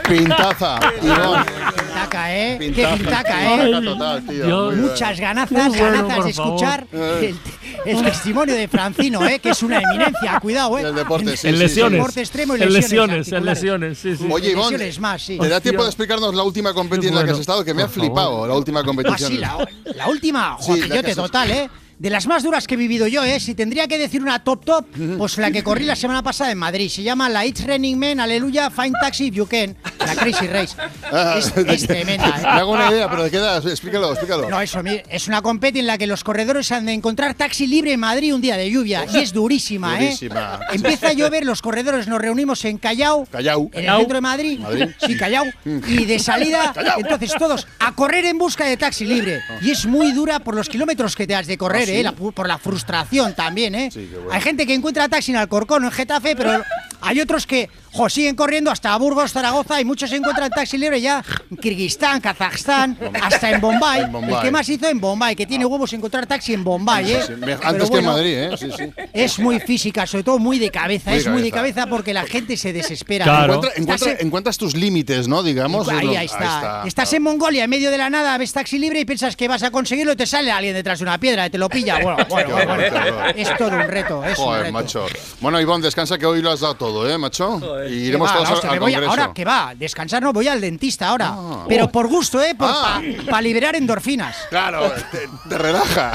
Pintaza, 0.07 0.79
Ivonne. 1.01 1.45
Pintaca, 1.77 2.35
¿eh? 2.35 2.57
Qué 2.59 2.65
Pintaca, 2.65 3.55
¿eh? 3.55 3.59
pintaca 3.63 3.81
total, 3.81 4.23
tío. 4.27 4.71
Muchas 4.71 5.19
ganazas, 5.19 5.67
bueno, 5.69 5.91
ganazas 6.07 6.23
de 6.25 6.31
escuchar 6.31 6.87
el, 6.91 7.37
el 7.85 8.03
testimonio 8.03 8.55
de 8.55 8.67
Francino, 8.67 9.25
¿eh? 9.25 9.39
Que 9.39 9.51
es 9.51 9.63
una 9.63 9.79
eminencia, 9.79 10.39
cuidado, 10.41 10.77
¿eh? 10.79 10.81
El 10.81 10.95
deporte, 10.95 11.37
sí, 11.37 11.47
En 11.47 11.53
sí, 11.55 11.59
lesiones. 11.59 11.97
Deporte 11.99 12.19
extremo 12.21 12.57
y 12.57 12.63
En 12.63 12.73
lesiones. 12.73 13.27
lesiones, 13.29 13.31
en 13.31 13.45
lesiones, 13.45 13.97
sí, 13.99 14.17
sí. 14.17 14.27
Oye, 14.29 14.51
Ivonne, 14.51 14.71
Lesiones 14.71 14.99
más, 14.99 15.21
sí. 15.21 15.37
¿te 15.39 15.47
da 15.47 15.61
tiempo 15.61 15.83
de 15.83 15.89
explicarnos 15.89 16.33
la 16.35 16.43
última 16.43 16.73
competición 16.73 17.13
en 17.13 17.19
la 17.19 17.25
que 17.25 17.31
has 17.31 17.39
estado? 17.39 17.63
Que 17.63 17.73
me 17.73 17.83
ha 17.83 17.87
favor. 17.87 18.01
flipado, 18.05 18.47
la 18.47 18.55
última 18.55 18.79
Ah, 18.81 18.83
competición. 18.83 19.31
sí, 19.31 19.37
la, 19.37 19.65
la 19.95 20.07
última, 20.09 20.57
Sí, 20.59 20.81
la 20.81 20.87
Peyote, 20.87 21.11
has- 21.11 21.15
total, 21.15 21.51
¿eh? 21.51 21.69
De 22.01 22.09
las 22.09 22.25
más 22.25 22.41
duras 22.41 22.65
que 22.65 22.73
he 22.73 22.77
vivido 22.77 23.05
yo, 23.05 23.23
¿eh? 23.23 23.39
Si 23.39 23.53
tendría 23.53 23.87
que 23.87 23.99
decir 23.99 24.23
una 24.23 24.43
top 24.43 24.65
top, 24.65 24.87
pues 25.19 25.37
la 25.37 25.51
que 25.51 25.61
corrí 25.63 25.85
la 25.85 25.95
semana 25.95 26.23
pasada 26.23 26.49
en 26.51 26.57
Madrid. 26.57 26.89
Se 26.89 27.03
llama 27.03 27.29
la 27.29 27.45
It's 27.45 27.63
Running 27.63 27.99
Man, 27.99 28.19
Aleluya, 28.19 28.71
Fine 28.71 28.93
Taxi 28.99 29.27
If 29.27 29.35
You 29.35 29.45
Can. 29.45 29.75
La 29.99 30.15
Crazy 30.15 30.47
Race. 30.47 30.75
Ah, 31.11 31.35
Es, 31.37 31.85
tremenda, 31.85 32.29
¿eh? 32.29 32.41
Me 32.41 32.47
hago 32.47 32.71
una 32.71 32.89
idea, 32.89 33.07
pero 33.07 33.23
¿de 33.25 33.29
qué 33.29 33.37
edad? 33.37 33.63
Explícalo, 33.67 34.09
explícalo. 34.13 34.49
No, 34.49 34.59
eso, 34.59 34.81
es 35.09 35.27
una 35.27 35.43
competi 35.43 35.77
en 35.77 35.85
la 35.85 35.99
que 35.99 36.07
los 36.07 36.23
corredores 36.23 36.71
han 36.71 36.87
de 36.87 36.93
encontrar 36.93 37.35
taxi 37.35 37.67
libre 37.67 37.93
en 37.93 37.99
Madrid 37.99 38.33
un 38.33 38.41
día 38.41 38.57
de 38.57 38.71
lluvia. 38.71 39.05
Y 39.13 39.19
es 39.19 39.31
durísima, 39.31 39.99
¿eh? 40.01 40.05
Durísima. 40.05 40.59
Empieza 40.73 41.09
a 41.09 41.13
llover, 41.13 41.45
los 41.45 41.61
corredores 41.61 42.07
nos 42.07 42.19
reunimos 42.19 42.65
en 42.65 42.79
Callao, 42.79 43.27
Callao. 43.31 43.69
en 43.73 43.85
el 43.87 43.95
centro 43.97 44.15
de 44.15 44.21
Madrid. 44.21 44.59
Madrid. 44.59 44.89
Sí, 45.05 45.15
Callao. 45.17 45.45
Y 45.65 46.05
de 46.05 46.17
salida, 46.17 46.71
Callao. 46.75 46.99
entonces 46.99 47.31
todos 47.37 47.67
a 47.77 47.93
correr 47.93 48.25
en 48.25 48.39
busca 48.39 48.65
de 48.65 48.75
taxi 48.75 49.05
libre. 49.05 49.41
Y 49.61 49.69
es 49.69 49.85
muy 49.85 50.13
dura 50.13 50.39
por 50.39 50.55
los 50.55 50.67
kilómetros 50.67 51.15
que 51.15 51.27
te 51.27 51.35
has 51.35 51.45
de 51.45 51.59
correr, 51.59 51.89
¿Ah, 51.89 51.90
sí? 51.91 51.99
¿eh? 51.99 52.03
La 52.03 52.11
por 52.13 52.47
la 52.47 52.57
frustración 52.57 53.33
también, 53.35 53.75
¿eh? 53.75 53.89
Sí, 53.91 54.07
qué 54.09 54.17
bueno. 54.17 54.31
Hay 54.31 54.41
gente 54.41 54.65
que 54.65 54.73
encuentra 54.73 55.07
taxi 55.09 55.31
en 55.31 55.37
Alcorcón 55.37 55.83
o 55.83 55.87
en 55.87 55.91
Getafe, 55.91 56.35
pero 56.35 56.63
hay 57.01 57.21
otros 57.21 57.45
que 57.45 57.69
jo, 57.93 58.09
siguen 58.09 58.35
corriendo 58.35 58.71
hasta 58.71 58.95
Burgos, 58.97 59.31
Zaragoza 59.31 59.79
y 59.81 59.85
muchos 59.85 60.11
encuentran 60.11 60.49
taxi 60.49 60.77
libre 60.77 61.01
ya 61.01 61.23
en 61.49 61.57
Kirguistán, 61.57 62.21
Kazajstán, 62.21 62.97
hasta 63.21 63.51
en 63.51 63.61
Bombay. 63.61 64.01
En 64.03 64.11
Bombay. 64.11 64.35
El 64.35 64.41
que 64.41 64.51
más 64.51 64.67
hizo 64.69 64.87
en 64.87 64.99
Bombay, 64.99 65.35
que 65.35 65.45
tiene 65.45 65.65
huevos 65.65 65.91
encontrar 65.93 66.25
taxi 66.25 66.53
en 66.53 66.63
Bombay, 66.63 67.11
¿eh? 67.13 67.19
Sí, 67.25 67.33
Antes 67.63 67.89
que 67.89 67.97
en 67.97 68.03
bueno, 68.05 68.11
Madrid, 68.13 68.33
¿eh? 68.37 68.49
Sí, 68.57 68.69
sí. 68.77 68.91
Es 69.13 69.39
muy 69.39 69.59
física, 69.59 70.05
sobre 70.07 70.23
todo 70.23 70.39
muy 70.39 70.59
de 70.59 70.69
cabeza. 70.71 71.11
Muy 71.11 71.19
es 71.19 71.27
muy 71.27 71.41
de 71.41 71.51
cabeza. 71.51 71.87
porque 71.87 72.13
la 72.13 72.23
gente 72.23 72.57
se 72.57 72.73
desespera. 72.73 73.25
Claro. 73.25 73.61
Encuentra- 73.75 74.11
en- 74.19 74.27
encuentras 74.27 74.57
tus 74.57 74.75
límites, 74.75 75.27
¿no? 75.27 75.43
Digamos. 75.43 75.87
Ahí, 75.89 76.15
está. 76.15 76.83
Estás 76.85 77.11
en 77.13 77.23
Mongolia, 77.23 77.63
en 77.65 77.69
medio 77.69 77.91
de 77.91 77.97
la 77.97 78.09
nada, 78.09 78.37
ves 78.37 78.53
taxi 78.53 78.77
libre 78.79 78.99
y 79.01 79.05
piensas 79.05 79.35
que 79.35 79.47
vas 79.47 79.63
a 79.63 79.71
conseguirlo 79.71 80.13
y 80.13 80.15
te 80.15 80.25
sale 80.25 80.51
alguien 80.51 80.73
detrás 80.73 80.99
de 80.99 81.03
una 81.03 81.17
piedra 81.17 81.45
y 81.47 81.49
te 81.49 81.57
lo 81.57 81.69
pilla. 81.69 81.99
Bueno, 82.01 82.17
bueno, 82.29 82.49
bueno, 82.53 82.71
horror. 82.73 83.33
Es 83.35 83.55
todo 83.57 83.69
un 83.69 83.87
reto, 83.87 84.23
es 84.23 84.37
un 84.39 84.45
Joder, 84.45 84.61
reto. 84.63 84.73
macho. 84.73 85.05
Bueno, 85.39 85.59
Ivonne, 85.59 85.83
descansa 85.83 86.17
que 86.17 86.25
hoy 86.25 86.41
lo 86.41 86.51
has 86.51 86.59
dado 86.61 86.75
todo, 86.75 87.09
¿eh, 87.09 87.17
macho? 87.17 87.59
Y 87.89 87.93
iremos 88.07 88.29
va, 88.29 88.33
todos 88.35 88.51
hostia, 88.51 88.69
al 88.69 88.75
me 88.75 88.79
voy 88.79 88.91
congreso. 88.93 89.09
ahora 89.11 89.33
que 89.33 89.45
va, 89.45 89.73
descansar 89.75 90.21
no, 90.21 90.33
voy 90.33 90.47
al 90.47 90.59
dentista 90.61 91.09
ahora. 91.09 91.35
Pero 91.67 91.89
por 91.89 92.07
gusto, 92.07 92.41
¿eh? 92.41 92.53
Ah. 92.59 93.01
Para 93.29 93.41
liberar 93.41 93.75
endorfinas. 93.75 94.35
Claro, 94.49 94.91
te, 95.11 95.27
te 95.49 95.57
relaja. 95.57 96.11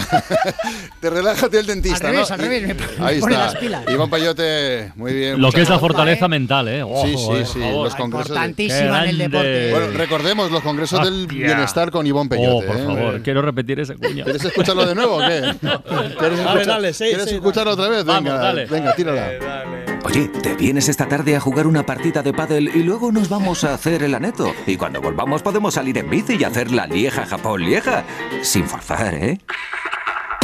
te 1.00 1.10
relaja 1.10 1.46
el 1.52 1.66
dentista, 1.66 2.08
Al 2.08 2.12
revés, 2.14 2.28
¿no? 2.30 2.34
al 2.34 2.40
revés, 2.40 2.62
me 2.98 3.04
Ahí 3.06 3.20
pone 3.20 3.34
está. 3.34 3.46
las 3.46 3.56
pilas. 3.56 3.84
Iván 3.88 4.10
Payote, 4.10 4.92
muy 4.96 5.12
bien. 5.14 5.40
Lo 5.40 5.50
que 5.52 5.62
es 5.62 5.68
la 5.68 5.78
fortaleza 5.78 6.28
mental, 6.28 6.68
¿eh? 6.68 6.82
Ojo, 6.82 7.06
Sí, 7.06 7.12
eh, 7.14 7.16
sí, 7.16 7.26
por 7.26 7.46
sí, 7.46 7.60
favor. 7.60 7.84
los 7.84 7.94
congresos. 7.94 8.28
de- 8.28 8.34
Importantísima 8.34 9.02
en 9.04 9.08
el 9.10 9.18
deporte. 9.18 9.70
Bueno, 9.70 9.86
recordemos 9.96 10.50
los 10.50 10.62
congresos 10.62 11.02
del 11.04 11.22
Hostia. 11.26 11.46
bienestar 11.46 11.90
con 11.90 12.06
Iván 12.06 12.26
Oh, 12.26 12.28
Peyote. 12.28 12.66
por 12.66 12.76
¿eh? 12.76 12.84
favor, 12.84 13.22
quiero 13.22 13.42
repetir 13.42 13.80
esa 13.80 13.94
cuña. 13.94 14.24
¿Quieres 14.24 14.44
escucharlo 14.44 14.86
de 14.86 14.94
nuevo 14.94 15.16
o 15.16 15.20
qué? 15.20 15.54
¿Quieres, 16.18 16.44
Dale, 16.44 16.64
dale, 16.64 16.92
sí, 16.92 17.04
¿quieres 17.04 17.28
sí, 17.28 17.34
escucharlo 17.36 17.72
otra 17.72 17.88
vez? 17.88 18.04
Vamos, 18.04 18.24
Venga, 18.24 18.38
dale. 18.38 18.66
venga, 18.66 18.94
tírala. 18.94 19.95
Oye, 20.04 20.28
¿te 20.28 20.54
vienes 20.54 20.88
esta 20.88 21.08
tarde 21.08 21.36
a 21.36 21.40
jugar 21.40 21.66
una 21.66 21.84
partida 21.84 22.22
de 22.22 22.32
pádel 22.32 22.70
y 22.74 22.82
luego 22.82 23.10
nos 23.12 23.28
vamos 23.28 23.64
a 23.64 23.74
hacer 23.74 24.02
el 24.02 24.14
aneto? 24.14 24.52
Y 24.66 24.76
cuando 24.76 25.00
volvamos 25.00 25.42
podemos 25.42 25.74
salir 25.74 25.98
en 25.98 26.08
bici 26.08 26.36
y 26.38 26.44
hacer 26.44 26.70
la 26.70 26.86
Lieja 26.86 27.26
Japón 27.26 27.62
Lieja. 27.62 28.04
Sin 28.42 28.66
forzar, 28.66 29.14
¿eh? 29.14 29.40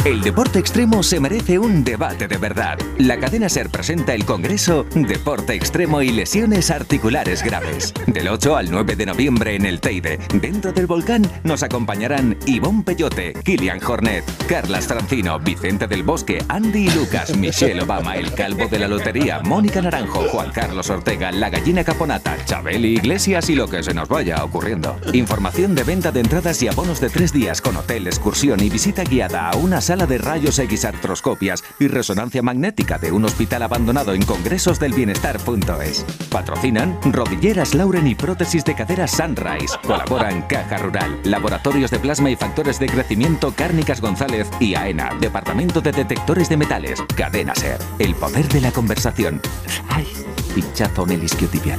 El 0.05 0.19
deporte 0.19 0.59
extremo 0.59 1.01
se 1.01 1.21
merece 1.21 1.57
un 1.57 1.85
debate 1.85 2.27
de 2.27 2.35
verdad. 2.37 2.77
La 2.97 3.17
cadena 3.21 3.47
Ser 3.47 3.69
presenta 3.69 4.13
el 4.13 4.25
Congreso 4.25 4.85
Deporte 4.93 5.53
Extremo 5.53 6.01
y 6.01 6.09
Lesiones 6.09 6.71
Articulares 6.71 7.41
Graves. 7.41 7.93
Del 8.07 8.27
8 8.27 8.57
al 8.57 8.69
9 8.69 8.97
de 8.97 9.05
noviembre 9.05 9.55
en 9.55 9.65
el 9.65 9.79
Teide. 9.79 10.19
Dentro 10.33 10.73
del 10.73 10.87
volcán 10.87 11.25
nos 11.45 11.63
acompañarán 11.63 12.37
Ivonne 12.45 12.83
Peyote, 12.83 13.31
Kilian 13.45 13.81
Hornet, 13.81 14.25
Carlas 14.45 14.87
Francino, 14.87 15.39
Vicente 15.39 15.87
del 15.87 16.03
Bosque, 16.03 16.43
Andy 16.49 16.87
y 16.87 16.89
Lucas, 16.89 17.37
Michelle 17.37 17.81
Obama, 17.81 18.17
el 18.17 18.33
Calvo 18.33 18.67
de 18.67 18.79
la 18.79 18.89
Lotería, 18.89 19.39
Mónica 19.39 19.81
Naranjo, 19.81 20.27
Juan 20.27 20.51
Carlos 20.51 20.89
Ortega, 20.89 21.31
La 21.31 21.49
Gallina 21.49 21.85
Caponata, 21.85 22.35
Chabeli 22.43 22.95
Iglesias 22.95 23.49
y 23.49 23.55
lo 23.55 23.69
que 23.69 23.81
se 23.83 23.93
nos 23.93 24.09
vaya 24.09 24.43
ocurriendo. 24.43 24.99
Información 25.13 25.75
de 25.75 25.85
venta 25.85 26.11
de 26.11 26.19
entradas 26.19 26.61
y 26.61 26.67
abonos 26.67 26.99
de 26.99 27.09
tres 27.09 27.31
días 27.31 27.61
con 27.61 27.77
hotel, 27.77 28.05
excursión 28.07 28.61
y 28.61 28.69
visita 28.69 29.05
guiada 29.05 29.49
a 29.49 29.55
una 29.55 29.79
sala 29.79 29.92
de 29.95 30.17
rayos 30.17 30.57
X 30.57 30.85
artroscopias 30.85 31.63
y 31.79 31.87
resonancia 31.87 32.41
magnética 32.41 32.97
de 32.97 33.11
un 33.11 33.25
hospital 33.25 33.61
abandonado 33.61 34.13
en 34.13 34.23
congresosdelbienestar.es. 34.23 36.05
Patrocinan 36.31 36.99
Rodilleras 37.05 37.75
Lauren 37.75 38.07
y 38.07 38.15
prótesis 38.15 38.65
de 38.65 38.73
cadera 38.73 39.07
Sunrise. 39.07 39.77
Colaboran 39.85 40.41
Caja 40.47 40.77
Rural, 40.79 41.19
Laboratorios 41.23 41.91
de 41.91 41.99
Plasma 41.99 42.31
y 42.31 42.35
Factores 42.35 42.79
de 42.79 42.87
Crecimiento 42.87 43.53
Cárnicas 43.55 44.01
González 44.01 44.49
y 44.59 44.73
AENA, 44.73 45.11
Departamento 45.19 45.79
de 45.79 45.91
Detectores 45.91 46.49
de 46.49 46.57
Metales. 46.57 47.03
Cadena 47.15 47.53
Ser, 47.53 47.77
el 47.99 48.15
poder 48.15 48.49
de 48.49 48.61
la 48.61 48.71
conversación. 48.71 49.41
Ay, 49.89 50.07
pinchazo 50.55 51.03
en 51.03 51.11
el 51.11 51.23
isquiotibial. 51.23 51.77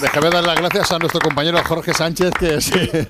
Déjame 0.00 0.30
dar 0.30 0.44
las 0.44 0.56
gracias 0.56 0.90
a 0.92 0.98
nuestro 0.98 1.20
compañero 1.20 1.58
Jorge 1.64 1.92
Sánchez, 1.92 2.32
que 2.38 2.54
es, 2.54 2.70
que 2.70 3.08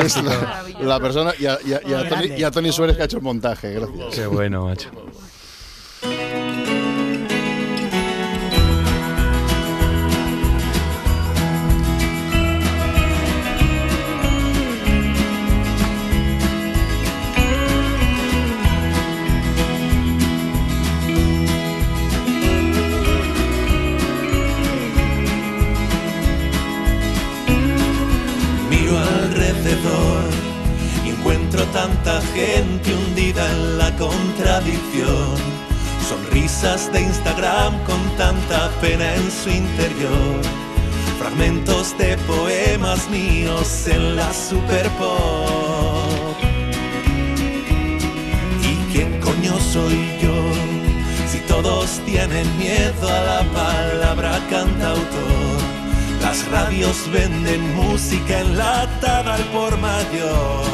es 0.00 0.16
la, 0.22 0.64
la 0.80 1.00
persona, 1.00 1.32
y 1.38 1.46
a, 1.46 1.58
y 1.64 1.72
a- 1.72 1.80
y 1.86 1.92
a 1.94 2.08
Tony, 2.08 2.26
y 2.36 2.42
a 2.42 2.50
Tony 2.50 2.72
Suárez 2.72 2.96
que 2.96 3.02
ha 3.02 3.04
hecho 3.04 3.18
el 3.18 3.22
montaje. 3.22 3.72
Gracias. 3.74 4.14
Qué 4.14 4.26
bueno, 4.26 4.64
macho. 4.66 4.90
Gente 32.34 32.94
hundida 32.94 33.50
en 33.50 33.78
la 33.78 33.90
contradicción. 33.96 35.36
Sonrisas 36.08 36.92
de 36.92 37.02
Instagram 37.02 37.78
con 37.84 38.00
tanta 38.16 38.70
pena 38.80 39.14
en 39.14 39.30
su 39.30 39.50
interior. 39.50 40.40
Fragmentos 41.18 41.96
de 41.98 42.16
poemas 42.18 43.08
míos 43.10 43.86
en 43.86 44.16
la 44.16 44.32
super 44.32 44.88
pop. 44.98 46.36
¿Y 48.62 48.92
quién 48.92 49.20
coño 49.20 49.58
soy 49.72 50.18
yo? 50.20 50.34
Si 51.30 51.38
todos 51.40 52.00
tienen 52.04 52.46
miedo 52.58 53.08
a 53.08 53.20
la 53.30 53.42
palabra 53.52 54.40
cantautor. 54.50 55.60
Las 56.22 56.48
radios 56.50 57.10
venden 57.12 57.74
música 57.74 58.40
enlatada 58.40 59.34
al 59.34 59.44
por 59.46 59.76
mayor. 59.78 60.71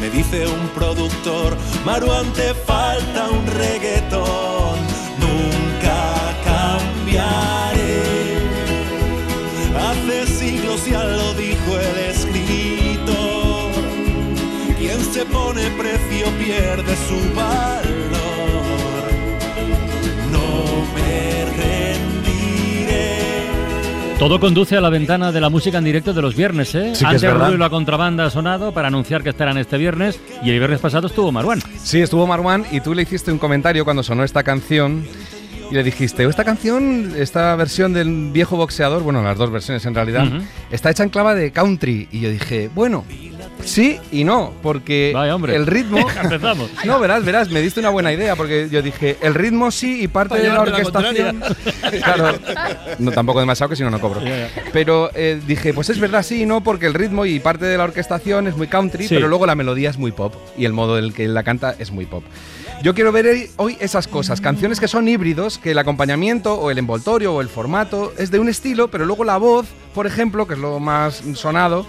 Me 0.00 0.10
dice 0.10 0.46
un 0.46 0.68
productor, 0.68 1.56
Maruán 1.84 2.32
te 2.32 2.54
falta 2.54 3.28
un 3.30 3.44
reggaetón. 3.46 4.78
Nunca 5.18 6.34
cambiaré. 6.44 7.98
Hace 9.76 10.26
siglos 10.26 10.86
ya 10.86 11.02
lo 11.02 11.34
dijo 11.34 11.78
el 11.78 11.98
escritor. 12.10 13.72
Quien 14.78 15.00
se 15.12 15.24
pone 15.24 15.68
precio 15.72 16.26
pierde 16.38 16.94
su 17.08 17.34
valor. 17.34 17.87
Todo 24.18 24.40
conduce 24.40 24.76
a 24.76 24.80
la 24.80 24.90
ventana 24.90 25.30
de 25.30 25.40
la 25.40 25.48
música 25.48 25.78
en 25.78 25.84
directo 25.84 26.12
de 26.12 26.20
los 26.20 26.34
viernes, 26.34 26.74
¿eh? 26.74 26.92
Sí 26.92 27.04
Antes 27.04 27.22
la 27.22 27.70
contrabanda 27.70 28.26
ha 28.26 28.30
sonado 28.30 28.72
para 28.72 28.88
anunciar 28.88 29.22
que 29.22 29.30
estarán 29.30 29.58
este 29.58 29.78
viernes 29.78 30.18
y 30.42 30.50
el 30.50 30.58
viernes 30.58 30.80
pasado 30.80 31.06
estuvo 31.06 31.30
Marwan. 31.30 31.60
Sí, 31.80 32.00
estuvo 32.00 32.26
Marwan 32.26 32.66
y 32.72 32.80
tú 32.80 32.94
le 32.94 33.02
hiciste 33.02 33.30
un 33.30 33.38
comentario 33.38 33.84
cuando 33.84 34.02
sonó 34.02 34.24
esta 34.24 34.42
canción 34.42 35.04
y 35.70 35.74
le 35.74 35.84
dijiste, 35.84 36.24
esta 36.24 36.42
canción, 36.42 37.12
esta 37.16 37.54
versión 37.54 37.92
del 37.92 38.32
viejo 38.32 38.56
boxeador, 38.56 39.04
bueno, 39.04 39.22
las 39.22 39.38
dos 39.38 39.52
versiones 39.52 39.86
en 39.86 39.94
realidad, 39.94 40.26
está 40.72 40.90
hecha 40.90 41.04
en 41.04 41.10
clave 41.10 41.36
de 41.36 41.52
country. 41.52 42.08
Y 42.10 42.20
yo 42.20 42.30
dije, 42.30 42.70
bueno, 42.74 43.04
sí 43.64 43.98
y 44.10 44.24
no, 44.24 44.52
porque 44.62 45.12
hombre. 45.32 45.54
el 45.56 45.66
ritmo... 45.66 45.98
Empezamos. 46.22 46.70
No, 46.84 46.98
verás, 46.98 47.24
verás, 47.24 47.50
me 47.50 47.60
diste 47.60 47.80
una 47.80 47.90
buena 47.90 48.12
idea, 48.12 48.36
porque 48.36 48.68
yo 48.70 48.82
dije, 48.82 49.16
el 49.20 49.34
ritmo 49.34 49.70
sí 49.70 50.02
y 50.02 50.08
parte 50.08 50.36
de 50.38 50.48
la 50.48 50.64
llevarte 50.64 50.70
la 50.70 50.76
orquestación... 50.78 51.42
claro, 52.02 52.38
no 52.98 53.10
tampoco 53.12 53.40
demasiado, 53.40 53.70
que 53.70 53.76
si 53.76 53.82
no, 53.82 53.90
no 53.90 54.00
cobro. 54.00 54.20
Pero 54.72 55.10
eh, 55.14 55.40
dije, 55.46 55.74
pues 55.74 55.90
es 55.90 56.00
verdad, 56.00 56.22
sí 56.22 56.42
y 56.42 56.46
no, 56.46 56.62
porque 56.62 56.86
el 56.86 56.94
ritmo 56.94 57.26
y 57.26 57.40
parte 57.40 57.66
de 57.66 57.76
la 57.76 57.84
orquestación 57.84 58.46
es 58.46 58.56
muy 58.56 58.68
country, 58.68 59.08
Sí. 59.08 59.14
pero 59.14 59.28
luego 59.28 59.46
la 59.46 59.54
melodía 59.54 59.90
es 59.90 59.98
muy 59.98 60.12
pop 60.12 60.34
y 60.56 60.64
el 60.64 60.72
modo 60.72 60.98
en 60.98 61.04
el 61.04 61.12
que 61.14 61.28
la 61.28 61.42
canta 61.42 61.74
es 61.78 61.90
muy 61.90 62.06
pop. 62.06 62.24
Yo 62.82 62.94
quiero 62.94 63.10
ver 63.10 63.48
hoy 63.56 63.76
esas 63.80 64.06
cosas, 64.06 64.40
canciones 64.40 64.78
que 64.78 64.86
son 64.86 65.08
híbridos, 65.08 65.58
que 65.58 65.72
el 65.72 65.78
acompañamiento 65.78 66.54
o 66.54 66.70
el 66.70 66.78
envoltorio 66.78 67.34
o 67.34 67.40
el 67.40 67.48
formato 67.48 68.12
es 68.18 68.30
de 68.30 68.38
un 68.38 68.48
estilo, 68.48 68.88
pero 68.88 69.04
luego 69.04 69.24
la 69.24 69.36
voz, 69.36 69.66
por 69.94 70.06
ejemplo, 70.06 70.46
que 70.46 70.54
es 70.54 70.60
lo 70.60 70.78
más 70.78 71.22
sonado, 71.34 71.86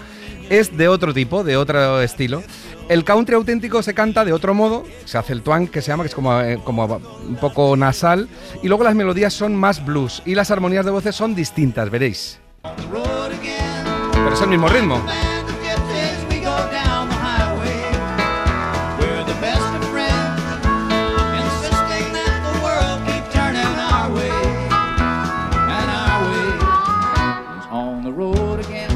es 0.50 0.76
de 0.76 0.88
otro 0.88 1.14
tipo, 1.14 1.42
de 1.44 1.56
otro 1.56 2.02
estilo. 2.02 2.42
El 2.90 3.04
country 3.04 3.36
auténtico 3.36 3.82
se 3.82 3.94
canta 3.94 4.24
de 4.24 4.32
otro 4.32 4.52
modo, 4.52 4.84
se 5.06 5.16
hace 5.16 5.32
el 5.32 5.42
twang 5.42 5.68
que 5.68 5.80
se 5.80 5.88
llama, 5.88 6.02
que 6.02 6.08
es 6.08 6.14
como, 6.14 6.38
eh, 6.40 6.60
como 6.64 6.84
un 6.84 7.36
poco 7.36 7.74
nasal, 7.76 8.28
y 8.62 8.68
luego 8.68 8.84
las 8.84 8.96
melodías 8.96 9.32
son 9.32 9.54
más 9.54 9.84
blues 9.86 10.22
y 10.26 10.34
las 10.34 10.50
armonías 10.50 10.84
de 10.84 10.90
voces 10.90 11.14
son 11.14 11.34
distintas, 11.34 11.88
veréis. 11.88 12.40
Pero 14.12 14.34
es 14.34 14.42
el 14.42 14.48
mismo 14.48 14.68
ritmo. 14.68 15.00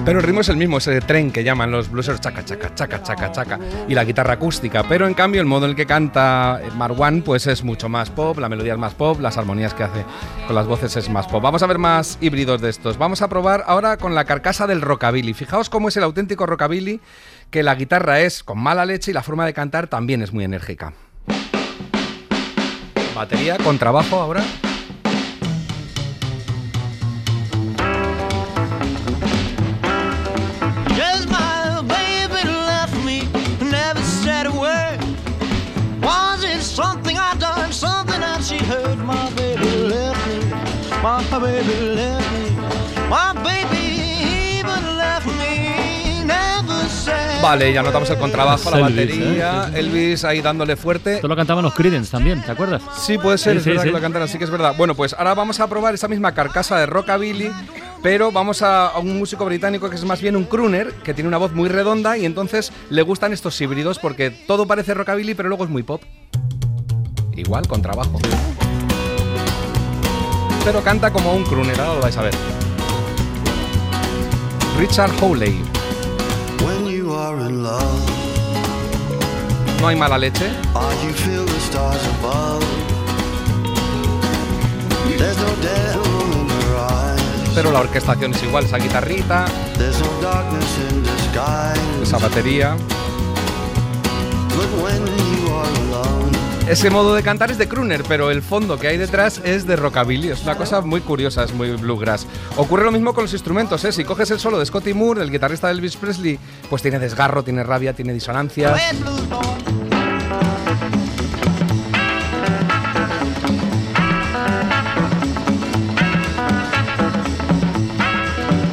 Pero 0.05 0.19
el 0.19 0.25
ritmo 0.25 0.43
es 0.43 0.51
el 0.51 0.59
mismo, 0.59 0.77
ese 0.77 1.01
tren 1.01 1.33
que 1.33 1.43
llaman 1.43 1.71
los 1.71 1.91
bluesers 1.91 2.21
chaca, 2.21 2.45
chaca, 2.45 2.75
chaca, 2.75 3.03
chaca, 3.03 3.33
chaca, 3.33 3.59
y 3.89 3.95
la 3.95 4.05
guitarra 4.05 4.35
acústica. 4.35 4.83
Pero 4.87 5.07
en 5.07 5.15
cambio, 5.15 5.41
el 5.41 5.47
modo 5.47 5.65
en 5.65 5.71
el 5.71 5.77
que 5.77 5.87
canta 5.87 6.61
Marwan, 6.77 7.23
pues 7.23 7.47
es 7.47 7.65
mucho 7.65 7.89
más 7.89 8.11
pop, 8.11 8.39
la 8.39 8.51
melodía 8.51 8.75
es 8.75 8.79
más 8.79 8.93
pop, 8.93 9.19
las 9.21 9.39
armonías 9.39 9.73
que 9.73 9.85
hace 9.85 10.05
con 10.47 10.55
las 10.57 10.67
voces 10.67 10.95
es 10.97 11.09
más 11.09 11.27
pop. 11.27 11.43
Vamos 11.43 11.63
a 11.63 11.67
ver 11.67 11.79
más 11.79 12.19
híbridos 12.21 12.61
de 12.61 12.69
estos. 12.69 12.99
Vamos 12.99 13.23
a 13.23 13.29
probar 13.29 13.65
ahora 13.67 13.97
con 13.97 14.15
la 14.15 14.27
carcasa 14.27 14.67
del 14.67 14.83
rockabilly. 14.83 15.33
Fijaos 15.33 15.71
cómo 15.71 15.89
es 15.89 15.97
el 15.97 16.03
auténtico 16.03 16.45
rockabilly, 16.45 17.01
que 17.51 17.63
la 17.63 17.75
guitarra 17.75 18.21
es 18.21 18.45
con 18.45 18.59
mala 18.59 18.85
leche 18.85 19.11
y 19.11 19.15
la 19.15 19.23
forma 19.23 19.47
de 19.47 19.55
cantar 19.55 19.87
también 19.87 20.21
es 20.21 20.35
muy 20.35 20.45
enérgica. 20.45 20.93
Batería 23.15 23.57
con 23.57 23.79
trabajo 23.79 24.17
ahora. 24.21 24.43
My 41.05 41.23
baby 41.39 41.95
left 41.95 42.33
me, 42.33 42.51
my 43.11 43.33
baby 43.43 44.59
even 44.59 44.97
left 44.97 45.27
me, 45.27 46.25
never 46.25 46.89
said. 46.89 47.43
Vale, 47.43 47.71
ya 47.75 47.83
notamos 47.83 48.09
el 48.09 48.17
contrabajo, 48.17 48.71
la 48.71 48.79
Elvis, 48.79 49.19
batería, 49.19 49.71
¿eh? 49.75 49.81
Elvis 49.81 50.25
ahí 50.25 50.41
dándole 50.41 50.77
fuerte. 50.77 51.17
Esto 51.17 51.29
lo 51.29 51.37
cantaban 51.37 51.63
los 51.63 51.75
Creedence 51.75 52.11
también, 52.11 52.41
¿te 52.43 52.51
acuerdas? 52.53 52.81
Sí, 52.97 53.19
puede 53.19 53.37
ser, 53.37 53.53
Sí, 53.55 53.59
es 53.59 53.65
sí, 53.65 53.69
verdad 53.71 53.83
sí. 53.83 53.89
que 53.91 53.93
lo 53.93 54.01
cantan 54.01 54.23
así 54.23 54.39
que 54.39 54.45
es 54.45 54.51
verdad. 54.51 54.75
Bueno, 54.79 54.95
pues 54.95 55.13
ahora 55.13 55.35
vamos 55.35 55.61
a 55.61 55.67
probar 55.69 55.93
esa 55.93 56.09
misma 56.09 56.33
carcasa 56.33 56.79
de 56.79 56.87
rockabilly, 56.87 57.53
pero 58.03 58.33
vamos 58.33 58.63
a, 58.63 58.87
a 58.87 58.99
un 58.99 59.19
músico 59.19 59.45
británico 59.45 59.91
que 59.91 59.97
es 59.97 60.05
más 60.07 60.23
bien 60.23 60.37
un 60.37 60.45
crooner, 60.45 60.91
que 61.05 61.13
tiene 61.13 61.29
una 61.29 61.37
voz 61.37 61.53
muy 61.53 61.69
redonda 61.69 62.17
y 62.17 62.25
entonces 62.25 62.73
le 62.89 63.03
gustan 63.03 63.35
estos 63.35 63.61
híbridos 63.61 63.99
porque 63.99 64.31
todo 64.31 64.67
parece 64.67 64.95
rockabilly, 64.95 65.35
pero 65.35 65.51
luego 65.51 65.65
es 65.65 65.71
muy 65.71 65.83
pop. 65.83 66.01
Igual, 67.37 67.69
con 67.69 67.83
trabajo. 67.83 68.19
Pero 70.65 70.83
canta 70.83 71.12
como 71.12 71.35
un 71.35 71.45
crooner, 71.45 71.79
ahora 71.79 71.95
lo 71.95 72.01
vais 72.01 72.17
a 72.17 72.23
ver. 72.23 72.35
Richard 74.79 75.12
Howley. 75.21 75.62
When 76.65 76.87
you 76.87 77.15
are 77.15 77.39
in 77.47 77.62
love, 77.62 78.01
no 79.81 79.89
hay 79.89 79.97
mala 79.97 80.17
leche. 80.17 80.51
Pero 87.55 87.71
la 87.71 87.81
orquestación 87.81 88.33
es 88.33 88.43
igual, 88.43 88.65
esa 88.65 88.79
guitarrita, 88.79 89.45
esa 92.03 92.19
batería. 92.19 92.77
Ese 96.69 96.89
modo 96.89 97.15
de 97.15 97.23
cantar 97.23 97.51
es 97.51 97.59
de 97.59 97.69
crooner, 97.69 98.03
pero 98.09 98.31
el 98.31 98.41
fondo 98.41 98.79
que 98.79 98.89
hay 98.89 98.97
detrás 98.97 99.39
es 99.45 99.67
de 99.67 99.77
rockabilly. 99.77 100.31
Es 100.31 100.45
una 100.45 100.57
cosa 100.57 100.81
muy 100.81 101.03
curiosa, 101.03 101.45
es 101.45 101.53
muy 101.53 101.71
bluegrass. 101.73 102.27
Ocurre 102.57 102.85
lo 102.85 102.91
mismo 102.91 103.12
con 103.12 103.25
los 103.25 103.33
instrumentos, 103.35 103.85
¿eh? 103.85 103.93
Si 103.93 104.03
coges 104.03 104.31
el 104.31 104.41
solo 104.41 104.59
de 104.59 104.65
Scotty 104.65 104.95
Moore, 104.95 105.23
el 105.23 105.31
guitarrista 105.31 105.67
de 105.67 105.75
Elvis 105.75 105.97
Presley, 105.97 106.39
pues 106.71 106.81
tiene 106.81 106.99
desgarro, 106.99 107.45
tiene 107.45 107.62
rabia, 107.65 107.93
tiene 107.93 108.15
disonancias. 108.15 108.81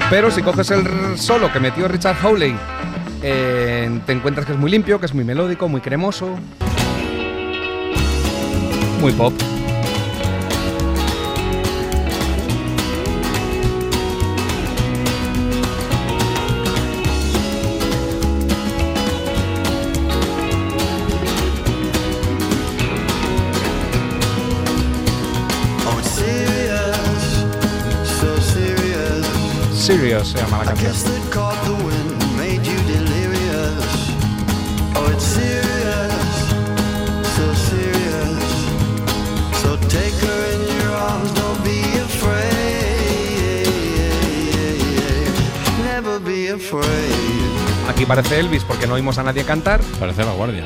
Pero 0.09 0.31
si 0.31 0.41
coges 0.41 0.71
el 0.71 1.19
solo 1.19 1.51
que 1.51 1.59
metió 1.59 1.89
Richard 1.89 2.15
Hawley, 2.23 2.55
eh, 3.21 4.01
te 4.05 4.13
encuentras 4.13 4.45
que 4.45 4.53
es 4.53 4.57
muy 4.57 4.71
limpio, 4.71 4.97
que 4.99 5.07
es 5.07 5.13
muy 5.13 5.25
melódico, 5.25 5.67
muy 5.67 5.81
cremoso. 5.81 6.37
Muy 9.01 9.13
pop. 9.13 9.33
oh, 25.83 25.97
it's 25.97 26.11
serious, 26.11 27.43
so 28.19 28.39
serious. 28.39 29.25
Serious 29.73 30.27
se 30.27 30.37
llama 30.37 30.63
la 30.63 30.73
I 30.73 30.75
canción. 30.75 32.00
Aquí 48.01 48.07
parece 48.07 48.39
Elvis 48.39 48.63
porque 48.63 48.87
no 48.87 48.95
oímos 48.95 49.19
a 49.19 49.23
nadie 49.23 49.43
cantar. 49.43 49.79
Parece 49.99 50.23
la 50.25 50.31
guardia. 50.31 50.65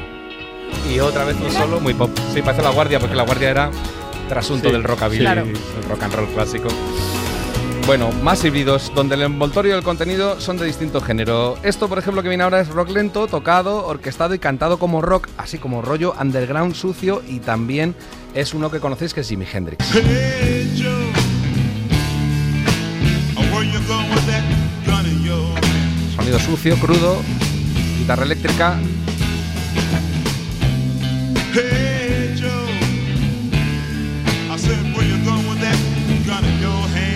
Y 0.89 1.01
otra 1.01 1.25
vez 1.25 1.35
un 1.35 1.51
solo 1.51 1.81
muy 1.81 1.93
pop. 1.93 2.09
Sí, 2.33 2.41
parece 2.41 2.63
la 2.63 2.69
guardia 2.69 2.97
porque 2.97 3.13
la 3.13 3.23
guardia 3.23 3.49
era 3.49 3.71
trasunto 4.29 4.69
Sí, 4.69 4.71
del 4.73 4.85
rockabilly, 4.85 5.19
claro. 5.25 5.41
el 5.41 5.89
rock 5.89 6.03
and 6.03 6.13
roll 6.13 6.27
clásico. 6.29 6.69
Bueno, 7.85 8.09
más 8.23 8.41
híbridos, 8.45 8.89
donde 8.95 9.15
el 9.15 9.23
envoltorio 9.23 9.73
y 9.73 9.77
el 9.77 9.83
contenido 9.83 10.39
son 10.39 10.55
de 10.57 10.65
distinto 10.65 11.01
género. 11.01 11.57
Esto, 11.61 11.89
por 11.89 11.99
ejemplo, 11.99 12.23
que 12.23 12.29
viene 12.29 12.45
ahora 12.45 12.61
es 12.61 12.69
rock 12.69 12.91
lento, 12.91 13.27
tocado, 13.27 13.85
orquestado 13.85 14.33
y 14.33 14.39
cantado 14.39 14.79
como 14.79 15.01
rock, 15.01 15.27
así 15.37 15.57
como 15.57 15.81
rollo 15.81 16.13
underground 16.17 16.73
sucio 16.73 17.21
y 17.27 17.39
también 17.41 17.95
es 18.33 18.53
uno 18.53 18.71
que 18.71 18.79
conocéis 18.79 19.13
que 19.13 19.19
es 19.19 19.27
Jimi 19.27 19.45
Hendrix. 19.51 19.85
Sucio, 26.39 26.77
crudo, 26.77 27.21
guitarra 27.99 28.23
eléctrica. 28.23 28.77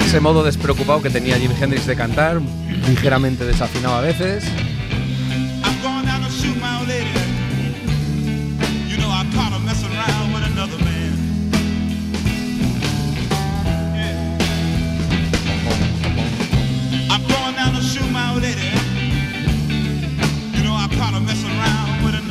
Ese 0.05 0.19
modo 0.19 0.43
despreocupado 0.43 1.01
que 1.01 1.09
tenía 1.09 1.37
Jimi 1.37 1.53
Hendrix 1.59 1.85
de 1.85 1.95
cantar, 1.95 2.41
ligeramente 2.87 3.45
desafinado 3.45 3.95
a 3.95 4.01
veces. 4.01 4.43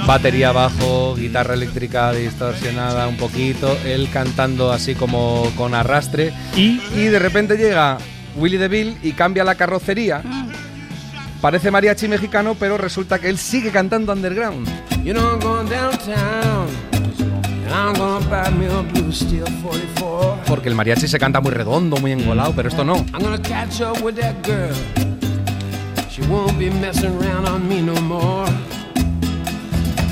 Batería 0.08 0.52
bajo, 0.52 1.14
guitarra 1.16 1.52
eléctrica 1.52 2.12
distorsionada 2.12 3.06
un 3.08 3.18
poquito, 3.18 3.76
él 3.84 4.08
cantando 4.10 4.72
así 4.72 4.94
como 4.94 5.52
con 5.54 5.74
arrastre. 5.74 6.32
Y, 6.56 6.78
de 6.78 7.18
repente 7.18 7.58
llega 7.58 7.98
Willy 8.34 8.56
DeVille 8.56 8.96
y 9.02 9.12
cambia 9.12 9.44
la 9.44 9.56
carrocería. 9.56 10.22
Parece 11.42 11.70
mariachi 11.70 12.08
mexicano, 12.08 12.56
pero 12.58 12.78
resulta 12.78 13.18
que 13.18 13.28
él 13.28 13.36
sigue 13.36 13.70
cantando 13.70 14.14
underground. 14.14 14.66
You 15.04 15.12
know 15.12 15.30
I'm 15.30 15.40
going 15.40 15.68
downtown. 15.68 16.68
And 17.66 17.74
I'm 17.74 17.92
gonna 17.92 18.26
buy 18.30 18.50
me 18.56 18.64
a 18.64 18.80
blue 18.80 19.12
steel 19.12 19.44
44. 19.62 20.44
Porque 20.46 20.70
el 20.70 20.74
mariachi 20.74 21.06
se 21.06 21.18
canta 21.18 21.42
muy 21.42 21.52
redondo, 21.52 21.98
muy 21.98 22.12
engolado, 22.12 22.54
pero 22.56 22.70
esto 22.70 22.82
no. 22.82 23.04
I'm 23.12 23.20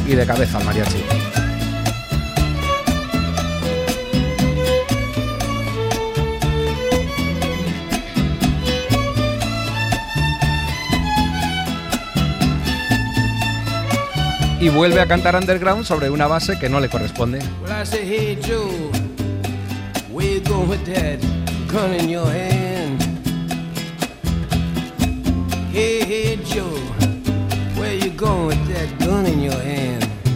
Y 0.09 0.15
de 0.15 0.25
cabeza 0.25 0.59
al 0.59 0.65
mariachi. 0.65 1.03
Y 14.61 14.69
vuelve 14.69 15.01
a 15.01 15.07
cantar 15.07 15.37
underground 15.37 15.85
sobre 15.85 16.11
una 16.11 16.27
base 16.27 16.59
que 16.59 16.69
no 16.69 16.81
le 16.81 16.89
corresponde. 16.89 17.41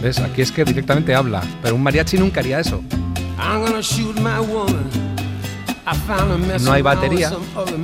¿Ves? 0.01 0.19
Aquí 0.19 0.41
es 0.41 0.51
que 0.51 0.63
directamente 0.63 1.13
habla, 1.13 1.41
pero 1.61 1.75
un 1.75 1.83
mariachi 1.83 2.17
nunca 2.17 2.39
haría 2.39 2.59
eso. 2.59 2.81
No 6.63 6.71
hay 6.71 6.81
batería, 6.81 7.31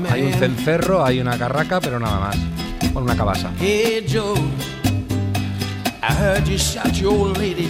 hay 0.10 0.24
un 0.24 0.34
cencerro, 0.34 1.04
hay 1.04 1.20
una 1.20 1.38
carraca, 1.38 1.80
pero 1.80 2.00
nada 2.00 2.20
más. 2.20 2.38
Con 2.94 3.04
una 3.04 3.16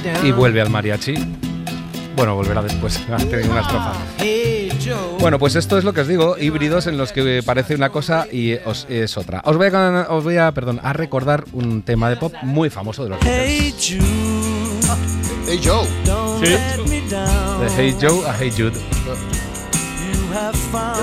down. 0.04 0.26
Y 0.26 0.32
vuelve 0.32 0.62
al 0.62 0.70
mariachi. 0.70 1.16
Bueno, 2.18 2.36
volverá 2.36 2.62
después, 2.62 3.00
ha 3.12 3.18
tenido 3.18 3.52
una 3.52 3.62
estrofa. 3.62 3.94
Hey 4.18 4.70
Joe. 4.84 4.96
Bueno, 5.20 5.40
pues 5.40 5.56
esto 5.56 5.78
es 5.78 5.84
lo 5.84 5.94
que 5.94 6.02
os 6.02 6.08
digo, 6.08 6.36
híbridos 6.38 6.88
en 6.88 6.98
los 6.98 7.12
que 7.14 7.42
parece 7.46 7.76
una 7.76 7.90
cosa 7.92 8.28
y 8.32 8.54
os- 8.66 8.88
es 8.90 9.18
otra. 9.18 9.42
Os 9.46 9.56
voy 9.56 9.68
a, 9.68 10.08
os 10.10 10.24
voy 10.24 10.38
a, 10.38 10.52
perdón, 10.52 10.80
a 10.84 10.94
recordar 10.94 11.46
un 11.54 11.84
tema 11.84 12.10
de 12.10 12.18
pop 12.18 12.34
muy 12.42 12.70
famoso 12.70 13.04
de 13.04 13.10
los 13.12 13.20
Beatles. 13.20 13.98
Hey 15.48 15.60
Joe. 15.64 15.86
Sí. 16.44 16.56
De 17.00 17.70
Hey 17.78 17.96
Joe 18.02 18.28
a 18.28 18.36
Hey 18.38 18.52
Jude. 18.52 18.72
De 18.72 18.80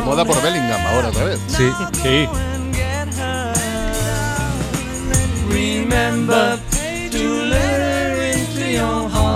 moda 0.05 0.25
por 0.25 0.41
Bellingham 0.43 0.81
ahora 0.95 1.09
otra 1.09 1.25
vez. 1.25 1.39
Sí. 1.49 1.71
Sí. 2.03 2.29
Remember 5.49 6.59
to 7.11 7.45
let 7.45 7.81
her 7.81 8.33
into 8.37 8.71
your 8.73 9.09
heart. 9.11 9.34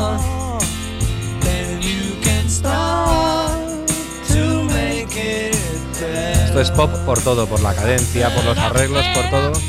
Esto 6.49 6.63
es 6.63 6.71
pop 6.71 6.91
por 7.05 7.23
todo, 7.23 7.47
por 7.47 7.61
la 7.61 7.75
cadencia, 7.75 8.35
por 8.35 8.43
los 8.43 8.57
arreglos, 8.57 9.05
por 9.15 9.29
todo. 9.29 9.53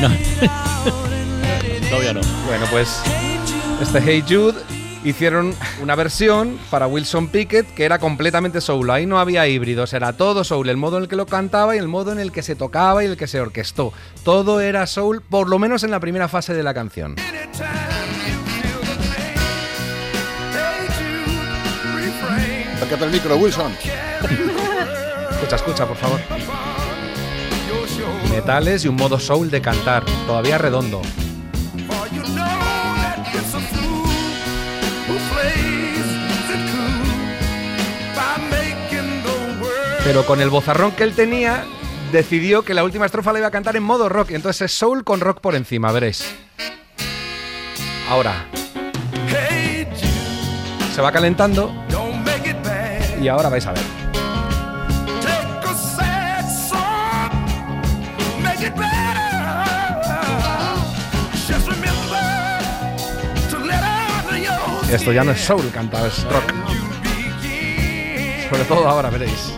No. 0.00 0.08
Todavía 1.90 2.12
no. 2.12 2.20
Bueno, 2.46 2.66
pues 2.70 3.02
este 3.82 4.00
Hey 4.00 4.22
Jude 4.26 4.54
hicieron 5.02 5.56
una 5.82 5.96
versión 5.96 6.56
para 6.70 6.86
Wilson 6.86 7.26
Pickett 7.26 7.66
que 7.74 7.84
era 7.84 7.98
completamente 7.98 8.60
soul. 8.60 8.88
Ahí 8.90 9.06
no 9.06 9.18
había 9.18 9.48
híbridos, 9.48 9.92
era 9.92 10.12
todo 10.12 10.44
soul. 10.44 10.68
El 10.68 10.76
modo 10.76 10.98
en 10.98 11.02
el 11.02 11.08
que 11.08 11.16
lo 11.16 11.26
cantaba 11.26 11.74
y 11.74 11.80
el 11.80 11.88
modo 11.88 12.12
en 12.12 12.20
el 12.20 12.30
que 12.30 12.44
se 12.44 12.54
tocaba 12.54 13.02
y 13.02 13.08
el 13.08 13.16
que 13.16 13.26
se 13.26 13.40
orquestó. 13.40 13.92
Todo 14.22 14.60
era 14.60 14.86
soul, 14.86 15.20
por 15.20 15.48
lo 15.48 15.58
menos 15.58 15.82
en 15.82 15.90
la 15.90 15.98
primera 15.98 16.28
fase 16.28 16.54
de 16.54 16.62
la 16.62 16.74
canción. 16.74 17.16
Acércate 22.76 23.04
el 23.04 23.10
micro, 23.10 23.36
Wilson. 23.36 23.72
Escucha, 25.38 25.54
escucha, 25.54 25.86
por 25.86 25.96
favor. 25.96 26.20
Metales 28.32 28.84
y 28.84 28.88
un 28.88 28.96
modo 28.96 29.20
soul 29.20 29.50
de 29.52 29.62
cantar, 29.62 30.04
todavía 30.26 30.58
redondo. 30.58 31.00
Pero 40.02 40.26
con 40.26 40.40
el 40.40 40.50
bozarrón 40.50 40.90
que 40.90 41.04
él 41.04 41.14
tenía, 41.14 41.64
decidió 42.10 42.62
que 42.62 42.74
la 42.74 42.82
última 42.82 43.06
estrofa 43.06 43.32
la 43.32 43.38
iba 43.38 43.48
a 43.48 43.52
cantar 43.52 43.76
en 43.76 43.84
modo 43.84 44.08
rock. 44.08 44.32
Entonces 44.32 44.62
es 44.62 44.72
soul 44.72 45.04
con 45.04 45.20
rock 45.20 45.40
por 45.40 45.54
encima, 45.54 45.92
veréis. 45.92 46.34
Ahora. 48.10 48.44
Se 50.92 51.00
va 51.00 51.12
calentando. 51.12 51.72
Y 53.22 53.28
ahora 53.28 53.48
vais 53.48 53.66
a 53.66 53.72
ver. 53.72 53.97
Esto 64.90 65.12
ya 65.12 65.22
no 65.22 65.32
es 65.32 65.40
soul 65.40 65.70
cantado, 65.72 66.06
es 66.06 66.24
rock. 66.24 66.52
Sobre 68.48 68.64
todo 68.64 68.88
ahora, 68.88 69.10
veréis. 69.10 69.52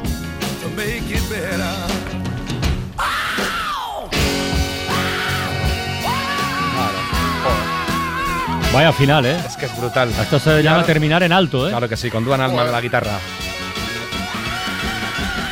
Vaya 8.73 8.93
final, 8.93 9.27
¿eh? 9.27 9.37
Es 9.47 9.57
que 9.57 9.67
es 9.67 9.77
brutal. 9.77 10.11
Esto 10.21 10.39
se 10.39 10.63
llama 10.63 10.85
terminar 10.85 11.23
en 11.23 11.33
alto, 11.33 11.67
¿eh? 11.67 11.71
Claro 11.71 11.89
que 11.89 11.97
sí, 11.97 12.11
con 12.11 12.25
Duan 12.25 12.41
Alman 12.41 12.67
de 12.67 12.73
la 12.73 12.81
guitarra. 12.81 13.19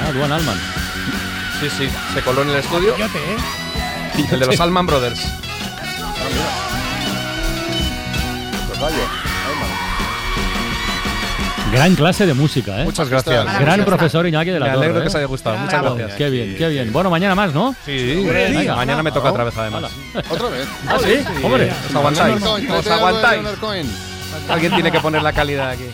Ah, 0.01 0.13
Duan 0.13 0.33
Alman. 0.33 0.59
Sí, 1.61 1.69
sí, 1.69 1.89
se 2.15 2.23
coló 2.23 2.43
en 2.43 2.51
el 2.51 2.57
estudio. 2.57 2.95
¿eh? 2.97 4.27
El 4.31 4.41
de 4.41 4.47
los 4.47 4.61
Alman 4.61 4.87
Brothers. 4.87 5.48
Gran 11.73 11.95
clase 11.95 12.25
de 12.27 12.35
música, 12.35 12.81
¿eh? 12.81 12.85
Muchas 12.85 13.09
gracias. 13.09 13.61
Gran 13.61 13.85
profesor 13.85 14.27
Iñaki 14.27 14.51
de 14.51 14.59
la 14.59 14.67
Me 14.67 14.73
Torre, 14.73 14.85
alegro 14.87 14.99
¿eh? 14.99 15.03
que 15.03 15.09
os 15.09 15.15
haya 15.15 15.27
gustado. 15.27 15.59
Muchas 15.59 15.83
gracias. 15.83 16.13
Qué 16.15 16.31
bien, 16.31 16.57
qué 16.57 16.69
bien. 16.69 16.93
Bueno, 16.93 17.11
mañana 17.11 17.35
más, 17.35 17.53
¿no? 17.53 17.75
Sí, 17.85 18.25
Venga. 18.27 18.75
mañana 18.75 19.03
me 19.03 19.13
toca 19.13 19.31
otra 19.31 19.45
vez 19.45 19.57
además. 19.57 19.93
¿Otra 20.31 20.49
vez? 20.49 20.67
¿Ah, 20.89 20.97
sí? 21.03 21.45
Hombre. 21.45 21.71
Os 21.89 21.95
aguantáis. 21.95 22.43
Os 22.71 22.87
aguantáis. 22.87 23.43
Alguien 24.49 24.75
tiene 24.75 24.91
que 24.91 25.01
poner 25.01 25.23
la 25.23 25.33
calidad 25.33 25.71
aquí. 25.71 25.85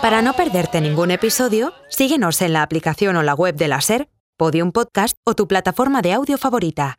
Para 0.00 0.22
no 0.22 0.32
perderte 0.34 0.80
ningún 0.80 1.10
episodio, 1.10 1.74
síguenos 1.88 2.40
en 2.42 2.52
la 2.54 2.62
aplicación 2.62 3.16
o 3.16 3.22
la 3.22 3.34
web 3.34 3.54
de 3.56 3.68
la 3.68 3.80
SER, 3.80 4.08
Podium 4.36 4.72
Podcast 4.72 5.16
o 5.24 5.34
tu 5.34 5.46
plataforma 5.46 6.02
de 6.02 6.12
audio 6.12 6.38
favorita. 6.38 6.96